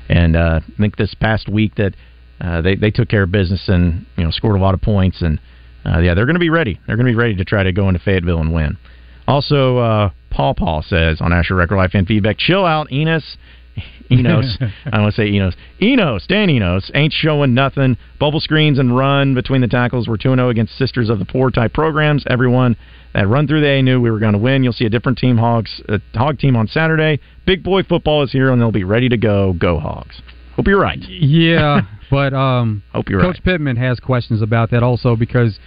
and 0.08 0.34
uh, 0.34 0.60
I 0.66 0.76
think 0.76 0.96
this 0.96 1.14
past 1.14 1.48
week 1.48 1.76
that 1.76 1.94
uh, 2.40 2.60
they 2.60 2.74
they 2.74 2.90
took 2.90 3.08
care 3.08 3.22
of 3.22 3.30
business 3.30 3.68
and 3.68 4.06
you 4.16 4.24
know 4.24 4.30
scored 4.30 4.56
a 4.56 4.62
lot 4.62 4.74
of 4.74 4.80
points 4.80 5.22
and 5.22 5.38
uh, 5.84 5.98
yeah 5.98 6.14
they're 6.14 6.26
going 6.26 6.34
to 6.34 6.40
be 6.40 6.50
ready. 6.50 6.80
They're 6.86 6.96
going 6.96 7.06
to 7.06 7.12
be 7.12 7.16
ready 7.16 7.36
to 7.36 7.44
try 7.44 7.62
to 7.62 7.72
go 7.72 7.88
into 7.88 8.00
Fayetteville 8.00 8.40
and 8.40 8.52
win. 8.52 8.78
Also, 9.26 9.78
uh, 9.78 10.10
Paul 10.30 10.54
Paul 10.54 10.82
says 10.82 11.20
on 11.20 11.32
Asher 11.32 11.54
Wrecker 11.54 11.76
Live 11.76 11.90
and 11.94 12.06
feedback, 12.06 12.38
chill 12.38 12.64
out, 12.64 12.90
Enos. 12.92 13.36
Enos, 14.10 14.58
I 14.60 14.90
don't 14.90 15.02
want 15.02 15.14
to 15.14 15.22
say 15.22 15.28
Enos. 15.28 15.54
Enos, 15.80 16.26
Dan 16.26 16.50
Enos, 16.50 16.90
ain't 16.94 17.12
showing 17.12 17.54
nothing. 17.54 17.96
Bubble 18.18 18.40
screens 18.40 18.78
and 18.78 18.96
run 18.96 19.34
between 19.34 19.60
the 19.60 19.68
tackles. 19.68 20.08
We're 20.08 20.16
2 20.16 20.34
0 20.34 20.48
against 20.48 20.76
Sisters 20.76 21.08
of 21.08 21.18
the 21.18 21.24
Poor 21.24 21.50
type 21.50 21.72
programs. 21.72 22.24
Everyone 22.28 22.76
that 23.14 23.28
run 23.28 23.46
through 23.46 23.60
the 23.60 23.68
A 23.68 23.82
knew 23.82 24.00
we 24.00 24.10
were 24.10 24.18
going 24.18 24.32
to 24.32 24.38
win. 24.38 24.64
You'll 24.64 24.72
see 24.72 24.86
a 24.86 24.90
different 24.90 25.18
team, 25.18 25.36
Hogs, 25.36 25.80
a 25.88 26.00
Hog 26.14 26.38
team 26.38 26.56
on 26.56 26.66
Saturday. 26.66 27.20
Big 27.46 27.62
boy 27.62 27.82
football 27.82 28.22
is 28.22 28.32
here, 28.32 28.50
and 28.50 28.60
they'll 28.60 28.72
be 28.72 28.84
ready 28.84 29.08
to 29.08 29.16
go. 29.16 29.52
Go 29.52 29.78
Hogs. 29.78 30.20
Hope 30.56 30.66
you're 30.66 30.80
right. 30.80 30.98
Yeah, 30.98 31.82
but 32.10 32.34
um, 32.34 32.82
hope 32.92 33.08
you're 33.08 33.20
Coach 33.20 33.36
right. 33.36 33.44
Pittman 33.44 33.76
has 33.76 34.00
questions 34.00 34.42
about 34.42 34.70
that 34.70 34.82
also 34.82 35.16
because 35.16 35.58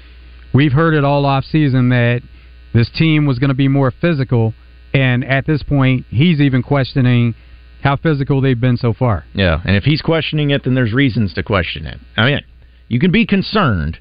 we've 0.54 0.72
heard 0.72 0.94
it 0.94 1.04
all 1.04 1.26
off 1.26 1.46
season 1.46 1.90
that 1.90 2.22
this 2.74 2.90
team 2.90 3.26
was 3.26 3.40
going 3.40 3.50
to 3.50 3.56
be 3.56 3.68
more 3.68 3.92
physical, 3.92 4.54
and 4.94 5.24
at 5.24 5.46
this 5.46 5.64
point, 5.64 6.06
he's 6.10 6.40
even 6.42 6.64
questioning 6.64 7.36
how 7.84 7.96
physical 7.96 8.42
they've 8.42 8.60
been 8.60 8.78
so 8.78 8.94
far. 8.94 9.26
Yeah, 9.34 9.62
and 9.66 9.76
if 9.76 9.84
he's 9.84 10.02
questioning 10.02 10.52
it, 10.52 10.64
then 10.64 10.76
there's 10.76 10.94
reasons 10.94 11.34
to 11.34 11.44
question 11.44 11.86
it. 11.86 12.00
I 12.18 12.26
mean, 12.26 12.42
you 12.88 13.00
can 13.00 13.12
be 13.12 13.26
concerned. 13.26 13.98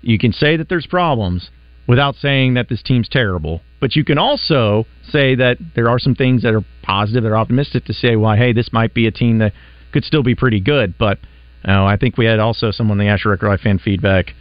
You 0.00 0.18
can 0.18 0.32
say 0.32 0.56
that 0.56 0.68
there's 0.68 0.86
problems 0.86 1.50
without 1.86 2.14
saying 2.16 2.54
that 2.54 2.68
this 2.68 2.82
team's 2.82 3.08
terrible. 3.08 3.60
But 3.80 3.96
you 3.96 4.04
can 4.04 4.18
also 4.18 4.86
say 5.10 5.34
that 5.34 5.58
there 5.74 5.88
are 5.88 5.98
some 5.98 6.14
things 6.14 6.42
that 6.42 6.54
are 6.54 6.64
positive, 6.82 7.24
that 7.24 7.30
are 7.30 7.36
optimistic 7.36 7.84
to 7.86 7.92
say, 7.92 8.16
well, 8.16 8.36
hey, 8.36 8.52
this 8.52 8.72
might 8.72 8.94
be 8.94 9.06
a 9.06 9.10
team 9.10 9.38
that 9.38 9.52
could 9.92 10.04
still 10.04 10.22
be 10.22 10.34
pretty 10.34 10.60
good. 10.60 10.96
But 10.98 11.18
uh, 11.66 11.84
I 11.84 11.96
think 11.96 12.16
we 12.16 12.26
had 12.26 12.38
also 12.38 12.70
someone 12.70 13.00
in 13.00 13.06
the 13.06 13.12
Asher 13.12 13.30
Wrecker 13.30 13.48
Live 13.48 13.60
fan 13.60 13.78
feedback, 13.78 14.34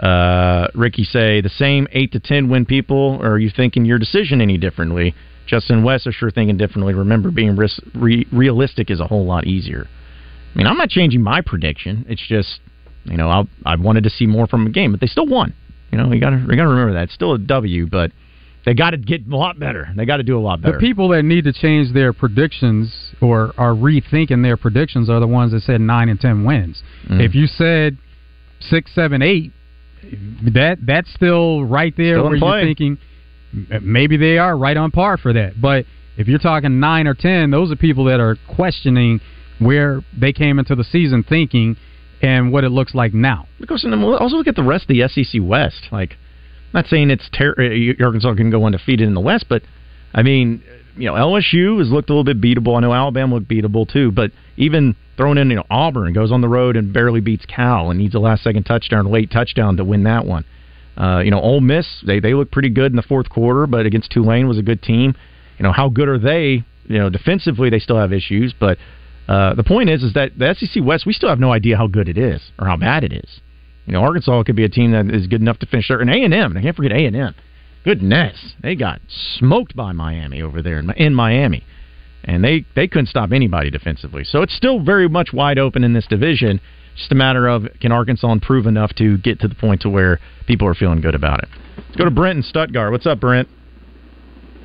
uh, 0.00 0.68
Ricky, 0.74 1.04
say 1.04 1.40
the 1.40 1.48
same 1.48 1.88
8 1.90 2.12
to 2.12 2.20
10 2.20 2.48
win 2.48 2.64
people, 2.64 3.18
or 3.20 3.32
are 3.32 3.38
you 3.38 3.50
thinking 3.54 3.84
your 3.84 3.98
decision 3.98 4.40
any 4.40 4.56
differently? 4.58 5.14
Justin 5.46 5.82
West 5.82 6.06
are 6.06 6.12
sure 6.12 6.30
thinking 6.30 6.56
differently. 6.56 6.94
Remember, 6.94 7.30
being 7.30 7.56
ris- 7.56 7.80
re- 7.94 8.26
realistic 8.30 8.90
is 8.90 9.00
a 9.00 9.06
whole 9.06 9.24
lot 9.24 9.46
easier. 9.46 9.88
I 10.54 10.58
mean, 10.58 10.66
I'm 10.66 10.76
not 10.76 10.90
changing 10.90 11.22
my 11.22 11.40
prediction. 11.40 12.04
It's 12.08 12.24
just, 12.26 12.60
you 13.04 13.16
know, 13.16 13.28
I 13.28 13.44
I 13.64 13.76
wanted 13.76 14.04
to 14.04 14.10
see 14.10 14.26
more 14.26 14.46
from 14.46 14.66
a 14.66 14.70
game, 14.70 14.92
but 14.92 15.00
they 15.00 15.06
still 15.06 15.26
won. 15.26 15.54
You 15.90 15.98
know, 15.98 16.08
we 16.08 16.20
got 16.20 16.30
to 16.30 16.36
got 16.36 16.46
to 16.46 16.68
remember 16.68 16.92
that 16.94 17.04
it's 17.04 17.14
still 17.14 17.32
a 17.32 17.38
W, 17.38 17.86
but 17.86 18.12
they 18.68 18.74
got 18.74 18.90
to 18.90 18.98
get 18.98 19.26
a 19.26 19.34
lot 19.34 19.58
better. 19.58 19.88
They 19.96 20.04
got 20.04 20.18
to 20.18 20.22
do 20.22 20.38
a 20.38 20.40
lot 20.40 20.60
better. 20.60 20.74
The 20.74 20.78
people 20.78 21.08
that 21.08 21.22
need 21.22 21.44
to 21.44 21.54
change 21.54 21.94
their 21.94 22.12
predictions 22.12 22.94
or 23.22 23.54
are 23.56 23.72
rethinking 23.72 24.42
their 24.42 24.58
predictions 24.58 25.08
are 25.08 25.20
the 25.20 25.26
ones 25.26 25.52
that 25.52 25.62
said 25.62 25.80
nine 25.80 26.10
and 26.10 26.20
ten 26.20 26.44
wins. 26.44 26.82
Mm. 27.08 27.24
If 27.24 27.34
you 27.34 27.46
said 27.46 27.96
six, 28.60 28.94
seven, 28.94 29.22
eight, 29.22 29.52
that 30.54 30.76
that's 30.82 31.10
still 31.14 31.64
right 31.64 31.94
there 31.96 32.16
Still 32.16 32.24
where 32.24 32.36
you're 32.36 32.66
thinking 32.66 32.98
maybe 33.80 34.18
they 34.18 34.36
are 34.36 34.54
right 34.54 34.76
on 34.76 34.90
par 34.90 35.16
for 35.16 35.32
that. 35.32 35.58
But 35.58 35.86
if 36.18 36.28
you're 36.28 36.38
talking 36.38 36.78
nine 36.78 37.06
or 37.06 37.14
ten, 37.14 37.50
those 37.50 37.72
are 37.72 37.76
people 37.76 38.04
that 38.04 38.20
are 38.20 38.36
questioning 38.54 39.20
where 39.60 40.02
they 40.14 40.34
came 40.34 40.58
into 40.58 40.74
the 40.74 40.84
season 40.84 41.24
thinking 41.26 41.78
and 42.20 42.52
what 42.52 42.64
it 42.64 42.70
looks 42.70 42.94
like 42.94 43.14
now. 43.14 43.48
Because 43.58 43.80
then 43.88 44.02
we'll 44.02 44.18
also 44.18 44.36
look 44.36 44.46
at 44.46 44.56
the 44.56 44.62
rest 44.62 44.82
of 44.82 44.88
the 44.88 45.08
SEC 45.08 45.40
West. 45.42 45.88
Like, 45.90 46.18
not 46.72 46.86
saying 46.86 47.10
it's 47.10 47.28
ter- 47.30 47.54
uh, 47.58 48.04
Arkansas 48.04 48.34
can 48.34 48.50
go 48.50 48.64
undefeated 48.64 49.06
in 49.06 49.14
the 49.14 49.20
West, 49.20 49.46
but 49.48 49.62
I 50.14 50.22
mean, 50.22 50.62
you 50.96 51.06
know, 51.06 51.14
LSU 51.14 51.78
has 51.78 51.90
looked 51.90 52.10
a 52.10 52.12
little 52.12 52.24
bit 52.24 52.40
beatable. 52.40 52.76
I 52.76 52.80
know 52.80 52.92
Alabama 52.92 53.36
looked 53.36 53.48
beatable 53.48 53.90
too, 53.90 54.10
but 54.10 54.32
even 54.56 54.96
throwing 55.16 55.38
in, 55.38 55.50
you 55.50 55.56
know, 55.56 55.64
Auburn 55.70 56.12
goes 56.12 56.32
on 56.32 56.40
the 56.40 56.48
road 56.48 56.76
and 56.76 56.92
barely 56.92 57.20
beats 57.20 57.46
Cal 57.46 57.90
and 57.90 57.98
needs 57.98 58.14
a 58.14 58.18
last 58.18 58.42
second 58.42 58.64
touchdown, 58.64 59.10
late 59.10 59.30
touchdown 59.30 59.76
to 59.76 59.84
win 59.84 60.02
that 60.04 60.26
one. 60.26 60.44
Uh, 60.96 61.20
you 61.20 61.30
know, 61.30 61.40
Ole 61.40 61.60
Miss 61.60 61.86
they 62.04 62.18
they 62.18 62.34
look 62.34 62.50
pretty 62.50 62.70
good 62.70 62.90
in 62.90 62.96
the 62.96 63.02
fourth 63.02 63.28
quarter, 63.28 63.66
but 63.66 63.86
against 63.86 64.10
Tulane 64.10 64.48
was 64.48 64.58
a 64.58 64.62
good 64.62 64.82
team. 64.82 65.14
You 65.58 65.62
know, 65.62 65.72
how 65.72 65.88
good 65.88 66.08
are 66.08 66.18
they? 66.18 66.64
You 66.86 66.98
know, 66.98 67.10
defensively 67.10 67.70
they 67.70 67.78
still 67.78 67.98
have 67.98 68.12
issues, 68.12 68.54
but 68.58 68.78
uh, 69.28 69.54
the 69.54 69.62
point 69.62 69.90
is, 69.90 70.02
is 70.02 70.14
that 70.14 70.32
the 70.36 70.56
SEC 70.58 70.82
West 70.82 71.06
we 71.06 71.12
still 71.12 71.28
have 71.28 71.38
no 71.38 71.52
idea 71.52 71.76
how 71.76 71.86
good 71.86 72.08
it 72.08 72.18
is 72.18 72.40
or 72.58 72.66
how 72.66 72.76
bad 72.76 73.04
it 73.04 73.12
is. 73.12 73.40
You 73.88 73.94
know, 73.94 74.02
Arkansas 74.02 74.42
could 74.42 74.54
be 74.54 74.64
a 74.64 74.68
team 74.68 74.92
that 74.92 75.10
is 75.10 75.26
good 75.26 75.40
enough 75.40 75.58
to 75.60 75.66
finish 75.66 75.88
there, 75.88 76.00
and 76.00 76.10
A 76.10 76.22
and 76.22 76.34
M. 76.34 76.54
I 76.54 76.60
can't 76.60 76.76
forget 76.76 76.92
A 76.92 77.06
and 77.06 77.16
M. 77.16 77.34
Goodness, 77.84 78.54
they 78.62 78.74
got 78.74 79.00
smoked 79.38 79.74
by 79.74 79.92
Miami 79.92 80.42
over 80.42 80.60
there 80.60 80.78
in, 80.78 80.90
in 80.90 81.14
Miami, 81.14 81.64
and 82.22 82.44
they 82.44 82.66
they 82.76 82.86
couldn't 82.86 83.06
stop 83.06 83.32
anybody 83.32 83.70
defensively. 83.70 84.24
So 84.24 84.42
it's 84.42 84.54
still 84.54 84.78
very 84.78 85.08
much 85.08 85.30
wide 85.32 85.58
open 85.58 85.84
in 85.84 85.94
this 85.94 86.06
division. 86.06 86.60
Just 86.96 87.12
a 87.12 87.14
matter 87.14 87.48
of 87.48 87.66
can 87.80 87.90
Arkansas 87.90 88.30
improve 88.30 88.66
enough 88.66 88.94
to 88.96 89.16
get 89.16 89.40
to 89.40 89.48
the 89.48 89.54
point 89.54 89.80
to 89.82 89.88
where 89.88 90.20
people 90.46 90.68
are 90.68 90.74
feeling 90.74 91.00
good 91.00 91.14
about 91.14 91.42
it. 91.42 91.48
Let's 91.78 91.96
go 91.96 92.04
to 92.04 92.10
Brent 92.10 92.36
in 92.36 92.42
Stuttgart. 92.42 92.92
What's 92.92 93.06
up, 93.06 93.20
Brent? 93.20 93.48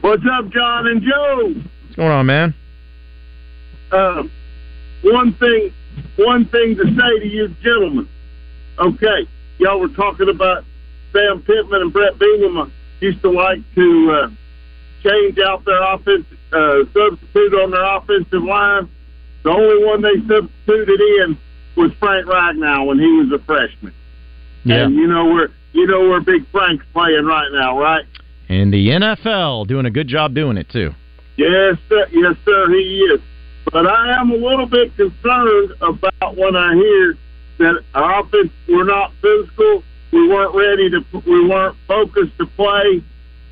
What's 0.01 0.23
up, 0.29 0.51
John 0.51 0.87
and 0.87 1.01
Joe? 1.01 1.53
What's 1.85 1.95
going 1.95 2.11
on, 2.11 2.25
man? 2.25 2.53
Uh, 3.89 4.23
one 5.01 5.33
thing, 5.35 5.71
one 6.17 6.43
thing 6.49 6.75
to 6.75 6.83
say 6.83 7.19
to 7.19 7.25
you 7.25 7.55
gentlemen. 7.63 8.09
Okay, 8.79 9.27
y'all 9.59 9.79
were 9.79 9.89
talking 9.89 10.29
about 10.29 10.63
Sam 11.11 11.41
Pittman 11.41 11.81
and 11.81 11.93
Bret 11.93 12.17
Bielema 12.17 12.71
used 12.99 13.21
to 13.21 13.29
like 13.29 13.59
to 13.75 14.11
uh, 14.11 14.29
change 15.03 15.37
out 15.39 15.63
their 15.65 15.81
offense, 15.93 16.25
uh, 16.51 16.83
substitute 16.93 17.53
on 17.53 17.71
their 17.71 17.83
offensive 17.83 18.43
line. 18.43 18.89
The 19.43 19.49
only 19.49 19.85
one 19.85 20.01
they 20.01 20.15
substituted 20.27 21.01
in 21.01 21.37
was 21.75 21.91
Frank 21.99 22.25
Ragnow 22.27 22.87
when 22.87 22.99
he 22.99 23.11
was 23.11 23.31
a 23.31 23.43
freshman. 23.43 23.93
Yeah. 24.63 24.85
And 24.85 24.95
you 24.95 25.07
know 25.07 25.25
where 25.25 25.49
you 25.73 25.85
know 25.87 26.07
where 26.09 26.21
Big 26.21 26.47
Frank's 26.51 26.85
playing 26.93 27.25
right 27.25 27.51
now, 27.51 27.77
right? 27.79 28.05
And 28.49 28.73
the 28.73 28.89
NFL 28.89 29.67
doing 29.67 29.85
a 29.85 29.91
good 29.91 30.07
job 30.07 30.33
doing 30.33 30.57
it 30.57 30.69
too. 30.69 30.93
Yes, 31.35 31.77
sir. 31.89 32.07
Yes, 32.11 32.35
sir. 32.45 32.69
He 32.69 32.99
is. 32.99 33.21
But 33.71 33.87
I 33.87 34.19
am 34.19 34.31
a 34.31 34.35
little 34.35 34.65
bit 34.65 34.95
concerned 34.95 35.73
about 35.81 36.37
when 36.37 36.55
I 36.55 36.75
hear 36.75 37.17
that 37.57 37.83
our 37.93 38.21
offense 38.21 38.51
we're 38.67 38.83
not 38.83 39.13
physical. 39.21 39.83
We 40.11 40.27
weren't 40.27 40.55
ready 40.55 40.89
to. 40.91 41.03
We 41.25 41.47
weren't 41.47 41.77
focused 41.87 42.37
to 42.37 42.45
play. 42.45 43.03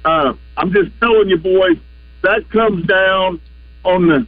Uh, 0.05 0.33
I'm 0.57 0.71
just 0.71 0.91
telling 0.99 1.29
you, 1.29 1.37
boys, 1.37 1.77
that 2.21 2.49
comes 2.49 2.85
down 2.85 3.41
on 3.83 4.07
the 4.07 4.27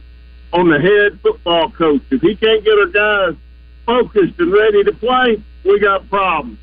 on 0.52 0.68
the 0.68 0.78
head 0.78 1.18
football 1.20 1.70
coach. 1.70 2.02
If 2.10 2.22
he 2.22 2.36
can't 2.36 2.64
get 2.64 2.78
our 2.78 2.86
guys 2.86 3.36
focused 3.86 4.38
and 4.38 4.52
ready 4.52 4.84
to 4.84 4.92
play, 4.92 5.42
we 5.64 5.80
got 5.80 6.08
problems. 6.08 6.58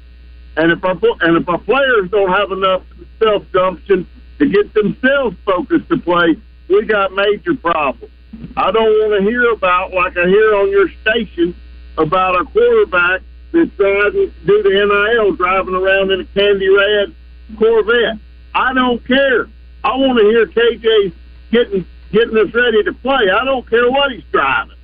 And 0.57 0.71
if 0.71 0.83
our 0.83 0.97
and 1.21 1.37
if 1.37 1.47
our 1.47 1.59
players 1.59 2.09
don't 2.09 2.31
have 2.31 2.51
enough 2.51 2.83
self 3.19 3.49
gumption 3.51 4.07
to 4.39 4.45
get 4.49 4.73
themselves 4.73 5.35
focused 5.45 5.87
to 5.89 5.97
play, 5.97 6.35
we 6.69 6.85
got 6.85 7.13
major 7.13 7.55
problems. 7.55 8.11
I 8.57 8.71
don't 8.71 8.83
want 8.83 9.23
to 9.23 9.29
hear 9.29 9.51
about 9.51 9.93
like 9.93 10.17
I 10.17 10.27
hear 10.27 10.55
on 10.55 10.69
your 10.69 10.89
station 11.01 11.55
about 11.97 12.39
a 12.39 12.45
quarterback 12.45 13.21
that's 13.51 13.69
to 13.77 14.31
do 14.45 14.63
the 14.63 14.69
NIL 14.69 15.35
driving 15.35 15.75
around 15.75 16.11
in 16.11 16.21
a 16.21 16.25
candy 16.25 16.69
red 16.69 17.13
Corvette. 17.57 18.17
I 18.53 18.73
don't 18.73 19.05
care. 19.05 19.47
I 19.83 19.95
want 19.97 20.19
to 20.19 20.25
hear 20.25 20.45
KJ 20.47 21.13
getting 21.51 21.85
getting 22.11 22.37
us 22.37 22.53
ready 22.53 22.83
to 22.83 22.93
play. 22.93 23.29
I 23.31 23.43
don't 23.45 23.67
care 23.69 23.89
what 23.89 24.11
he's 24.11 24.23
driving. 24.31 24.77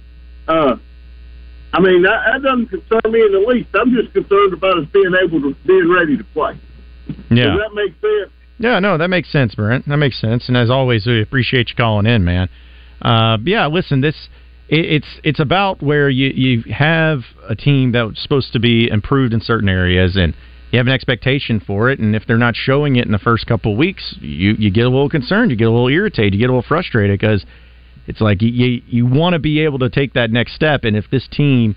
Uh, 0.48 0.78
I 1.74 1.80
mean 1.80 2.02
that, 2.04 2.24
that 2.26 2.42
doesn't 2.42 2.68
concern 2.68 3.12
me 3.12 3.22
in 3.22 3.32
the 3.32 3.46
least. 3.48 3.70
I'm 3.74 3.94
just 3.94 4.14
concerned 4.14 4.54
about 4.54 4.80
us 4.80 4.88
being 4.92 5.14
able 5.22 5.42
to 5.42 5.56
being 5.66 5.90
ready 5.90 6.18
to 6.18 6.24
play. 6.24 6.60
Yeah. 7.30 7.52
Does 7.52 7.60
that 7.60 7.74
make 7.74 7.94
sense? 8.02 8.32
Yeah, 8.60 8.80
no, 8.80 8.98
that 8.98 9.10
makes 9.10 9.32
sense, 9.32 9.54
Brent. 9.54 9.88
That 9.88 9.98
makes 9.98 10.20
sense. 10.20 10.48
And 10.48 10.58
as 10.58 10.70
always, 10.72 11.06
we 11.06 11.22
appreciate 11.22 11.70
you 11.70 11.76
calling 11.76 12.08
in, 12.08 12.26
man. 12.26 12.50
Uh, 13.02 13.38
yeah, 13.44 13.68
listen, 13.68 14.02
this 14.02 14.30
it's 14.70 15.08
it's 15.24 15.40
about 15.40 15.82
where 15.82 16.10
you 16.10 16.28
you 16.28 16.74
have 16.74 17.22
a 17.48 17.56
team 17.56 17.94
that's 17.94 18.22
supposed 18.22 18.54
to 18.54 18.60
be 18.60 18.90
improved 18.90 19.34
in 19.34 19.42
certain 19.42 19.70
areas, 19.70 20.16
and 20.16 20.34
you 20.72 20.78
have 20.78 20.88
an 20.88 20.94
expectation 20.94 21.60
for 21.60 21.90
it. 21.90 22.00
And 22.00 22.16
if 22.16 22.26
they're 22.28 22.38
not 22.38 22.56
showing 22.56 22.98
it 22.98 23.06
in 23.06 23.12
the 23.12 23.20
first 23.20 23.48
couple 23.48 23.74
of 23.74 23.78
weeks, 23.78 24.16
you 24.20 24.56
you 24.60 24.70
get 24.70 24.86
a 24.86 24.90
little 24.90 25.10
concerned, 25.10 25.52
you 25.52 25.58
get 25.58 25.68
a 25.68 25.72
little 25.72 25.88
irritated, 25.88 26.34
you 26.34 26.40
get 26.40 26.50
a 26.50 26.54
little 26.54 26.68
frustrated 26.68 27.18
because 27.18 27.46
it's 28.08 28.20
like 28.20 28.42
you 28.42 28.82
you, 28.86 29.06
want 29.06 29.34
to 29.34 29.40
be 29.40 29.62
able 29.62 29.80
to 29.80 29.90
take 29.90 30.14
that 30.14 30.32
next 30.32 30.56
step. 30.56 30.84
And 30.84 30.96
if 30.98 31.10
this 31.10 31.28
team 31.30 31.76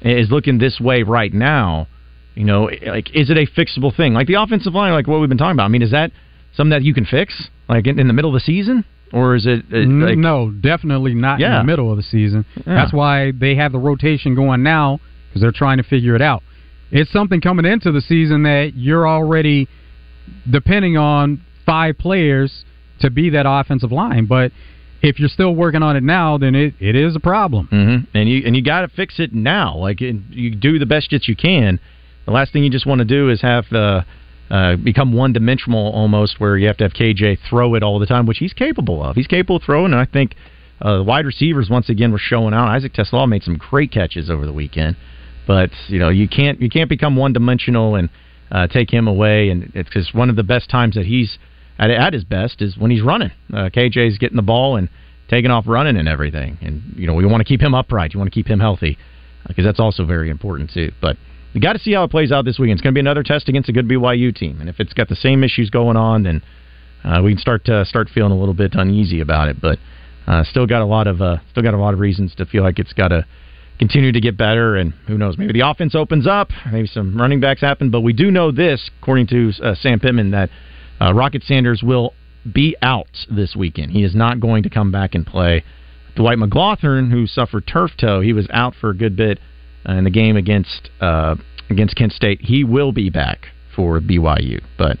is 0.00 0.30
looking 0.30 0.58
this 0.58 0.80
way 0.80 1.02
right 1.02 1.32
now, 1.32 1.88
you 2.34 2.44
know, 2.44 2.70
like 2.86 3.14
is 3.14 3.28
it 3.28 3.36
a 3.36 3.46
fixable 3.46 3.94
thing? 3.94 4.14
Like 4.14 4.26
the 4.26 4.40
offensive 4.40 4.74
line, 4.74 4.92
like 4.92 5.06
what 5.06 5.20
we've 5.20 5.28
been 5.28 5.38
talking 5.38 5.56
about. 5.56 5.64
I 5.64 5.68
mean, 5.68 5.82
is 5.82 5.90
that 5.90 6.10
something 6.54 6.70
that 6.70 6.82
you 6.82 6.94
can 6.94 7.04
fix, 7.04 7.48
like 7.68 7.86
in, 7.86 7.98
in 7.98 8.06
the 8.06 8.14
middle 8.14 8.30
of 8.30 8.34
the 8.34 8.44
season, 8.44 8.84
or 9.12 9.34
is 9.34 9.46
it? 9.46 9.64
like, 9.70 10.18
no, 10.18 10.50
definitely 10.50 11.14
not 11.14 11.40
in 11.40 11.50
the 11.50 11.64
middle 11.64 11.90
of 11.90 11.96
the 11.96 12.02
season. 12.02 12.44
Yeah. 12.56 12.74
That's 12.74 12.92
why 12.92 13.32
they 13.32 13.56
have 13.56 13.72
the 13.72 13.78
rotation 13.78 14.34
going 14.34 14.62
now 14.62 15.00
because 15.28 15.42
they're 15.42 15.52
trying 15.52 15.78
to 15.78 15.82
figure 15.84 16.14
it 16.14 16.22
out. 16.22 16.42
It's 16.90 17.12
something 17.12 17.40
coming 17.40 17.64
into 17.64 17.92
the 17.92 18.00
season 18.00 18.42
that 18.44 18.72
you're 18.74 19.06
already 19.06 19.68
depending 20.50 20.96
on 20.96 21.42
five 21.64 21.98
players 21.98 22.64
to 23.00 23.10
be 23.10 23.30
that 23.30 23.46
offensive 23.48 23.92
line, 23.92 24.26
but 24.26 24.52
if 25.02 25.18
you're 25.18 25.28
still 25.28 25.54
working 25.54 25.82
on 25.82 25.96
it 25.96 26.02
now, 26.02 26.36
then 26.36 26.54
it, 26.54 26.74
it 26.78 26.94
is 26.94 27.16
a 27.16 27.20
problem. 27.20 27.68
Mm-hmm. 27.72 28.16
And 28.16 28.28
you 28.28 28.42
and 28.44 28.54
you 28.54 28.62
got 28.62 28.82
to 28.82 28.88
fix 28.88 29.18
it 29.18 29.32
now. 29.32 29.76
Like 29.76 30.00
it, 30.00 30.16
you 30.30 30.54
do 30.54 30.78
the 30.78 30.86
best 30.86 31.10
that 31.12 31.26
you 31.26 31.34
can. 31.34 31.80
The 32.26 32.32
last 32.32 32.52
thing 32.52 32.64
you 32.64 32.70
just 32.70 32.86
want 32.86 32.98
to 32.98 33.04
do 33.06 33.30
is 33.30 33.40
have 33.40 33.64
uh, 33.72 34.02
uh, 34.50 34.76
become 34.76 35.12
one 35.12 35.32
dimensional 35.32 35.92
almost, 35.92 36.40
where 36.40 36.58
you 36.58 36.66
have 36.66 36.76
to 36.78 36.84
have 36.84 36.92
KJ 36.92 37.38
throw 37.48 37.74
it 37.74 37.82
all 37.82 37.98
the 37.98 38.06
time, 38.06 38.26
which 38.26 38.38
he's 38.38 38.52
capable 38.52 39.02
of. 39.02 39.16
He's 39.16 39.26
capable 39.26 39.56
of 39.56 39.62
throwing, 39.62 39.92
and 39.92 40.00
I 40.00 40.06
think 40.06 40.34
uh, 40.82 40.98
the 40.98 41.04
wide 41.04 41.26
receivers 41.26 41.68
once 41.70 41.88
again 41.88 42.10
were 42.10 42.18
showing 42.18 42.54
out. 42.54 42.68
Isaac 42.68 42.92
TeSlaa 42.92 43.28
made 43.28 43.42
some 43.42 43.56
great 43.56 43.92
catches 43.92 44.30
over 44.30 44.46
the 44.46 44.52
weekend, 44.52 44.96
but 45.46 45.70
you 45.86 45.98
know 45.98 46.08
you 46.08 46.28
can't 46.28 46.60
you 46.60 46.68
can't 46.68 46.88
become 46.88 47.16
one 47.16 47.32
dimensional 47.32 47.94
and 47.94 48.08
uh, 48.50 48.66
take 48.66 48.90
him 48.90 49.06
away. 49.06 49.50
And 49.50 49.70
it's 49.74 49.88
because 49.88 50.12
one 50.12 50.30
of 50.30 50.36
the 50.36 50.42
best 50.42 50.68
times 50.70 50.94
that 50.96 51.06
he's 51.06 51.38
at, 51.78 51.90
at 51.90 52.12
his 52.12 52.24
best 52.24 52.62
is 52.62 52.76
when 52.76 52.90
he's 52.90 53.02
running. 53.02 53.30
Uh, 53.52 53.68
KJ's 53.72 54.18
getting 54.18 54.36
the 54.36 54.42
ball 54.42 54.76
and 54.76 54.88
taking 55.28 55.50
off 55.50 55.64
running 55.68 55.96
and 55.96 56.08
everything. 56.08 56.58
And 56.60 56.94
you 56.96 57.06
know 57.06 57.14
we 57.14 57.26
want 57.26 57.40
to 57.40 57.44
keep 57.44 57.60
him 57.60 57.74
upright. 57.74 58.14
You 58.14 58.18
want 58.18 58.32
to 58.32 58.34
keep 58.34 58.48
him 58.48 58.58
healthy 58.58 58.98
because 59.46 59.64
that's 59.64 59.80
also 59.80 60.04
very 60.04 60.30
important 60.30 60.70
too. 60.72 60.92
But 61.00 61.16
you 61.52 61.60
got 61.60 61.72
to 61.72 61.78
see 61.78 61.92
how 61.92 62.04
it 62.04 62.10
plays 62.10 62.30
out 62.32 62.44
this 62.44 62.58
weekend. 62.58 62.78
It's 62.78 62.82
going 62.82 62.94
to 62.94 62.96
be 62.96 63.00
another 63.00 63.22
test 63.22 63.48
against 63.48 63.68
a 63.68 63.72
good 63.72 63.88
BYU 63.88 64.34
team, 64.34 64.60
and 64.60 64.68
if 64.68 64.80
it's 64.80 64.92
got 64.92 65.08
the 65.08 65.16
same 65.16 65.42
issues 65.42 65.70
going 65.70 65.96
on, 65.96 66.22
then 66.22 66.42
uh, 67.04 67.20
we 67.22 67.32
can 67.32 67.40
start 67.40 67.64
to 67.66 67.84
start 67.84 68.08
feeling 68.12 68.32
a 68.32 68.38
little 68.38 68.54
bit 68.54 68.74
uneasy 68.74 69.20
about 69.20 69.48
it. 69.48 69.60
But 69.60 69.78
uh, 70.26 70.44
still 70.44 70.66
got 70.66 70.82
a 70.82 70.86
lot 70.86 71.06
of 71.06 71.20
uh, 71.20 71.38
still 71.50 71.62
got 71.62 71.74
a 71.74 71.78
lot 71.78 71.94
of 71.94 72.00
reasons 72.00 72.34
to 72.36 72.46
feel 72.46 72.62
like 72.62 72.78
it's 72.78 72.92
got 72.92 73.08
to 73.08 73.26
continue 73.78 74.12
to 74.12 74.20
get 74.20 74.36
better. 74.36 74.76
And 74.76 74.92
who 75.08 75.18
knows, 75.18 75.36
maybe 75.38 75.52
the 75.52 75.68
offense 75.68 75.94
opens 75.94 76.26
up, 76.26 76.50
maybe 76.70 76.86
some 76.86 77.16
running 77.16 77.40
backs 77.40 77.60
happen. 77.60 77.90
But 77.90 78.02
we 78.02 78.12
do 78.12 78.30
know 78.30 78.52
this, 78.52 78.90
according 79.00 79.26
to 79.28 79.52
uh, 79.62 79.74
Sam 79.74 79.98
Pittman, 79.98 80.30
that 80.30 80.50
uh, 81.00 81.12
Rocket 81.14 81.42
Sanders 81.42 81.82
will 81.82 82.14
be 82.50 82.76
out 82.82 83.08
this 83.30 83.56
weekend. 83.56 83.92
He 83.92 84.04
is 84.04 84.14
not 84.14 84.40
going 84.40 84.62
to 84.62 84.70
come 84.70 84.92
back 84.92 85.14
and 85.14 85.26
play. 85.26 85.64
Dwight 86.16 86.38
McGlothern, 86.38 87.10
who 87.10 87.26
suffered 87.26 87.66
turf 87.66 87.92
toe, 87.98 88.20
he 88.20 88.32
was 88.32 88.46
out 88.52 88.74
for 88.80 88.90
a 88.90 88.96
good 88.96 89.16
bit 89.16 89.38
in 89.86 90.04
the 90.04 90.10
game 90.10 90.36
against 90.36 90.90
uh, 91.00 91.36
against 91.68 91.96
Kent 91.96 92.12
State. 92.12 92.40
He 92.42 92.64
will 92.64 92.92
be 92.92 93.10
back 93.10 93.46
for 93.74 94.00
BYU, 94.00 94.62
but 94.76 94.98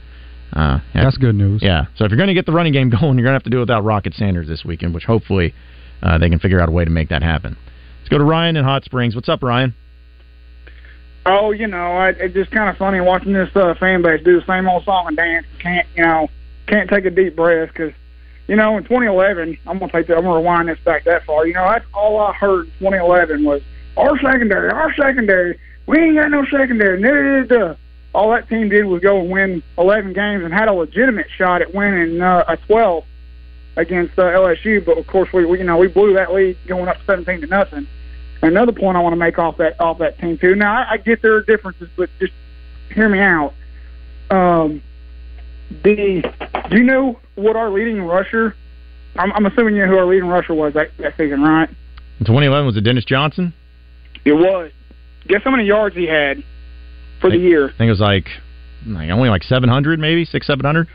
uh, 0.52 0.80
yeah. 0.94 1.04
That's 1.04 1.16
good 1.16 1.34
news. 1.34 1.62
Yeah. 1.62 1.86
So 1.96 2.04
if 2.04 2.10
you're 2.10 2.16
going 2.16 2.28
to 2.28 2.34
get 2.34 2.46
the 2.46 2.52
running 2.52 2.72
game 2.72 2.90
going, 3.00 3.18
you're 3.18 3.26
going 3.26 3.26
to 3.26 3.32
have 3.32 3.44
to 3.44 3.50
do 3.50 3.58
it 3.58 3.60
without 3.60 3.84
Rocket 3.84 4.14
Sanders 4.14 4.48
this 4.48 4.64
weekend, 4.64 4.94
which 4.94 5.04
hopefully 5.04 5.54
uh, 6.02 6.18
they 6.18 6.28
can 6.28 6.38
figure 6.38 6.60
out 6.60 6.68
a 6.68 6.72
way 6.72 6.84
to 6.84 6.90
make 6.90 7.08
that 7.10 7.22
happen. 7.22 7.56
Let's 8.00 8.08
go 8.08 8.18
to 8.18 8.24
Ryan 8.24 8.56
in 8.56 8.64
Hot 8.64 8.84
Springs. 8.84 9.14
What's 9.14 9.28
up, 9.28 9.42
Ryan? 9.42 9.74
Oh, 11.26 11.50
you 11.50 11.66
know, 11.66 11.76
I, 11.76 12.08
it's 12.10 12.34
just 12.34 12.50
kind 12.50 12.70
of 12.70 12.76
funny 12.76 13.00
watching 13.00 13.34
this 13.34 13.50
uh, 13.54 13.74
fan 13.78 14.02
base 14.02 14.24
do 14.24 14.40
the 14.40 14.46
same 14.46 14.66
old 14.68 14.84
song 14.84 15.06
and 15.06 15.16
dance. 15.16 15.46
Can't, 15.60 15.86
you 15.94 16.02
know, 16.02 16.28
can't 16.66 16.88
take 16.88 17.04
a 17.04 17.10
deep 17.10 17.36
breath 17.36 17.68
because, 17.68 17.92
you 18.48 18.56
know, 18.56 18.78
in 18.78 18.84
2011, 18.84 19.58
I'm 19.66 19.78
gonna 19.78 19.92
take 19.92 20.06
that, 20.06 20.16
I'm 20.16 20.24
gonna 20.24 20.40
rewind 20.40 20.68
this 20.68 20.78
back 20.82 21.04
that 21.04 21.24
far. 21.26 21.46
You 21.46 21.52
know, 21.54 21.68
that's 21.70 21.84
all 21.92 22.18
I 22.20 22.32
heard 22.32 22.66
in 22.66 22.72
2011 22.78 23.44
was 23.44 23.60
our 23.96 24.18
secondary, 24.18 24.70
our 24.70 24.94
secondary. 24.94 25.58
We 25.86 25.98
ain't 25.98 26.16
got 26.16 26.30
no 26.30 26.44
secondary. 26.46 27.76
All 28.12 28.30
that 28.30 28.48
team 28.48 28.68
did 28.68 28.84
was 28.84 29.00
go 29.00 29.20
and 29.20 29.30
win 29.30 29.62
11 29.78 30.12
games 30.12 30.44
and 30.44 30.52
had 30.52 30.68
a 30.68 30.72
legitimate 30.72 31.28
shot 31.36 31.62
at 31.62 31.72
winning 31.74 32.20
uh, 32.20 32.44
a 32.48 32.56
12 32.56 33.04
against 33.76 34.18
uh, 34.18 34.22
LSU. 34.22 34.84
But 34.84 34.98
of 34.98 35.06
course, 35.06 35.32
we, 35.32 35.44
we 35.44 35.58
you 35.58 35.64
know 35.64 35.78
we 35.78 35.88
blew 35.88 36.14
that 36.14 36.32
lead 36.32 36.58
going 36.66 36.88
up 36.88 36.96
17 37.06 37.42
to 37.42 37.46
nothing. 37.46 37.86
Another 38.42 38.72
point 38.72 38.96
I 38.96 39.00
want 39.00 39.12
to 39.12 39.18
make 39.18 39.38
off 39.38 39.58
that 39.58 39.80
off 39.80 39.98
that 39.98 40.18
team 40.18 40.38
too. 40.38 40.54
Now 40.54 40.74
I, 40.74 40.92
I 40.92 40.96
get 40.96 41.22
there 41.22 41.34
are 41.34 41.42
differences, 41.42 41.88
but 41.96 42.10
just 42.18 42.32
hear 42.92 43.08
me 43.08 43.20
out. 43.20 43.54
Um, 44.30 44.82
the 45.82 46.22
do 46.70 46.76
you 46.76 46.84
know 46.84 47.18
what 47.34 47.56
our 47.56 47.70
leading 47.70 48.02
rusher? 48.02 48.56
I'm, 49.16 49.32
I'm 49.32 49.46
assuming 49.46 49.76
you 49.76 49.86
know 49.86 49.92
who 49.92 49.98
our 49.98 50.06
leading 50.06 50.28
rusher 50.28 50.54
was 50.54 50.74
that, 50.74 50.96
that 50.98 51.16
season, 51.16 51.42
right? 51.42 51.68
In 52.20 52.26
2011 52.26 52.66
was 52.66 52.76
it 52.76 52.82
Dennis 52.82 53.04
Johnson? 53.04 53.52
It 54.24 54.32
was. 54.32 54.72
Guess 55.26 55.42
how 55.44 55.50
many 55.50 55.64
yards 55.64 55.94
he 55.94 56.06
had 56.06 56.42
for 57.20 57.30
the 57.30 57.36
year? 57.36 57.68
I 57.68 57.72
think 57.72 57.88
it 57.88 57.90
was 57.90 58.00
like, 58.00 58.26
like 58.86 59.10
only 59.10 59.28
like 59.28 59.42
700, 59.42 59.98
maybe 59.98 60.24
six, 60.24 60.46
seven 60.46 60.64
hundred. 60.64 60.88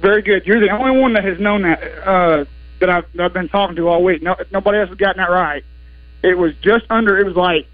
Very 0.00 0.22
good. 0.22 0.46
You're 0.46 0.60
the 0.60 0.70
only 0.70 1.00
one 1.00 1.14
that 1.14 1.24
has 1.24 1.38
known 1.40 1.62
that 1.62 1.82
uh, 2.08 2.44
that 2.80 2.88
I've, 2.88 3.04
that 3.14 3.24
I've 3.24 3.32
been 3.32 3.48
talking 3.48 3.76
to 3.76 3.88
all 3.88 4.04
week. 4.04 4.22
No, 4.22 4.36
nobody 4.52 4.78
else 4.78 4.88
has 4.88 4.98
gotten 4.98 5.18
that 5.18 5.30
right. 5.30 5.64
It 6.22 6.38
was 6.38 6.52
just 6.62 6.84
under. 6.90 7.18
It 7.18 7.26
was 7.26 7.36
like 7.36 7.66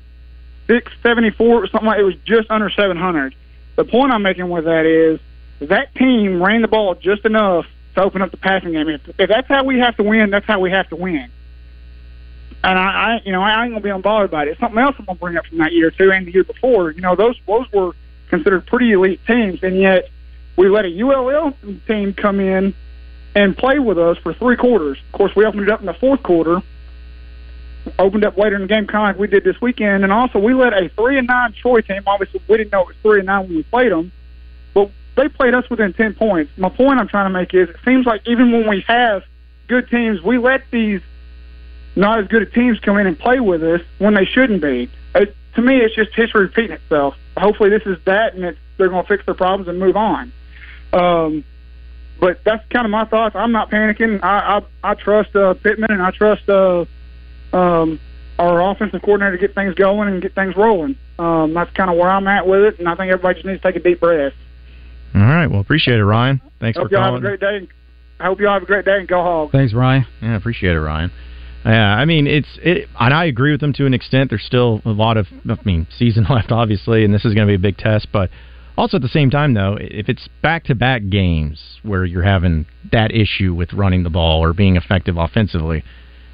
six 0.66 0.90
seventy 1.02 1.30
four 1.30 1.62
or 1.62 1.66
something 1.66 1.86
like. 1.86 2.00
It 2.00 2.04
was 2.04 2.14
just 2.24 2.50
under 2.50 2.70
seven 2.70 2.96
hundred. 2.96 3.34
The 3.76 3.84
point 3.84 4.12
I'm 4.12 4.22
making 4.22 4.48
with 4.48 4.64
that 4.64 4.86
is 4.86 5.20
that 5.68 5.94
team 5.94 6.42
ran 6.42 6.62
the 6.62 6.68
ball 6.68 6.94
just 6.94 7.24
enough 7.24 7.66
to 7.96 8.02
open 8.02 8.22
up 8.22 8.30
the 8.30 8.36
passing 8.36 8.72
game. 8.72 8.88
If, 8.88 9.02
if 9.18 9.28
that's 9.28 9.48
how 9.48 9.64
we 9.64 9.78
have 9.80 9.96
to 9.96 10.02
win, 10.02 10.30
that's 10.30 10.46
how 10.46 10.60
we 10.60 10.70
have 10.70 10.88
to 10.88 10.96
win. 10.96 11.30
And 12.62 12.78
I, 12.78 12.82
I 12.82 13.20
you 13.24 13.32
know, 13.32 13.42
I 13.42 13.64
ain't 13.64 13.72
gonna 13.72 13.80
be 13.80 13.90
unbothered 13.90 14.30
by 14.30 14.44
it. 14.44 14.58
Something 14.58 14.78
else 14.78 14.96
I'm 14.98 15.04
gonna 15.04 15.18
bring 15.18 15.36
up 15.36 15.46
from 15.46 15.58
that 15.58 15.72
year 15.72 15.90
too, 15.90 16.12
and 16.12 16.26
the 16.26 16.32
year 16.32 16.44
before. 16.44 16.90
You 16.90 17.00
know, 17.00 17.16
those 17.16 17.38
those 17.46 17.70
were 17.72 17.92
considered 18.28 18.66
pretty 18.66 18.92
elite 18.92 19.20
teams, 19.26 19.62
and 19.62 19.78
yet 19.78 20.08
we 20.56 20.68
let 20.68 20.84
a 20.84 21.02
ULL 21.02 21.54
team 21.86 22.14
come 22.14 22.40
in 22.40 22.74
and 23.34 23.56
play 23.56 23.78
with 23.78 23.98
us 23.98 24.16
for 24.18 24.32
three 24.34 24.56
quarters. 24.56 24.98
Of 25.06 25.12
course, 25.12 25.36
we 25.36 25.44
opened 25.44 25.64
it 25.64 25.70
up 25.70 25.80
in 25.80 25.86
the 25.86 25.94
fourth 25.94 26.22
quarter, 26.22 26.62
opened 27.98 28.24
up 28.24 28.38
later 28.38 28.56
in 28.56 28.62
the 28.62 28.68
game, 28.68 28.86
kind 28.86 29.10
of 29.10 29.16
like 29.16 29.20
we 29.20 29.26
did 29.26 29.44
this 29.44 29.60
weekend, 29.60 30.04
and 30.04 30.12
also 30.12 30.38
we 30.38 30.54
let 30.54 30.72
a 30.72 30.88
three 30.90 31.18
and 31.18 31.26
nine 31.26 31.52
Troy 31.52 31.80
team. 31.80 32.02
Obviously, 32.06 32.40
we 32.48 32.56
didn't 32.56 32.72
know 32.72 32.82
it 32.82 32.88
was 32.88 32.96
three 33.02 33.18
and 33.18 33.26
nine 33.26 33.46
when 33.46 33.56
we 33.56 33.62
played 33.64 33.92
them, 33.92 34.12
but 34.72 34.90
they 35.16 35.28
played 35.28 35.54
us 35.54 35.68
within 35.68 35.92
ten 35.92 36.14
points. 36.14 36.52
My 36.56 36.68
point 36.68 36.98
I'm 36.98 37.08
trying 37.08 37.26
to 37.26 37.38
make 37.38 37.52
is, 37.54 37.68
it 37.68 37.76
seems 37.84 38.06
like 38.06 38.22
even 38.26 38.52
when 38.52 38.68
we 38.68 38.84
have 38.86 39.24
good 39.68 39.88
teams, 39.90 40.22
we 40.22 40.38
let 40.38 40.62
these 40.70 41.00
not 41.96 42.18
as 42.18 42.28
good 42.28 42.42
at 42.42 42.52
teams 42.52 42.78
come 42.80 42.98
in 42.98 43.06
and 43.06 43.18
play 43.18 43.40
with 43.40 43.62
us 43.62 43.80
when 43.98 44.14
they 44.14 44.24
shouldn't 44.24 44.60
be. 44.62 44.90
It, 45.14 45.36
to 45.54 45.62
me, 45.62 45.76
it's 45.78 45.94
just 45.94 46.14
history 46.14 46.42
repeating 46.42 46.72
itself. 46.72 47.14
Hopefully, 47.36 47.70
this 47.70 47.82
is 47.86 47.98
that, 48.04 48.34
and 48.34 48.44
it's, 48.44 48.58
they're 48.76 48.88
going 48.88 49.04
to 49.04 49.08
fix 49.08 49.24
their 49.24 49.34
problems 49.34 49.68
and 49.68 49.78
move 49.78 49.96
on. 49.96 50.32
Um, 50.92 51.44
but 52.20 52.42
that's 52.44 52.64
kind 52.70 52.84
of 52.84 52.90
my 52.90 53.04
thoughts. 53.04 53.34
I'm 53.36 53.52
not 53.52 53.70
panicking. 53.70 54.22
I 54.22 54.58
I, 54.58 54.90
I 54.92 54.94
trust 54.94 55.34
uh, 55.36 55.54
Pittman 55.54 55.90
and 55.90 56.02
I 56.02 56.10
trust 56.10 56.48
uh, 56.48 56.84
um, 57.52 58.00
our 58.38 58.70
offensive 58.70 59.02
coordinator 59.02 59.36
to 59.36 59.40
get 59.40 59.54
things 59.54 59.74
going 59.74 60.08
and 60.08 60.22
get 60.22 60.34
things 60.34 60.56
rolling. 60.56 60.96
Um, 61.18 61.54
that's 61.54 61.72
kind 61.72 61.90
of 61.90 61.96
where 61.96 62.10
I'm 62.10 62.26
at 62.26 62.46
with 62.46 62.62
it, 62.62 62.78
and 62.78 62.88
I 62.88 62.94
think 62.94 63.12
everybody 63.12 63.34
just 63.34 63.46
needs 63.46 63.62
to 63.62 63.68
take 63.72 63.76
a 63.76 63.84
deep 63.84 64.00
breath. 64.00 64.32
All 65.14 65.20
right. 65.20 65.46
Well, 65.46 65.60
appreciate 65.60 65.98
it, 65.98 66.04
Ryan. 66.04 66.40
Thanks 66.60 66.78
hope 66.78 66.88
for 66.88 66.94
y'all 66.94 67.04
calling. 67.04 67.22
have 67.22 67.32
a 67.32 67.36
great 67.36 67.40
day. 67.40 67.68
I 68.18 68.24
hope 68.26 68.40
y'all 68.40 68.54
have 68.54 68.62
a 68.62 68.66
great 68.66 68.84
day 68.84 68.98
and 68.98 69.08
go 69.08 69.22
Hogs. 69.22 69.52
Thanks, 69.52 69.72
Ryan. 69.72 70.06
Yeah, 70.22 70.36
appreciate 70.36 70.74
it, 70.74 70.80
Ryan. 70.80 71.10
Yeah, 71.64 71.94
I 71.94 72.04
mean 72.04 72.26
it's 72.26 72.58
it, 72.62 72.88
and 72.98 73.14
I 73.14 73.24
agree 73.24 73.52
with 73.52 73.60
them 73.60 73.72
to 73.74 73.86
an 73.86 73.94
extent. 73.94 74.30
There's 74.30 74.44
still 74.44 74.82
a 74.84 74.90
lot 74.90 75.16
of, 75.16 75.26
I 75.48 75.56
mean, 75.64 75.86
season 75.98 76.26
left, 76.28 76.52
obviously, 76.52 77.04
and 77.04 77.14
this 77.14 77.24
is 77.24 77.34
going 77.34 77.46
to 77.46 77.50
be 77.50 77.54
a 77.54 77.58
big 77.58 77.78
test. 77.78 78.08
But 78.12 78.30
also 78.76 78.96
at 78.96 79.02
the 79.02 79.08
same 79.08 79.30
time, 79.30 79.54
though, 79.54 79.78
if 79.80 80.08
it's 80.08 80.28
back-to-back 80.42 81.08
games 81.08 81.78
where 81.82 82.04
you're 82.04 82.22
having 82.22 82.66
that 82.92 83.12
issue 83.12 83.54
with 83.54 83.72
running 83.72 84.02
the 84.02 84.10
ball 84.10 84.42
or 84.42 84.52
being 84.52 84.76
effective 84.76 85.16
offensively, 85.16 85.82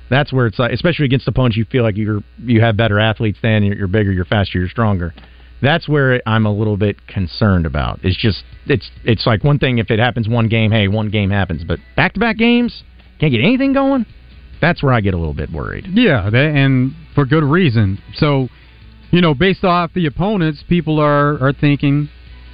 that's 0.08 0.32
where 0.32 0.46
it's 0.46 0.58
like, 0.58 0.72
especially 0.72 1.04
against 1.04 1.28
opponents 1.28 1.56
you 1.56 1.64
feel 1.64 1.84
like 1.84 1.96
you're 1.96 2.20
you 2.38 2.60
have 2.60 2.76
better 2.76 2.98
athletes 2.98 3.38
than 3.42 3.62
you're, 3.62 3.76
you're 3.76 3.88
bigger, 3.88 4.10
you're 4.10 4.24
faster, 4.24 4.58
you're 4.58 4.68
stronger. 4.68 5.14
That's 5.62 5.88
where 5.88 6.22
I'm 6.26 6.46
a 6.46 6.52
little 6.52 6.78
bit 6.78 7.06
concerned 7.06 7.66
about. 7.66 8.00
It's 8.02 8.16
just 8.16 8.42
it's 8.66 8.90
it's 9.04 9.26
like 9.26 9.44
one 9.44 9.60
thing 9.60 9.78
if 9.78 9.90
it 9.90 10.00
happens 10.00 10.28
one 10.28 10.48
game, 10.48 10.72
hey, 10.72 10.88
one 10.88 11.10
game 11.10 11.30
happens, 11.30 11.62
but 11.62 11.78
back-to-back 11.94 12.36
games 12.36 12.82
can't 13.20 13.30
get 13.30 13.42
anything 13.42 13.72
going. 13.72 14.06
That's 14.60 14.82
where 14.82 14.92
I 14.92 15.00
get 15.00 15.14
a 15.14 15.16
little 15.16 15.34
bit 15.34 15.50
worried. 15.50 15.86
Yeah, 15.90 16.28
and 16.28 16.94
for 17.14 17.24
good 17.24 17.44
reason. 17.44 17.98
So, 18.14 18.48
you 19.10 19.20
know, 19.20 19.34
based 19.34 19.64
off 19.64 19.92
the 19.94 20.06
opponents, 20.06 20.62
people 20.68 21.00
are 21.00 21.42
are 21.42 21.52
thinking, 21.52 22.08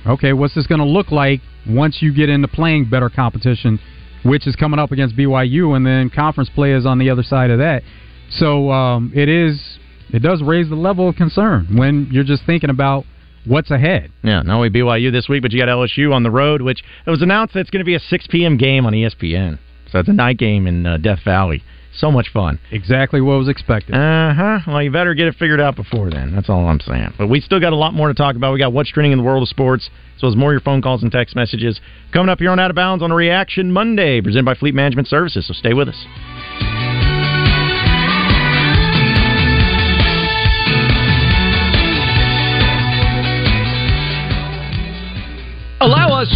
okay, 0.07 0.33
what's 0.33 0.55
this 0.55 0.67
going 0.67 0.81
to 0.81 0.87
look 0.87 1.11
like 1.11 1.41
once 1.69 1.99
you 2.01 2.15
get 2.15 2.29
into 2.29 2.49
playing 2.49 2.89
better 2.89 3.09
competition, 3.09 3.81
which 4.25 4.47
is 4.47 4.55
coming 4.57 4.79
up 4.79 4.93
against 4.93 5.17
BYU, 5.17 5.77
and 5.77 5.85
then 5.85 6.11
conference 6.11 6.51
play 6.55 6.73
is 6.73 6.87
on 6.87 6.99
the 6.99 7.11
other 7.11 7.23
side 7.23 7.51
of 7.51 7.59
that. 7.59 7.83
So 8.31 8.71
um, 8.71 9.13
it 9.15 9.29
is 9.29 9.79
it 10.13 10.21
does 10.21 10.43
raise 10.43 10.69
the 10.69 10.77
level 10.77 11.09
of 11.09 11.17
concern 11.17 11.77
when 11.77 12.09
you're 12.13 12.25
just 12.25 12.45
thinking 12.45 12.71
about 12.71 13.05
what's 13.45 13.71
ahead. 13.71 14.13
Yeah, 14.23 14.43
not 14.43 14.57
only 14.57 14.71
BYU 14.71 15.13
this 15.13 15.29
week, 15.29 15.43
but 15.43 15.53
you 15.53 15.59
got 15.59 15.69
LSU 15.69 16.13
on 16.13 16.23
the 16.23 16.31
road, 16.31 16.63
which 16.63 16.83
it 17.07 17.11
was 17.11 17.23
announced 17.23 17.55
that 17.55 17.61
it's 17.61 17.71
going 17.71 17.81
to 17.81 17.87
be 17.87 17.95
a 17.95 18.01
6 18.01 18.27
p.m. 18.31 18.57
game 18.57 18.87
on 18.87 18.93
ESPN. 18.93 19.59
So 19.91 20.01
it's 20.01 20.09
a 20.09 20.13
night 20.13 20.39
game 20.39 20.67
in 20.67 20.85
uh, 20.85 20.97
Death 20.99 21.21
Valley. 21.25 21.63
So 21.99 22.11
much 22.11 22.29
fun. 22.33 22.59
Exactly 22.71 23.21
what 23.21 23.39
was 23.39 23.49
expected. 23.49 23.95
Uh 23.95 24.35
huh. 24.35 24.59
Well, 24.67 24.83
you 24.83 24.91
better 24.91 25.15
get 25.15 25.29
it 25.29 25.35
figured 25.37 25.61
out 25.61 25.77
before 25.77 26.11
then. 26.11 26.35
That's 26.35 26.51
all 26.51 26.67
I'm 26.67 26.81
saying. 26.81 27.15
But 27.17 27.29
we 27.29 27.41
still 27.41 27.61
got 27.61 27.73
a 27.73 27.77
lot 27.77 27.95
more 27.95 28.09
to 28.09 28.15
talk 28.15 28.37
about. 28.37 28.53
We 28.53 28.59
got 28.59 28.73
what's 28.73 28.91
trending 28.91 29.13
in 29.13 29.19
the 29.19 29.25
world 29.25 29.43
of 29.43 29.49
sports, 29.49 29.89
as 30.17 30.23
well 30.23 30.31
as 30.31 30.37
more 30.37 30.51
of 30.51 30.55
your 30.55 30.61
phone 30.61 30.83
calls 30.83 31.03
and 31.03 31.11
text 31.11 31.35
messages 31.35 31.81
coming 32.13 32.29
up 32.29 32.39
here 32.39 32.51
on 32.51 32.59
Out 32.59 32.71
of 32.71 32.77
Bounds 32.77 33.03
on 33.03 33.11
a 33.11 33.15
Reaction 33.15 33.73
Monday, 33.73 34.21
presented 34.21 34.45
by 34.45 34.55
Fleet 34.55 34.75
Management 34.75 35.09
Services. 35.09 35.47
So 35.47 35.55
stay 35.55 35.73
with 35.73 35.89
us. 35.89 36.36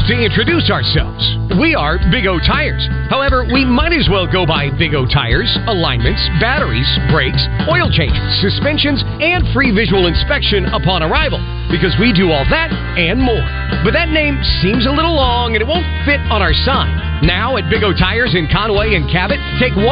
To 0.09 0.15
introduce 0.15 0.71
ourselves. 0.71 1.23
We 1.59 1.75
are 1.75 1.99
Big 2.11 2.27
O 2.27 2.39
Tires. 2.39 2.87
However, 3.09 3.45
we 3.45 3.65
might 3.65 3.93
as 3.93 4.09
well 4.11 4.27
go 4.27 4.47
by 4.47 4.71
Big 4.79 4.95
O 4.95 5.07
Tires, 5.07 5.51
alignments, 5.67 6.23
batteries, 6.39 6.89
brakes, 7.11 7.43
oil 7.67 7.91
changes, 7.91 8.23
suspensions, 8.41 9.03
and 9.23 9.47
free 9.53 9.75
visual 9.75 10.07
inspection 10.07 10.67
upon 10.73 11.03
arrival 11.03 11.41
because 11.71 11.95
we 11.99 12.13
do 12.13 12.31
all 12.31 12.45
that 12.51 12.71
and 12.99 13.23
more. 13.23 13.47
But 13.87 13.95
that 13.95 14.11
name 14.11 14.39
seems 14.61 14.87
a 14.87 14.93
little 14.93 15.15
long 15.15 15.55
and 15.55 15.63
it 15.63 15.69
won't 15.69 15.87
fit 16.05 16.21
on 16.29 16.43
our 16.43 16.53
sign. 16.67 17.11
Now 17.23 17.57
at 17.57 17.69
Big 17.69 17.85
O 17.85 17.93
Tires 17.93 18.35
in 18.35 18.49
Conway 18.49 18.97
and 18.97 19.05
Cabot, 19.13 19.39
take 19.61 19.77
$100 19.77 19.85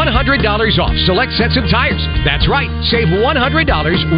off 0.80 0.94
select 1.04 1.32
sets 1.36 1.56
of 1.60 1.68
tires. 1.70 2.00
That's 2.24 2.48
right, 2.48 2.68
save 2.88 3.08
$100 3.08 3.22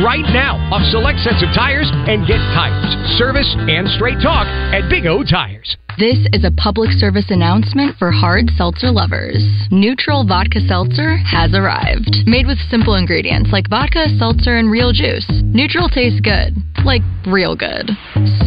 right 0.02 0.26
now 0.32 0.56
off 0.70 0.82
select 0.90 1.18
sets 1.20 1.42
of 1.42 1.50
tires 1.52 1.90
and 2.06 2.22
get 2.26 2.38
tires, 2.54 2.94
service, 3.18 3.50
and 3.66 3.88
straight 3.98 4.22
talk 4.22 4.46
at 4.72 4.88
Big 4.88 5.06
O 5.06 5.22
Tires. 5.22 5.69
This 5.98 6.18
is 6.32 6.44
a 6.44 6.54
public 6.56 6.90
service 6.92 7.26
announcement 7.28 7.98
for 7.98 8.10
hard 8.10 8.50
seltzer 8.56 8.90
lovers. 8.90 9.44
Neutral 9.70 10.24
Vodka 10.26 10.60
Seltzer 10.66 11.16
has 11.18 11.52
arrived. 11.54 12.24
Made 12.26 12.46
with 12.46 12.58
simple 12.70 12.94
ingredients 12.94 13.50
like 13.52 13.68
vodka, 13.68 14.06
seltzer, 14.18 14.56
and 14.56 14.70
real 14.70 14.92
juice. 14.92 15.26
Neutral 15.44 15.88
tastes 15.88 16.20
good. 16.20 16.56
Like 16.84 17.02
real 17.26 17.54
good. 17.54 17.90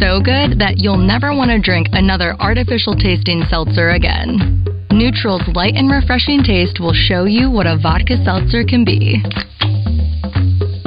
So 0.00 0.18
good 0.18 0.58
that 0.58 0.78
you'll 0.78 0.98
never 0.98 1.34
want 1.34 1.50
to 1.50 1.60
drink 1.60 1.88
another 1.92 2.34
artificial 2.40 2.96
tasting 2.96 3.44
seltzer 3.48 3.90
again. 3.90 4.64
Neutral's 4.90 5.46
light 5.54 5.74
and 5.74 5.90
refreshing 5.90 6.42
taste 6.42 6.80
will 6.80 6.94
show 6.94 7.24
you 7.24 7.50
what 7.50 7.66
a 7.66 7.78
vodka 7.80 8.16
seltzer 8.24 8.64
can 8.64 8.84
be. 8.84 9.22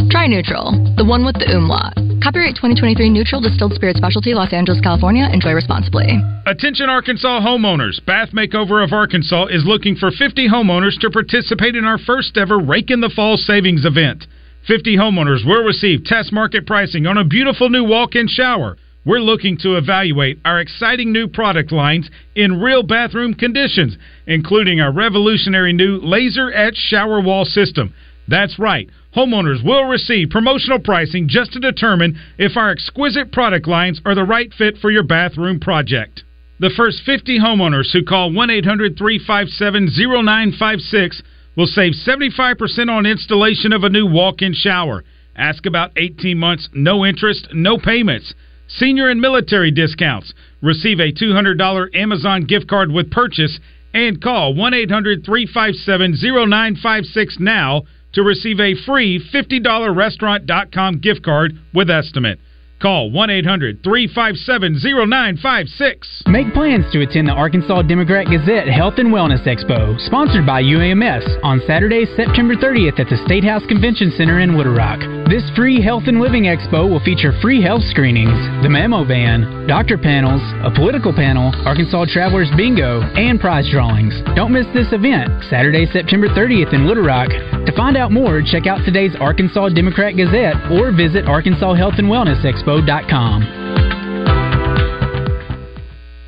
Try 0.10 0.28
Neutral, 0.28 0.72
the 0.96 1.06
one 1.06 1.26
with 1.26 1.36
the 1.36 1.56
umlaut. 1.56 2.07
Copyright 2.24 2.56
2023 2.56 3.10
Neutral 3.10 3.42
Distilled 3.42 3.74
Spirit 3.74 3.96
Specialty, 3.96 4.34
Los 4.34 4.52
Angeles, 4.52 4.82
California. 4.82 5.30
Enjoy 5.32 5.52
responsibly. 5.52 6.20
Attention 6.46 6.90
Arkansas 6.90 7.42
homeowners. 7.42 8.04
Bath 8.06 8.30
Makeover 8.34 8.84
of 8.84 8.92
Arkansas 8.92 9.46
is 9.48 9.66
looking 9.66 9.96
for 9.96 10.10
50 10.10 10.50
homeowners 10.50 11.00
to 11.00 11.12
participate 11.12 11.76
in 11.76 11.86
our 11.86 11.98
first 11.98 12.36
ever 12.38 12.58
Rake 12.58 12.90
in 12.90 13.02
the 13.02 13.12
Fall 13.16 13.38
savings 13.38 13.86
event. 13.86 14.26
50 14.68 14.98
homeowners 14.98 15.46
will 15.46 15.64
receive 15.64 16.04
test 16.06 16.34
market 16.34 16.66
pricing 16.66 17.06
on 17.06 17.18
a 17.18 17.24
beautiful 17.24 17.70
new 17.70 17.84
walk-in 17.84 18.28
shower. 18.28 18.78
We're 19.06 19.20
looking 19.20 19.58
to 19.60 19.78
evaluate 19.78 20.40
our 20.44 20.60
exciting 20.60 21.14
new 21.14 21.28
product 21.28 21.72
lines 21.72 22.10
in 22.36 22.60
real 22.60 22.84
bathroom 22.84 23.36
conditions, 23.36 23.98
including 24.26 24.82
our 24.82 24.92
revolutionary 24.92 25.72
new 25.72 26.00
laser 26.02 26.52
etch 26.52 26.76
shower 26.76 27.22
wall 27.22 27.46
system. 27.46 27.94
That's 28.28 28.60
right. 28.60 28.90
Homeowners 29.18 29.64
will 29.64 29.86
receive 29.86 30.30
promotional 30.30 30.78
pricing 30.78 31.28
just 31.28 31.52
to 31.54 31.60
determine 31.60 32.20
if 32.38 32.56
our 32.56 32.70
exquisite 32.70 33.32
product 33.32 33.68
lines 33.68 34.00
are 34.06 34.14
the 34.14 34.24
right 34.24 34.54
fit 34.54 34.78
for 34.78 34.92
your 34.92 35.02
bathroom 35.02 35.60
project. 35.60 36.24
The 36.60 36.70
first 36.78 37.02
50 37.04 37.40
homeowners 37.40 37.92
who 37.92 38.04
call 38.04 38.32
1 38.32 38.50
800 38.52 38.96
357 38.96 39.90
0956 39.98 41.24
will 41.56 41.66
save 41.66 41.94
75% 41.94 42.90
on 42.92 43.08
installation 43.08 43.74
of 43.74 43.84
a 43.84 43.90
new 43.90 44.06
walk 44.06 44.44
in 44.44 44.54
shower. 44.54 45.04
Ask 45.36 45.66
about 45.66 45.94
18 45.98 46.38
months, 46.38 46.70
no 46.76 47.04
interest, 47.04 47.48
no 47.54 47.80
payments. 47.80 48.36
Senior 48.68 49.10
and 49.10 49.20
military 49.20 49.72
discounts. 49.72 50.32
Receive 50.62 51.00
a 51.00 51.12
$200 51.12 51.96
Amazon 51.96 52.46
gift 52.46 52.68
card 52.68 52.92
with 52.92 53.10
purchase 53.10 53.60
and 53.96 54.22
call 54.22 54.54
1 54.54 54.74
800 54.76 55.26
357 55.26 56.18
0956 56.22 57.38
now 57.40 57.82
to 58.18 58.24
receive 58.24 58.60
a 58.60 58.74
free 58.84 59.24
$50 59.32 59.96
restaurant.com 59.96 61.00
gift 61.00 61.24
card 61.24 61.54
with 61.72 61.88
estimate. 61.88 62.40
Call 62.80 63.10
1 63.10 63.30
800 63.32 63.82
357 63.84 64.78
0956. 64.78 66.24
Make 66.28 66.54
plans 66.54 66.86
to 66.94 67.02
attend 67.02 67.28
the 67.28 67.34
Arkansas 67.34 67.82
Democrat 67.82 68.28
Gazette 68.30 68.70
Health 68.70 69.02
and 69.02 69.10
Wellness 69.10 69.42
Expo, 69.50 69.98
sponsored 70.06 70.46
by 70.46 70.62
UAMS, 70.62 71.42
on 71.42 71.60
Saturday, 71.66 72.06
September 72.16 72.54
30th 72.54 73.00
at 73.00 73.10
the 73.10 73.18
State 73.26 73.44
House 73.44 73.66
Convention 73.66 74.14
Center 74.16 74.42
in 74.42 74.56
Little 74.56 74.78
Rock. 74.78 75.02
This 75.26 75.42
free 75.58 75.82
health 75.82 76.04
and 76.06 76.22
living 76.22 76.44
expo 76.46 76.88
will 76.88 77.02
feature 77.02 77.34
free 77.42 77.66
health 77.66 77.82
screenings, 77.90 78.38
the 78.62 78.70
mammo 78.70 79.08
van, 79.08 79.66
doctor 79.66 79.98
panels, 79.98 80.40
a 80.62 80.70
political 80.70 81.12
panel, 81.12 81.50
Arkansas 81.66 82.06
Travelers 82.14 82.52
Bingo, 82.56 83.02
and 83.18 83.42
prize 83.42 83.68
drawings. 83.74 84.14
Don't 84.38 84.54
miss 84.54 84.70
this 84.78 84.94
event, 84.94 85.34
Saturday, 85.50 85.90
September 85.90 86.30
30th 86.30 86.78
in 86.78 86.86
Little 86.86 87.04
Rock. 87.04 87.34
To 87.34 87.74
find 87.76 87.98
out 87.98 88.14
more, 88.14 88.46
check 88.46 88.70
out 88.70 88.86
today's 88.86 89.18
Arkansas 89.20 89.74
Democrat 89.74 90.16
Gazette 90.16 90.72
or 90.72 90.94
visit 90.94 91.26
Arkansas 91.26 91.74
Health 91.74 91.98
and 91.98 92.08
Wellness 92.08 92.46
Expo 92.46 92.67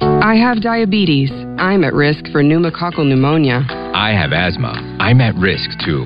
I 0.01 0.35
have 0.35 0.61
diabetes. 0.61 1.31
I'm 1.57 1.83
at 1.83 1.93
risk 1.93 2.27
for 2.31 2.41
pneumococcal 2.41 3.05
pneumonia. 3.05 3.65
I 3.93 4.11
have 4.11 4.31
asthma. 4.31 4.71
I'm 5.01 5.19
at 5.19 5.35
risk 5.35 5.69
too. 5.85 6.05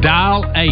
Dial 0.00 0.44
8. 0.56 0.70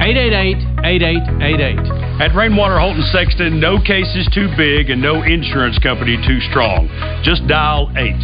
888-8888. 0.00 2.20
At 2.20 2.34
Rainwater 2.34 2.78
Holton 2.78 3.02
Sexton, 3.12 3.60
no 3.60 3.78
case 3.80 4.08
is 4.16 4.28
too 4.32 4.48
big 4.56 4.90
and 4.90 5.00
no 5.00 5.22
insurance 5.22 5.78
company 5.78 6.16
too 6.26 6.40
strong. 6.48 6.88
Just 7.24 7.46
dial 7.46 7.90
8. 7.96 8.14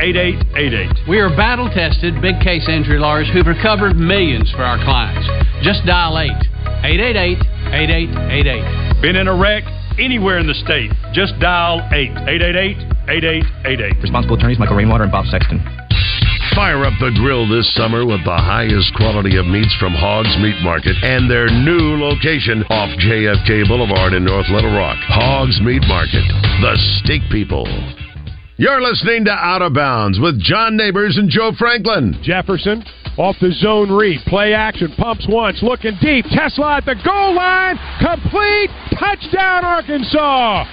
888-8888. 0.00 1.08
We 1.08 1.18
are 1.20 1.28
battle 1.36 1.68
tested 1.68 2.20
big 2.20 2.40
case 2.40 2.68
injury 2.68 2.98
lawyers 2.98 3.28
who've 3.32 3.46
recovered 3.46 3.96
millions 3.96 4.50
for 4.52 4.62
our 4.62 4.78
clients. 4.84 5.26
Just 5.62 5.84
dial 5.86 6.18
8. 6.18 6.30
888-8888. 6.84 9.02
Been 9.02 9.16
in 9.16 9.28
a 9.28 9.34
wreck? 9.36 9.64
Anywhere 9.98 10.38
in 10.38 10.46
the 10.46 10.54
state. 10.54 10.90
Just 11.12 11.38
dial 11.40 11.80
8. 11.92 12.10
888-8888. 13.08 14.02
Responsible 14.02 14.36
attorneys 14.36 14.58
Michael 14.58 14.76
Rainwater 14.76 15.04
and 15.04 15.12
Bob 15.12 15.26
Sexton. 15.26 15.60
Fire 16.54 16.84
up 16.86 16.94
the 17.00 17.10
grill 17.18 17.48
this 17.48 17.66
summer 17.74 18.06
with 18.06 18.22
the 18.22 18.38
highest 18.38 18.94
quality 18.94 19.36
of 19.36 19.44
meats 19.44 19.74
from 19.80 19.92
Hogs 19.92 20.30
Meat 20.38 20.54
Market 20.62 20.94
and 21.02 21.28
their 21.28 21.50
new 21.50 21.98
location 21.98 22.62
off 22.70 22.94
JFK 23.02 23.66
Boulevard 23.66 24.14
in 24.14 24.24
North 24.24 24.46
Little 24.50 24.70
Rock. 24.70 24.96
Hogs 25.02 25.60
Meat 25.60 25.82
Market, 25.90 26.22
the 26.62 26.78
steak 27.02 27.22
people. 27.32 27.66
You're 28.56 28.80
listening 28.80 29.24
to 29.24 29.32
Out 29.32 29.62
of 29.62 29.74
Bounds 29.74 30.20
with 30.20 30.38
John 30.38 30.76
Neighbors 30.76 31.18
and 31.18 31.28
Joe 31.28 31.50
Franklin. 31.58 32.22
Jefferson 32.22 32.84
off 33.18 33.34
the 33.40 33.50
zone 33.52 33.90
read. 33.90 34.20
Play 34.26 34.54
action. 34.54 34.94
Pumps 34.96 35.26
once. 35.28 35.62
Looking 35.62 35.98
deep. 36.00 36.24
TeSlaa 36.26 36.78
at 36.78 36.84
the 36.84 36.94
goal 37.04 37.34
line. 37.34 37.78
Complete. 37.98 38.70
Touchdown, 38.98 39.64
Arkansas. 39.64 40.64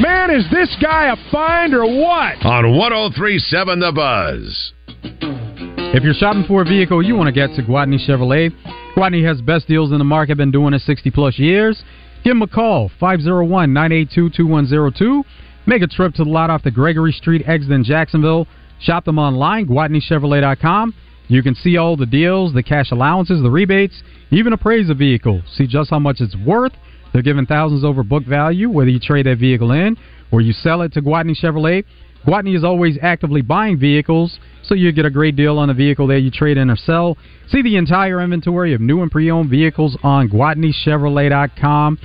Man, 0.00 0.30
is 0.30 0.44
this 0.50 0.74
guy 0.80 1.12
a 1.12 1.16
find 1.30 1.74
or 1.74 1.84
what? 1.84 2.44
On 2.44 2.76
1037 2.76 3.80
The 3.80 3.92
Buzz. 3.92 4.72
If 5.02 6.04
you're 6.04 6.14
shopping 6.14 6.44
for 6.46 6.62
a 6.62 6.64
vehicle 6.64 7.02
you 7.02 7.16
want 7.16 7.26
to 7.26 7.32
get 7.32 7.54
to 7.56 7.62
Gwatney 7.62 7.98
Chevrolet, 8.06 8.50
Gwatney 8.96 9.26
has 9.26 9.40
best 9.40 9.66
deals 9.66 9.92
in 9.92 9.98
the 9.98 10.04
market, 10.04 10.36
been 10.36 10.50
doing 10.50 10.74
it 10.74 10.82
60 10.82 11.10
plus 11.10 11.38
years. 11.38 11.82
Give 12.22 12.32
them 12.32 12.42
a 12.42 12.46
call, 12.46 12.90
501 13.00 13.72
982 13.72 14.30
2102. 14.30 15.24
Make 15.66 15.82
a 15.82 15.86
trip 15.86 16.14
to 16.14 16.24
the 16.24 16.30
lot 16.30 16.50
off 16.50 16.62
the 16.62 16.70
Gregory 16.70 17.12
Street 17.12 17.42
exit 17.46 17.72
in 17.72 17.84
Jacksonville. 17.84 18.46
Shop 18.80 19.04
them 19.04 19.18
online, 19.18 19.66
GwatneyChevrolet.com. 19.66 20.94
You 21.28 21.42
can 21.42 21.54
see 21.54 21.76
all 21.76 21.96
the 21.96 22.06
deals, 22.06 22.52
the 22.52 22.62
cash 22.62 22.90
allowances, 22.90 23.42
the 23.42 23.50
rebates, 23.50 24.02
even 24.30 24.52
appraise 24.52 24.90
a 24.90 24.94
vehicle. 24.94 25.42
See 25.54 25.66
just 25.66 25.90
how 25.90 25.98
much 25.98 26.20
it's 26.20 26.36
worth. 26.44 26.72
They're 27.12 27.22
giving 27.22 27.46
thousands 27.46 27.84
over 27.84 28.02
book 28.02 28.24
value, 28.24 28.68
whether 28.68 28.90
you 28.90 29.00
trade 29.00 29.26
that 29.26 29.38
vehicle 29.38 29.72
in 29.72 29.96
or 30.32 30.40
you 30.40 30.52
sell 30.52 30.82
it 30.82 30.92
to 30.94 31.02
Gwatney 31.02 31.36
Chevrolet. 31.40 31.84
Gwatney 32.26 32.56
is 32.56 32.64
always 32.64 32.98
actively 33.00 33.42
buying 33.42 33.78
vehicles, 33.78 34.38
so 34.62 34.74
you 34.74 34.92
get 34.92 35.06
a 35.06 35.10
great 35.10 35.36
deal 35.36 35.58
on 35.58 35.70
a 35.70 35.74
vehicle 35.74 36.06
that 36.08 36.20
you 36.20 36.30
trade 36.30 36.58
in 36.58 36.70
or 36.70 36.76
sell. 36.76 37.16
See 37.48 37.62
the 37.62 37.76
entire 37.76 38.20
inventory 38.20 38.74
of 38.74 38.80
new 38.80 39.02
and 39.02 39.10
pre-owned 39.10 39.50
vehicles 39.50 39.96
on 40.02 40.28
GwatneyChevrolet.com. 40.28 41.98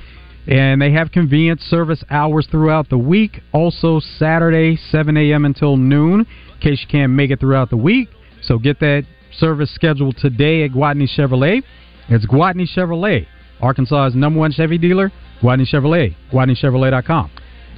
And 0.48 0.80
they 0.80 0.92
have 0.92 1.10
convenient 1.10 1.60
service 1.60 2.04
hours 2.08 2.46
throughout 2.50 2.88
the 2.88 2.98
week. 2.98 3.40
Also, 3.52 4.00
Saturday, 4.18 4.76
7 4.90 5.16
a.m. 5.16 5.44
until 5.44 5.76
noon, 5.76 6.20
in 6.20 6.60
case 6.60 6.80
you 6.80 6.88
can't 6.88 7.12
make 7.12 7.30
it 7.30 7.40
throughout 7.40 7.68
the 7.68 7.76
week. 7.76 8.08
So 8.42 8.58
get 8.58 8.78
that 8.80 9.04
service 9.38 9.74
scheduled 9.74 10.16
today 10.18 10.64
at 10.64 10.70
Gwatney 10.70 11.08
Chevrolet. 11.18 11.62
It's 12.08 12.24
Gwatney 12.26 12.68
Chevrolet, 12.76 13.26
Arkansas's 13.60 14.14
number 14.14 14.38
one 14.38 14.52
Chevy 14.52 14.78
dealer. 14.78 15.10
Gwatney 15.42 15.66
Chevrolet, 15.68 16.14
GwatneyChevrolet.com. 16.32 17.30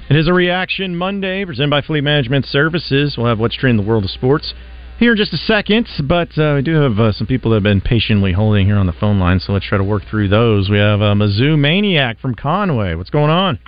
It 0.09 0.15
is 0.15 0.27
a 0.27 0.33
reaction 0.33 0.95
Monday 0.95 1.45
presented 1.45 1.69
by 1.69 1.81
Fleet 1.81 2.01
Management 2.01 2.47
Services. 2.47 3.13
We'll 3.15 3.27
have 3.27 3.37
what's 3.37 3.55
trending 3.55 3.79
in 3.79 3.85
the 3.85 3.87
world 3.87 4.05
of 4.05 4.09
sports 4.09 4.55
here 4.97 5.11
in 5.11 5.17
just 5.17 5.33
a 5.33 5.37
second, 5.37 5.87
but 6.05 6.35
uh, 6.35 6.53
we 6.55 6.63
do 6.63 6.81
have 6.81 6.99
uh, 6.99 7.11
some 7.11 7.27
people 7.27 7.51
that 7.51 7.57
have 7.57 7.63
been 7.63 7.79
patiently 7.79 8.33
holding 8.33 8.65
here 8.65 8.77
on 8.77 8.87
the 8.87 8.93
phone 8.93 9.19
line, 9.19 9.39
so 9.39 9.53
let's 9.53 9.67
try 9.67 9.77
to 9.77 9.83
work 9.83 10.01
through 10.09 10.29
those. 10.29 10.67
We 10.67 10.79
have 10.79 10.99
uh, 10.99 11.13
Mizzou 11.13 11.59
Maniac 11.59 12.19
from 12.19 12.33
Conway. 12.33 12.95
What's 12.95 13.11
going 13.11 13.29
on? 13.29 13.59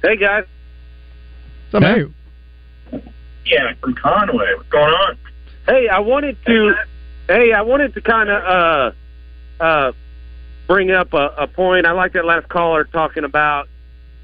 Hey 0.00 0.16
guys. 0.16 0.44
What's 1.72 1.74
up, 1.74 1.82
man? 1.82 2.14
Yeah, 3.44 3.72
from 3.80 3.96
Conway. 3.96 4.54
What's 4.56 4.68
going 4.68 4.94
on? 4.94 5.18
Hey, 5.66 5.88
I 5.88 5.98
wanted 5.98 6.36
to. 6.46 6.72
Hey, 7.26 7.52
I 7.52 7.62
wanted 7.62 7.94
to 7.94 8.00
kind 8.00 8.30
of 8.30 8.92
uh, 9.60 9.64
uh, 9.64 9.92
bring 10.68 10.92
up 10.92 11.12
a, 11.14 11.34
a 11.36 11.46
point. 11.48 11.84
I 11.84 11.90
like 11.90 12.12
that 12.12 12.24
last 12.24 12.48
caller 12.48 12.84
talking 12.84 13.24
about 13.24 13.66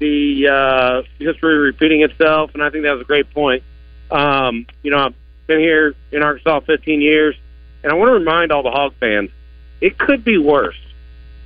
the 0.03 0.47
uh, 0.49 1.01
history 1.17 1.57
repeating 1.57 2.01
itself, 2.01 2.51
and 2.53 2.61
I 2.61 2.69
think 2.69 2.83
that 2.83 2.91
was 2.91 3.01
a 3.01 3.05
great 3.05 3.33
point. 3.33 3.63
Um, 4.11 4.65
you 4.81 4.91
know, 4.91 4.97
I've 4.97 5.15
been 5.47 5.59
here 5.59 5.95
in 6.11 6.21
Arkansas 6.21 6.59
15 6.67 7.01
years, 7.01 7.35
and 7.83 7.91
I 7.91 7.95
want 7.95 8.09
to 8.09 8.13
remind 8.13 8.51
all 8.51 8.63
the 8.63 8.71
Hog 8.71 8.93
fans, 8.99 9.29
it 9.79 9.97
could 9.97 10.25
be 10.25 10.37
worse. 10.37 10.75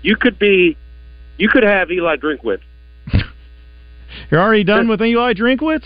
You 0.01 0.15
could 0.15 0.39
be, 0.39 0.75
you 1.37 1.49
could 1.49 1.61
have 1.61 1.91
Eli 1.91 2.15
Drinkwitz. 2.15 2.61
You're 4.31 4.41
already 4.41 4.63
done 4.63 4.87
with 4.87 5.01
Eli 5.03 5.33
Drinkwitz? 5.33 5.85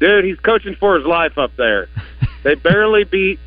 Dude, 0.00 0.24
he's 0.24 0.40
coaching 0.40 0.76
for 0.80 0.96
his 0.96 1.04
life 1.04 1.36
up 1.36 1.52
there. 1.56 1.88
they 2.44 2.54
barely 2.54 3.04
beat 3.04 3.38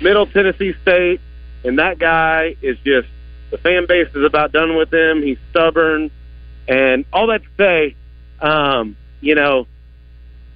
Middle 0.00 0.26
Tennessee 0.26 0.72
State, 0.80 1.20
and 1.64 1.78
that 1.78 1.98
guy 1.98 2.56
is 2.62 2.78
just 2.78 3.08
the 3.50 3.58
fan 3.58 3.84
base 3.86 4.08
is 4.14 4.24
about 4.24 4.52
done 4.52 4.74
with 4.74 4.92
him. 4.92 5.22
He's 5.22 5.38
stubborn, 5.50 6.10
and 6.68 7.04
all 7.12 7.26
that 7.28 7.42
to 7.42 7.48
say, 7.56 7.96
um, 8.40 8.96
you 9.20 9.34
know, 9.34 9.66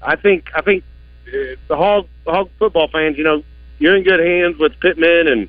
I 0.00 0.16
think 0.16 0.50
I 0.54 0.62
think 0.62 0.84
uh, 1.26 1.56
the 1.68 1.76
Hog 1.76 2.06
Hog 2.26 2.50
football 2.58 2.88
fans, 2.88 3.16
you 3.16 3.24
know, 3.24 3.42
you're 3.78 3.96
in 3.96 4.04
good 4.04 4.20
hands 4.20 4.56
with 4.58 4.78
Pittman, 4.80 5.28
and 5.28 5.48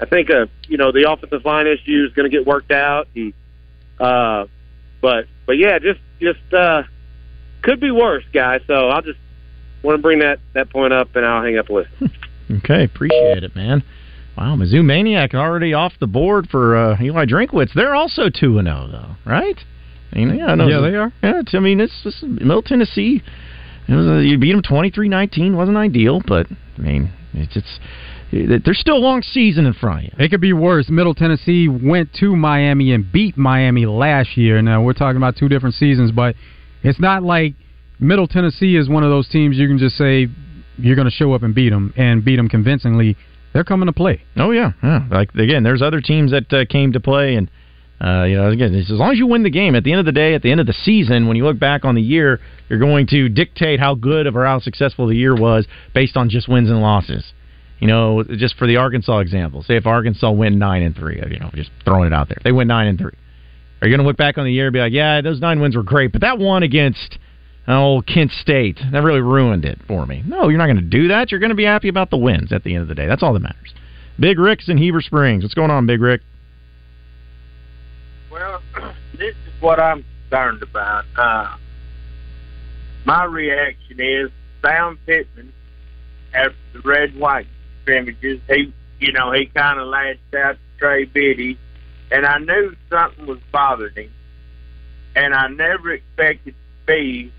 I 0.00 0.06
think 0.06 0.30
uh, 0.30 0.46
you 0.68 0.76
know 0.76 0.92
the 0.92 1.10
offensive 1.10 1.44
line 1.44 1.66
issue 1.66 2.04
is 2.06 2.12
going 2.14 2.30
to 2.30 2.36
get 2.36 2.46
worked 2.46 2.72
out, 2.72 3.08
and 3.14 3.32
uh, 3.98 4.46
but 5.00 5.26
but 5.46 5.56
yeah, 5.56 5.78
just 5.78 6.00
just 6.20 6.52
uh, 6.52 6.82
could 7.62 7.80
be 7.80 7.90
worse, 7.90 8.24
guys. 8.32 8.60
So 8.66 8.88
I'll 8.88 9.02
just 9.02 9.18
want 9.82 9.96
to 9.96 10.02
bring 10.02 10.18
that 10.20 10.40
that 10.54 10.70
point 10.70 10.92
up, 10.92 11.14
and 11.16 11.24
I'll 11.24 11.42
hang 11.42 11.58
up 11.58 11.70
listen. 11.70 12.12
Okay, 12.50 12.82
appreciate 12.82 13.44
it, 13.44 13.54
man. 13.54 13.84
Wow, 14.36 14.56
Mizzou 14.56 14.84
Maniac 14.84 15.34
already 15.34 15.72
off 15.72 15.92
the 16.00 16.08
board 16.08 16.48
for 16.50 16.76
uh, 16.76 16.96
Eli 17.00 17.24
Drinkwitz. 17.24 17.74
They're 17.74 17.94
also 17.94 18.28
two 18.28 18.58
and 18.58 18.66
zero, 18.66 18.88
though, 18.90 19.14
right? 19.24 19.56
I 20.12 20.18
mean, 20.18 20.36
yeah, 20.36 20.46
I 20.46 20.54
know 20.54 20.66
Yeah, 20.68 20.80
they 20.80 20.96
are. 20.96 21.12
Yeah, 21.22 21.42
I 21.52 21.60
mean, 21.60 21.80
it's, 21.80 22.02
it's 22.04 22.22
Middle 22.22 22.62
Tennessee. 22.62 23.22
It 23.88 23.94
was 23.94 24.06
a, 24.06 24.24
you 24.24 24.38
beat 24.38 24.52
them 24.52 24.62
23-19. 24.62 25.54
wasn't 25.54 25.76
ideal, 25.76 26.20
but 26.26 26.46
I 26.78 26.80
mean, 26.80 27.12
it's 27.34 27.56
it's 27.56 27.80
there's 28.32 28.78
still 28.78 28.96
a 28.96 28.98
long 28.98 29.22
season 29.22 29.66
in 29.66 29.72
front 29.72 29.98
of 29.98 30.04
you. 30.04 30.24
It 30.24 30.30
could 30.30 30.40
be 30.40 30.52
worse. 30.52 30.88
Middle 30.88 31.14
Tennessee 31.14 31.68
went 31.68 32.12
to 32.20 32.36
Miami 32.36 32.92
and 32.92 33.10
beat 33.10 33.36
Miami 33.36 33.86
last 33.86 34.36
year. 34.36 34.62
Now 34.62 34.82
we're 34.82 34.92
talking 34.92 35.16
about 35.16 35.36
two 35.36 35.48
different 35.48 35.74
seasons, 35.74 36.12
but 36.12 36.36
it's 36.82 37.00
not 37.00 37.24
like 37.24 37.54
Middle 37.98 38.28
Tennessee 38.28 38.76
is 38.76 38.88
one 38.88 39.02
of 39.02 39.10
those 39.10 39.28
teams 39.28 39.56
you 39.56 39.66
can 39.66 39.78
just 39.78 39.96
say 39.96 40.28
you're 40.78 40.96
going 40.96 41.08
to 41.08 41.12
show 41.12 41.32
up 41.32 41.42
and 41.42 41.54
beat 41.54 41.70
them 41.70 41.92
and 41.96 42.24
beat 42.24 42.36
them 42.36 42.48
convincingly. 42.48 43.16
They're 43.52 43.64
coming 43.64 43.86
to 43.86 43.92
play. 43.92 44.22
Oh 44.36 44.52
yeah, 44.52 44.72
yeah. 44.82 45.06
Like 45.10 45.34
again, 45.34 45.64
there's 45.64 45.82
other 45.82 46.00
teams 46.00 46.30
that 46.30 46.52
uh, 46.52 46.64
came 46.66 46.92
to 46.92 47.00
play, 47.00 47.34
and 47.34 47.50
uh, 48.00 48.24
you 48.24 48.36
know, 48.36 48.48
again, 48.48 48.74
as 48.74 48.88
long 48.90 49.12
as 49.12 49.18
you 49.18 49.26
win 49.26 49.42
the 49.42 49.50
game. 49.50 49.74
At 49.74 49.84
the 49.84 49.92
end 49.92 50.00
of 50.00 50.06
the 50.06 50.12
day, 50.12 50.34
at 50.34 50.42
the 50.42 50.50
end 50.50 50.60
of 50.60 50.66
the 50.66 50.72
season, 50.72 51.28
when 51.28 51.36
you 51.36 51.44
look 51.44 51.58
back 51.58 51.84
on 51.84 51.94
the 51.94 52.02
year, 52.02 52.40
you're 52.68 52.78
going 52.78 53.06
to 53.08 53.28
dictate 53.28 53.78
how 53.78 53.94
good 53.94 54.26
or 54.26 54.44
how 54.46 54.58
successful 54.58 55.06
the 55.06 55.16
year 55.16 55.36
was 55.36 55.66
based 55.94 56.16
on 56.16 56.30
just 56.30 56.48
wins 56.48 56.70
and 56.70 56.80
losses. 56.80 57.32
You 57.78 57.88
know, 57.88 58.22
just 58.22 58.56
for 58.56 58.66
the 58.66 58.76
Arkansas 58.76 59.18
example, 59.18 59.62
say 59.62 59.76
if 59.76 59.86
Arkansas 59.86 60.30
win 60.30 60.58
nine 60.58 60.82
and 60.82 60.96
three, 60.96 61.16
you 61.30 61.38
know, 61.38 61.50
just 61.54 61.70
throwing 61.84 62.06
it 62.06 62.12
out 62.12 62.28
there, 62.28 62.38
they 62.42 62.52
win 62.52 62.68
nine 62.68 62.88
and 62.88 62.98
three. 62.98 63.14
Are 63.80 63.88
you 63.88 63.96
going 63.96 64.04
to 64.04 64.06
look 64.06 64.18
back 64.18 64.36
on 64.36 64.44
the 64.44 64.52
year 64.52 64.66
and 64.66 64.72
be 64.72 64.78
like, 64.78 64.92
yeah, 64.92 65.20
those 65.22 65.40
nine 65.40 65.60
wins 65.60 65.76
were 65.76 65.82
great, 65.82 66.12
but 66.12 66.20
that 66.20 66.38
one 66.38 66.62
against 66.62 67.18
oh 67.66 68.02
Kent 68.06 68.32
State 68.32 68.78
that 68.92 69.02
really 69.02 69.20
ruined 69.20 69.64
it 69.64 69.78
for 69.86 70.06
me? 70.06 70.22
No, 70.26 70.48
you're 70.48 70.58
not 70.58 70.66
going 70.66 70.76
to 70.76 70.82
do 70.82 71.08
that. 71.08 71.30
You're 71.30 71.40
going 71.40 71.50
to 71.50 71.56
be 71.56 71.64
happy 71.64 71.88
about 71.88 72.10
the 72.10 72.18
wins 72.18 72.52
at 72.52 72.64
the 72.64 72.74
end 72.74 72.82
of 72.82 72.88
the 72.88 72.94
day. 72.94 73.06
That's 73.06 73.22
all 73.22 73.32
that 73.34 73.40
matters. 73.40 73.74
Big 74.18 74.38
Rick's 74.38 74.68
in 74.68 74.76
Heber 74.76 75.00
Springs. 75.00 75.42
What's 75.42 75.54
going 75.54 75.70
on, 75.70 75.86
Big 75.86 76.00
Rick? 76.00 76.20
Well, 78.40 78.62
this 79.18 79.34
is 79.34 79.60
what 79.60 79.78
I'm 79.78 80.02
concerned 80.30 80.62
about. 80.62 81.04
Uh, 81.14 81.56
my 83.04 83.24
reaction 83.24 84.00
is 84.00 84.30
Sam 84.62 84.98
Pittman 85.04 85.52
after 86.32 86.56
the 86.72 86.80
red 86.80 87.14
white 87.18 87.46
scrimmages. 87.82 88.40
He, 88.48 88.72
you 88.98 89.12
know, 89.12 89.32
he 89.32 89.44
kind 89.46 89.78
of 89.78 89.88
lashed 89.88 90.20
out 90.34 90.52
to 90.52 90.78
Trey 90.78 91.04
Biddy, 91.04 91.58
and 92.10 92.24
I 92.24 92.38
knew 92.38 92.74
something 92.88 93.26
was 93.26 93.40
bothering 93.52 93.94
him, 93.94 94.12
and 95.14 95.34
I 95.34 95.48
never 95.48 95.92
expected 95.92 96.54
to 96.54 96.86
be 96.86 97.30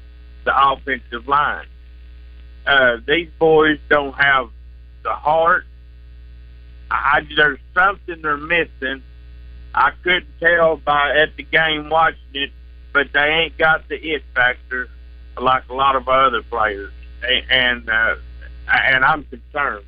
the 0.45 0.53
offensive 0.55 1.27
line. 1.27 1.65
Uh, 2.67 2.97
these 3.07 3.29
boys 3.39 3.79
don't 3.89 4.13
have 4.13 4.51
the 5.01 5.13
heart. 5.13 5.65
I, 6.91 7.21
there's 7.35 7.59
something 7.73 8.21
they're 8.21 8.37
missing. 8.37 9.01
I 9.73 9.91
couldn't 10.03 10.27
tell 10.39 10.77
by 10.77 11.17
at 11.17 11.35
the 11.37 11.43
game 11.43 11.89
watching 11.89 12.17
it, 12.33 12.51
but 12.93 13.07
they 13.13 13.19
ain't 13.19 13.57
got 13.57 13.87
the 13.87 13.95
it 13.95 14.23
factor 14.35 14.89
like 15.37 15.63
a 15.69 15.73
lot 15.73 15.95
of 15.95 16.07
our 16.07 16.25
other 16.25 16.41
players, 16.43 16.91
and 17.49 17.89
uh, 17.89 18.15
and 18.67 19.05
I'm 19.05 19.23
concerned. 19.23 19.85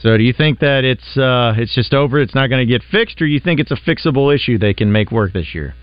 So, 0.00 0.16
do 0.16 0.24
you 0.24 0.32
think 0.32 0.60
that 0.60 0.84
it's 0.84 1.16
uh, 1.16 1.54
it's 1.56 1.74
just 1.74 1.94
over? 1.94 2.18
It's 2.20 2.34
not 2.34 2.48
going 2.48 2.66
to 2.66 2.70
get 2.70 2.82
fixed, 2.90 3.20
or 3.20 3.26
you 3.26 3.40
think 3.40 3.60
it's 3.60 3.70
a 3.70 3.76
fixable 3.76 4.34
issue 4.34 4.58
they 4.58 4.74
can 4.74 4.92
make 4.92 5.10
work 5.10 5.32
this 5.32 5.54
year? 5.54 5.74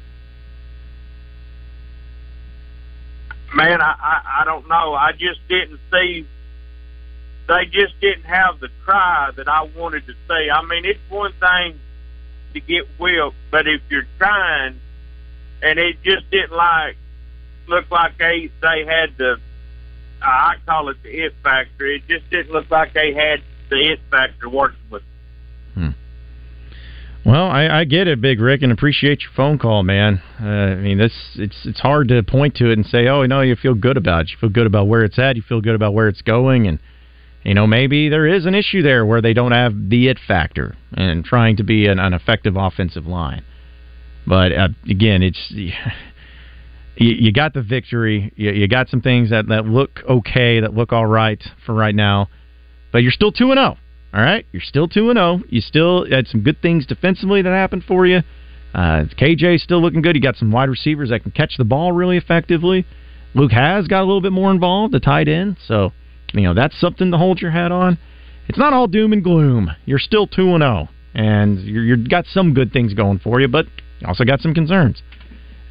Man, 3.56 3.82
I, 3.82 3.96
I 4.02 4.42
I 4.42 4.46
don't 4.46 4.68
know. 4.68 4.94
I 4.94 5.12
just 5.12 5.40
didn't 5.48 5.80
see. 5.92 6.28
They 7.48 7.66
just 7.66 8.00
didn't 8.02 8.24
have 8.24 8.60
the 8.60 8.70
cry 8.86 9.32
that 9.36 9.48
I 9.48 9.64
wanted 9.76 10.08
to 10.08 10.14
see. 10.14 10.50
I 10.50 10.64
mean, 10.66 10.86
it's 10.86 11.00
one 11.10 11.34
thing 11.40 11.80
to 12.54 12.60
get 12.60 12.86
whipped, 13.00 13.36
but 13.52 13.68
if 13.68 13.82
you're 13.90 14.08
trying, 14.18 14.80
and 15.62 15.80
it 15.80 15.98
just 16.04 16.30
didn't 16.32 16.56
like 16.56 16.98
look 17.68 17.90
like 17.92 18.18
they 18.18 18.52
they 18.62 18.86
had 18.86 19.18
the 19.18 19.38
I 20.22 20.56
call 20.66 20.90
it 20.90 20.98
the 21.04 21.10
it 21.10 21.34
factor. 21.44 21.86
It 21.86 22.04
just 22.08 22.30
didn't 22.30 22.52
look 22.52 22.70
like 22.70 22.94
they 22.94 23.14
had 23.14 23.42
the 23.70 23.94
it 23.94 24.00
factor 24.10 24.50
working 24.50 24.80
with. 24.90 25.04
Well, 27.26 27.46
I, 27.46 27.68
I 27.68 27.84
get 27.86 28.08
it, 28.08 28.20
Big 28.20 28.42
Rick, 28.42 28.64
and 28.64 28.72
appreciate 28.72 29.22
your 29.22 29.32
phone 29.34 29.58
call, 29.58 29.84
man. 29.84 30.22
Uh, 30.42 30.46
I 30.46 30.76
mean, 30.76 30.98
this 30.98 31.14
it's 31.36 31.56
it's 31.66 31.80
hard 31.80 32.10
to 32.10 32.22
point 32.22 32.56
to 32.56 32.70
it 32.70 32.74
and 32.74 32.86
say, 32.86 33.08
oh, 33.08 33.26
no, 33.26 33.40
you 33.40 33.56
feel 33.56 33.76
good 33.76 33.96
about 33.96 34.22
it. 34.22 34.32
You 34.32 34.38
feel 34.42 34.50
good 34.50 34.68
about 34.68 34.88
where 34.88 35.06
it's 35.06 35.18
at. 35.18 35.38
You 35.38 35.42
feel 35.42 35.62
good 35.62 35.76
about 35.76 35.94
where 35.94 36.10
it's 36.10 36.22
going, 36.22 36.68
and 36.68 36.80
you 37.44 37.54
know 37.54 37.68
maybe 37.68 38.10
there 38.10 38.28
is 38.28 38.46
an 38.46 38.56
issue 38.56 38.82
there 38.82 39.06
where 39.06 39.22
they 39.22 39.34
don't 39.34 39.52
have 39.52 39.74
the 39.90 40.08
it 40.08 40.20
factor 40.28 40.76
and 40.94 41.24
trying 41.26 41.58
to 41.58 41.64
be 41.64 41.88
an, 41.88 42.00
an 42.00 42.14
effective 42.14 42.56
offensive 42.56 43.06
line. 43.06 43.44
But 44.26 44.52
uh, 44.52 44.70
again, 44.90 45.22
it's 45.24 45.40
you, 45.52 45.74
you 46.96 47.32
got 47.32 47.54
the 47.54 47.62
victory. 47.62 48.32
You, 48.36 48.52
you 48.52 48.68
got 48.68 48.90
some 48.90 49.02
things 49.02 49.30
that 49.32 49.48
that 49.48 49.66
look 49.66 50.00
okay, 50.10 50.60
that 50.62 50.74
look 50.74 50.94
all 50.94 51.06
right 51.06 51.42
for 51.66 51.74
right 51.74 51.96
now, 51.96 52.30
but 52.92 53.00
you're 53.00 53.12
still 53.12 53.32
two 53.32 53.52
and 53.52 53.58
zero. 53.58 53.78
All 54.14 54.22
right, 54.22 54.46
you're 54.52 54.62
still 54.62 54.88
two 54.88 55.10
and 55.10 55.18
zero. 55.18 55.42
You 55.50 55.62
still 55.62 56.06
had 56.10 56.28
some 56.28 56.42
good 56.42 56.62
things 56.62 56.86
defensively 56.86 57.42
that 57.42 57.50
happened 57.50 57.84
for 57.88 58.06
you. 58.06 58.22
Uh, 58.74 59.06
KJ's 59.20 59.62
still 59.62 59.82
looking 59.82 60.02
good. 60.02 60.16
You 60.16 60.22
got 60.22 60.36
some 60.36 60.52
wide 60.52 60.70
receivers 60.70 61.10
that 61.10 61.22
can 61.24 61.32
catch 61.32 61.58
the 61.58 61.64
ball 61.64 61.92
really 61.92 62.18
effectively. 62.18 62.86
Luke 63.36 63.52
has 63.52 63.88
got 63.88 64.02
a 64.02 64.06
little 64.06 64.22
bit 64.22 64.32
more 64.32 64.52
involved, 64.52 64.94
the 64.94 65.00
tight 65.00 65.28
end. 65.28 65.58
So, 65.68 65.92
you 66.34 66.42
know, 66.42 66.54
that's 66.54 66.80
something 66.80 67.12
to 67.12 67.18
hold 67.18 67.42
your 67.42 67.52
hat 67.52 67.72
on. 67.72 67.98
It's 68.48 68.58
not 68.58 68.74
all 68.74 68.88
doom 68.88 69.14
and 69.14 69.24
gloom. 69.24 69.72
You're 69.86 70.00
still 70.00 70.28
two 70.28 70.54
and 70.54 70.62
zero, 70.62 70.90
and 71.14 71.60
you're, 71.60 71.84
you've 71.84 72.10
got 72.10 72.26
some 72.26 72.54
good 72.54 72.74
things 72.74 72.94
going 72.94 73.20
for 73.20 73.40
you, 73.40 73.48
but 73.48 73.66
you 74.00 74.08
also 74.08 74.26
got 74.26 74.42
some 74.42 74.54
concerns. 74.54 75.02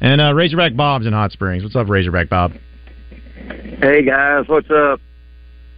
And 0.01 0.19
uh, 0.19 0.33
Razorback 0.33 0.75
Bob's 0.75 1.05
in 1.05 1.13
Hot 1.13 1.31
Springs. 1.31 1.63
What's 1.63 1.75
up, 1.75 1.87
Razorback 1.87 2.29
Bob? 2.29 2.53
Hey 3.81 4.03
guys, 4.03 4.45
what's 4.47 4.69
up? 4.71 4.99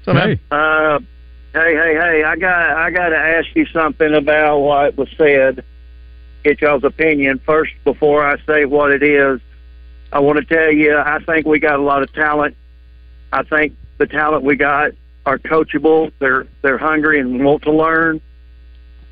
Hey. 0.05 0.39
Uh, 0.51 0.99
hey, 1.53 1.73
hey, 1.73 1.95
hey! 1.95 2.23
I 2.23 2.36
got 2.36 2.77
I 2.77 2.91
got 2.91 3.09
to 3.09 3.17
ask 3.17 3.47
you 3.55 3.65
something 3.73 4.13
about 4.13 4.59
what 4.59 4.95
was 4.97 5.09
said. 5.17 5.63
Get 6.43 6.61
y'all's 6.61 6.83
opinion 6.83 7.41
first 7.43 7.71
before 7.83 8.23
I 8.23 8.38
say 8.45 8.65
what 8.65 8.91
it 8.91 9.01
is. 9.01 9.41
I 10.11 10.19
want 10.19 10.38
to 10.38 10.45
tell 10.45 10.71
you, 10.71 10.95
I 10.95 11.19
think 11.25 11.47
we 11.47 11.59
got 11.59 11.79
a 11.79 11.81
lot 11.81 12.03
of 12.03 12.13
talent. 12.13 12.55
I 13.33 13.43
think 13.43 13.75
the 13.97 14.07
talent 14.07 14.43
we 14.43 14.55
got 14.55 14.91
are 15.25 15.39
coachable. 15.39 16.11
They're 16.19 16.47
they're 16.61 16.77
hungry 16.77 17.19
and 17.19 17.43
want 17.43 17.63
to 17.63 17.71
learn, 17.71 18.21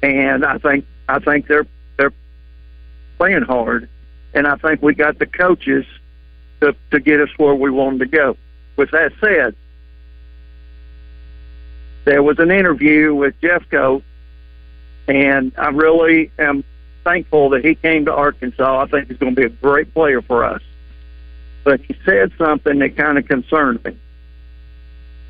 and 0.01 0.45
I 0.45 0.57
think 0.57 0.85
I 1.09 1.19
think 1.19 1.47
they're 1.47 1.67
they're 1.97 2.13
playing 3.17 3.43
hard, 3.43 3.89
and 4.33 4.47
I 4.47 4.55
think 4.55 4.81
we 4.81 4.93
got 4.93 5.19
the 5.19 5.25
coaches 5.25 5.85
to 6.61 6.75
to 6.91 6.99
get 6.99 7.19
us 7.19 7.29
where 7.37 7.55
we 7.55 7.69
wanted 7.69 7.99
to 7.99 8.05
go. 8.05 8.37
With 8.75 8.91
that 8.91 9.13
said, 9.19 9.55
there 12.05 12.23
was 12.23 12.39
an 12.39 12.51
interview 12.51 13.13
with 13.13 13.39
Jeffcoat, 13.41 14.03
and 15.07 15.51
I 15.57 15.69
really 15.69 16.31
am 16.39 16.63
thankful 17.03 17.49
that 17.49 17.63
he 17.65 17.75
came 17.75 18.05
to 18.05 18.13
Arkansas. 18.13 18.81
I 18.81 18.87
think 18.87 19.09
he's 19.09 19.17
going 19.17 19.35
to 19.35 19.41
be 19.41 19.45
a 19.45 19.49
great 19.49 19.93
player 19.93 20.21
for 20.21 20.43
us. 20.43 20.61
But 21.63 21.81
he 21.81 21.95
said 22.05 22.31
something 22.37 22.79
that 22.79 22.97
kind 22.97 23.17
of 23.17 23.27
concerned 23.27 23.83
me. 23.83 23.97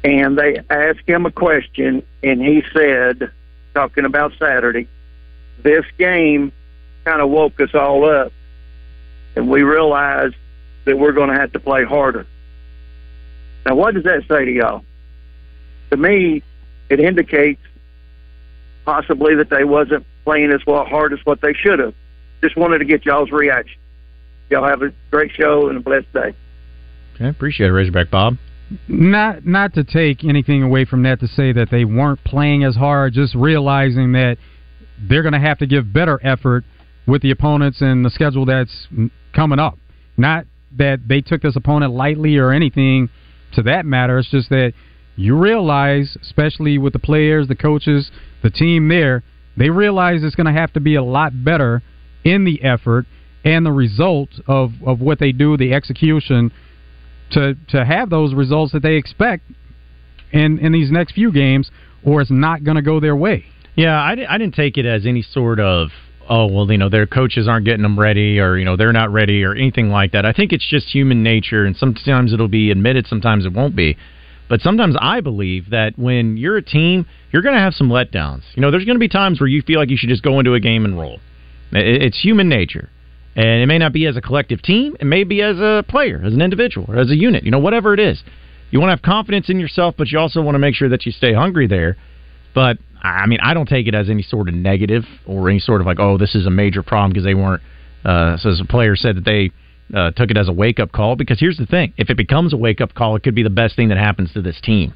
And 0.03 0.37
they 0.37 0.59
asked 0.69 1.07
him 1.07 1.25
a 1.25 1.31
question, 1.31 2.03
and 2.21 2.41
he 2.41 2.63
said, 2.73 3.31
talking 3.73 4.05
about 4.05 4.33
Saturday, 4.37 4.87
this 5.63 5.85
game 5.97 6.51
kind 7.05 7.21
of 7.21 7.29
woke 7.29 7.59
us 7.61 7.73
all 7.73 8.09
up, 8.09 8.33
and 9.35 9.49
we 9.49 9.63
realized 9.63 10.35
that 10.85 10.97
we're 10.97 11.13
going 11.13 11.29
to 11.29 11.35
have 11.35 11.53
to 11.53 11.59
play 11.59 11.85
harder. 11.85 12.25
Now, 13.65 13.75
what 13.75 13.93
does 13.93 14.03
that 14.03 14.23
say 14.27 14.43
to 14.45 14.51
y'all? 14.51 14.83
To 15.91 15.97
me, 15.97 16.43
it 16.89 16.99
indicates 16.99 17.61
possibly 18.83 19.35
that 19.35 19.49
they 19.49 19.63
wasn't 19.63 20.05
playing 20.25 20.51
as 20.51 20.65
well 20.65 20.83
hard 20.85 21.13
as 21.13 21.19
what 21.25 21.39
they 21.39 21.53
should 21.53 21.79
have. 21.79 21.93
Just 22.41 22.57
wanted 22.57 22.79
to 22.79 22.85
get 22.85 23.05
y'all's 23.05 23.31
reaction. 23.31 23.79
Y'all 24.49 24.67
have 24.67 24.81
a 24.81 24.91
great 25.11 25.31
show 25.31 25.69
and 25.69 25.77
a 25.77 25.81
blessed 25.81 26.11
day. 26.11 26.33
Okay, 27.15 27.29
appreciate 27.29 27.67
it, 27.67 27.73
Razorback 27.73 28.09
Bob. 28.09 28.37
Not 28.88 29.45
not 29.45 29.74
to 29.76 29.84
take 29.84 30.24
anything 30.24 30.63
away 30.63 30.86
from 30.86 31.03
that 31.03 31.19
to 31.19 31.28
say 31.28 31.51
that 31.51 31.69
they 31.69 31.86
weren't 31.86 32.24
playing 32.24 32.63
as 32.63 32.76
hard, 32.76 33.13
just 33.13 33.36
realizing 33.36 34.13
that 34.13 34.38
they're 35.07 35.21
going 35.21 35.34
to 35.34 35.39
have 35.39 35.57
to 35.59 35.67
give 35.67 35.91
better 35.91 36.19
effort 36.24 36.63
with 37.05 37.21
the 37.21 37.32
opponents 37.32 37.82
and 37.82 38.05
the 38.05 38.09
schedule 38.09 38.45
that's 38.45 38.88
coming 39.34 39.59
up. 39.59 39.78
Not 40.17 40.45
that 40.78 41.07
they 41.07 41.21
took 41.21 41.41
this 41.41 41.55
opponent 41.55 41.93
lightly 41.93 42.38
or 42.38 42.51
anything 42.51 43.09
to 43.53 43.61
that 43.63 43.86
matter. 43.86 44.17
It's 44.17 44.30
just 44.30 44.49
that 44.49 44.74
you 45.15 45.38
realize, 45.38 46.17
especially 46.21 46.78
with 46.78 46.93
the 46.93 46.99
players, 46.99 47.47
the 47.47 47.55
coaches, 47.55 48.09
the 48.41 48.49
team 48.49 48.88
there, 48.88 49.24
they 49.55 49.69
realize 49.69 50.24
it's 50.24 50.36
going 50.36 50.53
to 50.53 50.59
have 50.59 50.74
to 50.74 50.80
be 50.80 50.95
a 50.95 51.03
lot 51.03 51.43
better 51.43 51.84
in 52.24 52.45
the 52.45 52.63
effort 52.63 53.05
and 53.45 53.65
the 53.65 53.71
result 53.71 54.30
of, 54.47 54.71
of 54.86 55.01
what 55.01 55.19
they 55.19 55.32
do, 55.32 55.57
the 55.57 55.74
execution, 55.74 56.51
to 57.32 57.55
to 57.69 57.86
have 57.86 58.09
those 58.09 58.34
results 58.34 58.74
that 58.74 58.82
they 58.82 58.95
expect 58.95 59.43
in 60.32 60.59
in 60.59 60.71
these 60.71 60.91
next 60.91 61.13
few 61.13 61.32
games, 61.32 61.71
or 62.03 62.21
it's 62.21 62.32
not 62.32 62.63
going 62.63 62.76
to 62.76 62.82
go 62.82 62.99
their 62.99 63.15
way. 63.15 63.45
Yeah, 63.76 63.99
I, 63.99 64.15
I 64.30 64.38
didn't 64.38 64.55
take 64.55 64.78
it 64.78 64.86
as 64.86 65.05
any 65.05 65.21
sort 65.21 65.59
of 65.59 65.89
oh 66.30 66.47
well 66.47 66.71
you 66.71 66.78
know 66.78 66.89
their 66.89 67.07
coaches 67.07 67.47
aren't 67.47 67.65
getting 67.65 67.82
them 67.82 67.99
ready 67.99 68.39
or 68.39 68.57
you 68.57 68.65
know 68.65 68.78
they're 68.78 68.93
not 68.93 69.11
ready 69.11 69.43
or 69.43 69.53
anything 69.53 69.89
like 69.89 70.11
that. 70.11 70.26
I 70.26 70.34
think 70.34 70.53
it's 70.53 70.67
just 70.67 70.88
human 70.88 71.24
nature, 71.24 71.65
and 71.65 71.76
sometimes 71.76 72.34
it'll 72.34 72.47
be 72.47 72.71
admitted, 72.71 73.07
sometimes 73.07 73.45
it 73.45 73.53
won't 73.53 73.76
be. 73.76 73.97
But 74.49 74.61
sometimes 74.61 74.95
I 74.99 75.21
believe 75.21 75.69
that 75.71 75.97
when 75.97 76.38
you're 76.38 76.57
a 76.57 76.61
team, 76.61 77.05
you're 77.32 77.41
going 77.41 77.55
to 77.55 77.61
have 77.61 77.74
some 77.74 77.89
letdowns. 77.89 78.43
You 78.55 78.61
know, 78.61 78.71
there's 78.71 78.86
going 78.86 78.95
to 78.95 78.99
be 78.99 79.07
times 79.07 79.39
where 79.39 79.47
you 79.47 79.61
feel 79.61 79.80
like 79.80 79.89
you 79.89 79.97
should 79.97 80.09
just 80.09 80.21
go 80.21 80.38
into 80.38 80.53
a 80.53 80.59
game 80.59 80.86
and 80.86 80.99
roll. 80.99 81.19
It's 81.71 82.21
human 82.21 82.49
nature. 82.49 82.89
And 83.36 83.61
it 83.61 83.65
may 83.65 83.79
not 83.79 83.93
be 83.93 84.05
as 84.05 84.15
a 84.15 84.21
collective 84.21 84.61
team, 84.61 84.95
it 84.99 85.05
may 85.05 85.23
be 85.23 85.41
as 85.41 85.57
a 85.57 85.84
player, 85.88 86.21
as 86.23 86.34
an 86.34 86.41
individual, 86.41 86.86
or 86.88 86.97
as 86.99 87.09
a 87.09 87.15
unit, 87.15 87.43
you 87.43 87.51
know, 87.51 87.59
whatever 87.59 87.93
it 87.93 87.99
is. 87.99 88.21
You 88.69 88.79
want 88.79 88.89
to 88.89 88.95
have 88.95 89.01
confidence 89.01 89.49
in 89.49 89.59
yourself, 89.59 89.95
but 89.97 90.09
you 90.11 90.19
also 90.19 90.41
want 90.41 90.55
to 90.55 90.59
make 90.59 90.75
sure 90.75 90.89
that 90.89 91.05
you 91.05 91.11
stay 91.11 91.34
hungry 91.34 91.67
there. 91.67 91.97
But, 92.53 92.77
I 93.01 93.25
mean, 93.25 93.39
I 93.41 93.53
don't 93.53 93.67
take 93.67 93.88
it 93.88 93.95
as 93.95 94.09
any 94.09 94.23
sort 94.23 94.49
of 94.49 94.55
negative 94.55 95.03
or 95.25 95.49
any 95.49 95.59
sort 95.59 95.81
of 95.81 95.88
like, 95.88 95.99
oh, 95.99 96.17
this 96.17 96.36
is 96.36 96.45
a 96.45 96.51
major 96.51 96.84
problem 96.84 97.11
because 97.11 97.23
they 97.23 97.34
weren't, 97.34 97.61
uh, 98.05 98.38
so 98.38 98.49
as 98.49 98.59
a 98.59 98.65
player 98.65 98.95
said 98.95 99.17
that 99.17 99.25
they 99.25 99.51
uh, 99.95 100.11
took 100.11 100.29
it 100.29 100.38
as 100.38 100.47
a 100.47 100.53
wake 100.53 100.79
up 100.79 100.91
call. 100.91 101.15
Because 101.15 101.39
here's 101.39 101.57
the 101.57 101.65
thing 101.65 101.93
if 101.97 102.09
it 102.09 102.17
becomes 102.17 102.53
a 102.53 102.57
wake 102.57 102.81
up 102.81 102.93
call, 102.93 103.15
it 103.15 103.23
could 103.23 103.36
be 103.36 103.43
the 103.43 103.49
best 103.49 103.75
thing 103.75 103.89
that 103.89 103.97
happens 103.97 104.31
to 104.34 104.41
this 104.41 104.59
team. 104.61 104.93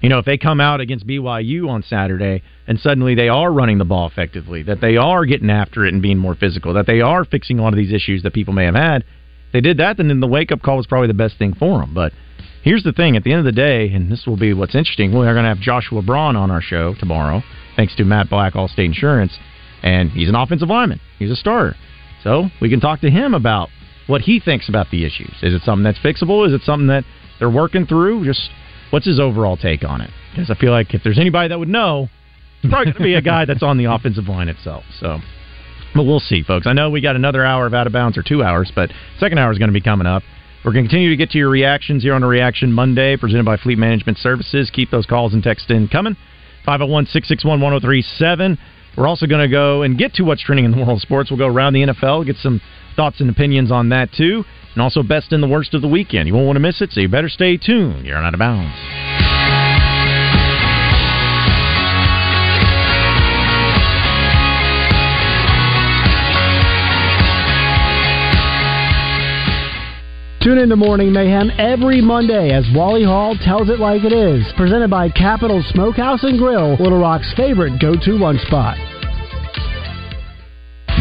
You 0.00 0.08
know, 0.08 0.18
if 0.18 0.24
they 0.24 0.38
come 0.38 0.60
out 0.60 0.80
against 0.80 1.06
BYU 1.06 1.68
on 1.68 1.82
Saturday 1.82 2.42
and 2.66 2.78
suddenly 2.78 3.14
they 3.14 3.28
are 3.28 3.52
running 3.52 3.78
the 3.78 3.84
ball 3.84 4.06
effectively, 4.06 4.62
that 4.62 4.80
they 4.80 4.96
are 4.96 5.24
getting 5.24 5.50
after 5.50 5.84
it 5.84 5.92
and 5.92 6.00
being 6.00 6.18
more 6.18 6.36
physical, 6.36 6.74
that 6.74 6.86
they 6.86 7.00
are 7.00 7.24
fixing 7.24 7.58
a 7.58 7.62
lot 7.62 7.72
of 7.72 7.78
these 7.78 7.92
issues 7.92 8.22
that 8.22 8.32
people 8.32 8.54
may 8.54 8.64
have 8.64 8.76
had, 8.76 9.04
they 9.52 9.60
did 9.60 9.78
that, 9.78 9.96
then 9.96 10.20
the 10.20 10.26
wake 10.26 10.52
up 10.52 10.62
call 10.62 10.76
was 10.76 10.86
probably 10.86 11.08
the 11.08 11.14
best 11.14 11.36
thing 11.38 11.54
for 11.54 11.80
them. 11.80 11.94
But 11.94 12.12
here's 12.62 12.84
the 12.84 12.92
thing 12.92 13.16
at 13.16 13.24
the 13.24 13.32
end 13.32 13.40
of 13.40 13.44
the 13.44 13.52
day, 13.52 13.88
and 13.88 14.12
this 14.12 14.24
will 14.26 14.36
be 14.36 14.52
what's 14.54 14.74
interesting, 14.74 15.10
we 15.10 15.26
are 15.26 15.34
going 15.34 15.44
to 15.44 15.48
have 15.48 15.58
Joshua 15.58 16.02
Braun 16.02 16.36
on 16.36 16.50
our 16.50 16.62
show 16.62 16.94
tomorrow, 16.94 17.42
thanks 17.74 17.96
to 17.96 18.04
Matt 18.04 18.30
Black, 18.30 18.54
Allstate 18.54 18.84
Insurance, 18.84 19.32
and 19.82 20.10
he's 20.10 20.28
an 20.28 20.34
offensive 20.34 20.68
lineman, 20.68 21.00
he's 21.18 21.30
a 21.30 21.36
starter. 21.36 21.74
So 22.22 22.50
we 22.60 22.68
can 22.68 22.80
talk 22.80 23.00
to 23.00 23.10
him 23.10 23.34
about 23.34 23.68
what 24.06 24.22
he 24.22 24.40
thinks 24.40 24.68
about 24.68 24.90
the 24.90 25.04
issues. 25.04 25.34
Is 25.42 25.54
it 25.54 25.62
something 25.62 25.84
that's 25.84 25.98
fixable? 25.98 26.46
Is 26.46 26.52
it 26.52 26.62
something 26.62 26.88
that 26.88 27.04
they're 27.38 27.50
working 27.50 27.86
through? 27.86 28.24
Just 28.24 28.50
what's 28.90 29.06
his 29.06 29.20
overall 29.20 29.56
take 29.56 29.84
on 29.84 30.00
it? 30.00 30.10
Because 30.32 30.50
I 30.50 30.54
feel 30.54 30.72
like 30.72 30.94
if 30.94 31.02
there's 31.02 31.18
anybody 31.18 31.48
that 31.48 31.58
would 31.58 31.68
know, 31.68 32.08
it's 32.62 32.70
probably 32.70 32.92
going 32.92 32.96
to 32.96 33.02
be 33.02 33.14
a 33.14 33.22
guy 33.22 33.44
that's 33.44 33.62
on 33.62 33.78
the 33.78 33.84
offensive 33.92 34.28
line 34.28 34.48
itself. 34.48 34.84
So, 35.00 35.18
but 35.94 36.04
we'll 36.04 36.20
see, 36.20 36.42
folks. 36.42 36.66
I 36.66 36.72
know 36.72 36.90
we 36.90 37.00
got 37.00 37.16
another 37.16 37.44
hour 37.44 37.66
of 37.66 37.74
out 37.74 37.86
of 37.86 37.92
bounds 37.92 38.18
or 38.18 38.22
two 38.22 38.42
hours, 38.42 38.72
but 38.74 38.90
second 39.18 39.38
hour 39.38 39.52
is 39.52 39.58
going 39.58 39.68
to 39.68 39.74
be 39.74 39.80
coming 39.80 40.06
up. 40.06 40.22
We're 40.64 40.72
going 40.72 40.84
to 40.84 40.88
continue 40.88 41.10
to 41.10 41.16
get 41.16 41.30
to 41.30 41.38
your 41.38 41.50
reactions 41.50 42.02
here 42.02 42.14
on 42.14 42.22
a 42.22 42.26
Reaction 42.26 42.72
Monday, 42.72 43.16
presented 43.16 43.44
by 43.44 43.56
Fleet 43.56 43.78
Management 43.78 44.18
Services. 44.18 44.70
Keep 44.70 44.90
those 44.90 45.06
calls 45.06 45.32
and 45.32 45.42
texts 45.42 45.70
in 45.70 45.88
coming. 45.88 46.16
501 46.66 47.06
661 47.06 47.60
1037. 47.60 48.58
We're 48.96 49.06
also 49.06 49.26
going 49.26 49.40
to 49.40 49.50
go 49.50 49.82
and 49.82 49.96
get 49.96 50.14
to 50.14 50.24
what's 50.24 50.42
trending 50.42 50.64
in 50.64 50.72
the 50.72 50.76
world 50.78 50.90
of 50.90 51.00
sports. 51.00 51.30
We'll 51.30 51.38
go 51.38 51.46
around 51.46 51.74
the 51.74 51.82
NFL, 51.84 52.26
get 52.26 52.36
some 52.36 52.60
thoughts 52.96 53.20
and 53.20 53.30
opinions 53.30 53.70
on 53.70 53.90
that 53.90 54.12
too, 54.12 54.44
and 54.78 54.84
also 54.84 55.02
best 55.02 55.32
and 55.32 55.42
the 55.42 55.48
worst 55.48 55.74
of 55.74 55.82
the 55.82 55.88
weekend. 55.88 56.28
You 56.28 56.34
won't 56.34 56.46
want 56.46 56.54
to 56.54 56.60
miss 56.60 56.80
it, 56.80 56.92
so 56.92 57.00
you 57.00 57.08
better 57.08 57.28
stay 57.28 57.56
tuned. 57.56 58.06
You're 58.06 58.16
on 58.16 58.24
out 58.24 58.32
of 58.32 58.38
bounds. 58.38 58.72
Tune 70.44 70.58
in 70.58 70.68
to 70.68 70.76
Morning 70.76 71.12
Mayhem 71.12 71.50
every 71.58 72.00
Monday 72.00 72.52
as 72.52 72.64
Wally 72.72 73.02
Hall 73.02 73.36
tells 73.44 73.68
it 73.68 73.80
like 73.80 74.04
it 74.04 74.12
is. 74.12 74.46
Presented 74.56 74.90
by 74.90 75.08
Capital 75.08 75.60
Smokehouse 75.70 76.22
and 76.22 76.38
Grill, 76.38 76.76
Little 76.78 77.00
Rock's 77.00 77.34
favorite 77.36 77.80
go-to 77.80 78.12
lunch 78.12 78.40
spot. 78.42 78.97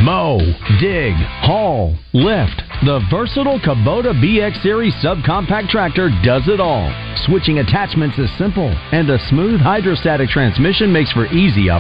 Mow, 0.04 0.38
dig, 0.80 1.14
haul, 1.42 1.96
lift. 2.14 2.62
The 2.86 3.02
versatile 3.10 3.60
Kubota 3.60 4.14
BX 4.14 4.62
Series 4.62 4.94
subcompact 5.04 5.70
tractor 5.70 6.10
does 6.24 6.48
it 6.48 6.60
all. 6.60 6.94
Switching 7.26 7.60
attachments 7.60 8.18
is 8.20 8.30
simple, 8.38 8.70
and 8.92 9.10
a 9.10 9.18
smooth 9.28 9.60
hydrostatic 9.60 10.30
transmission 10.30 10.94
makes 10.94 11.12
for 11.12 11.26
easy 11.34 11.70
up 11.70 11.76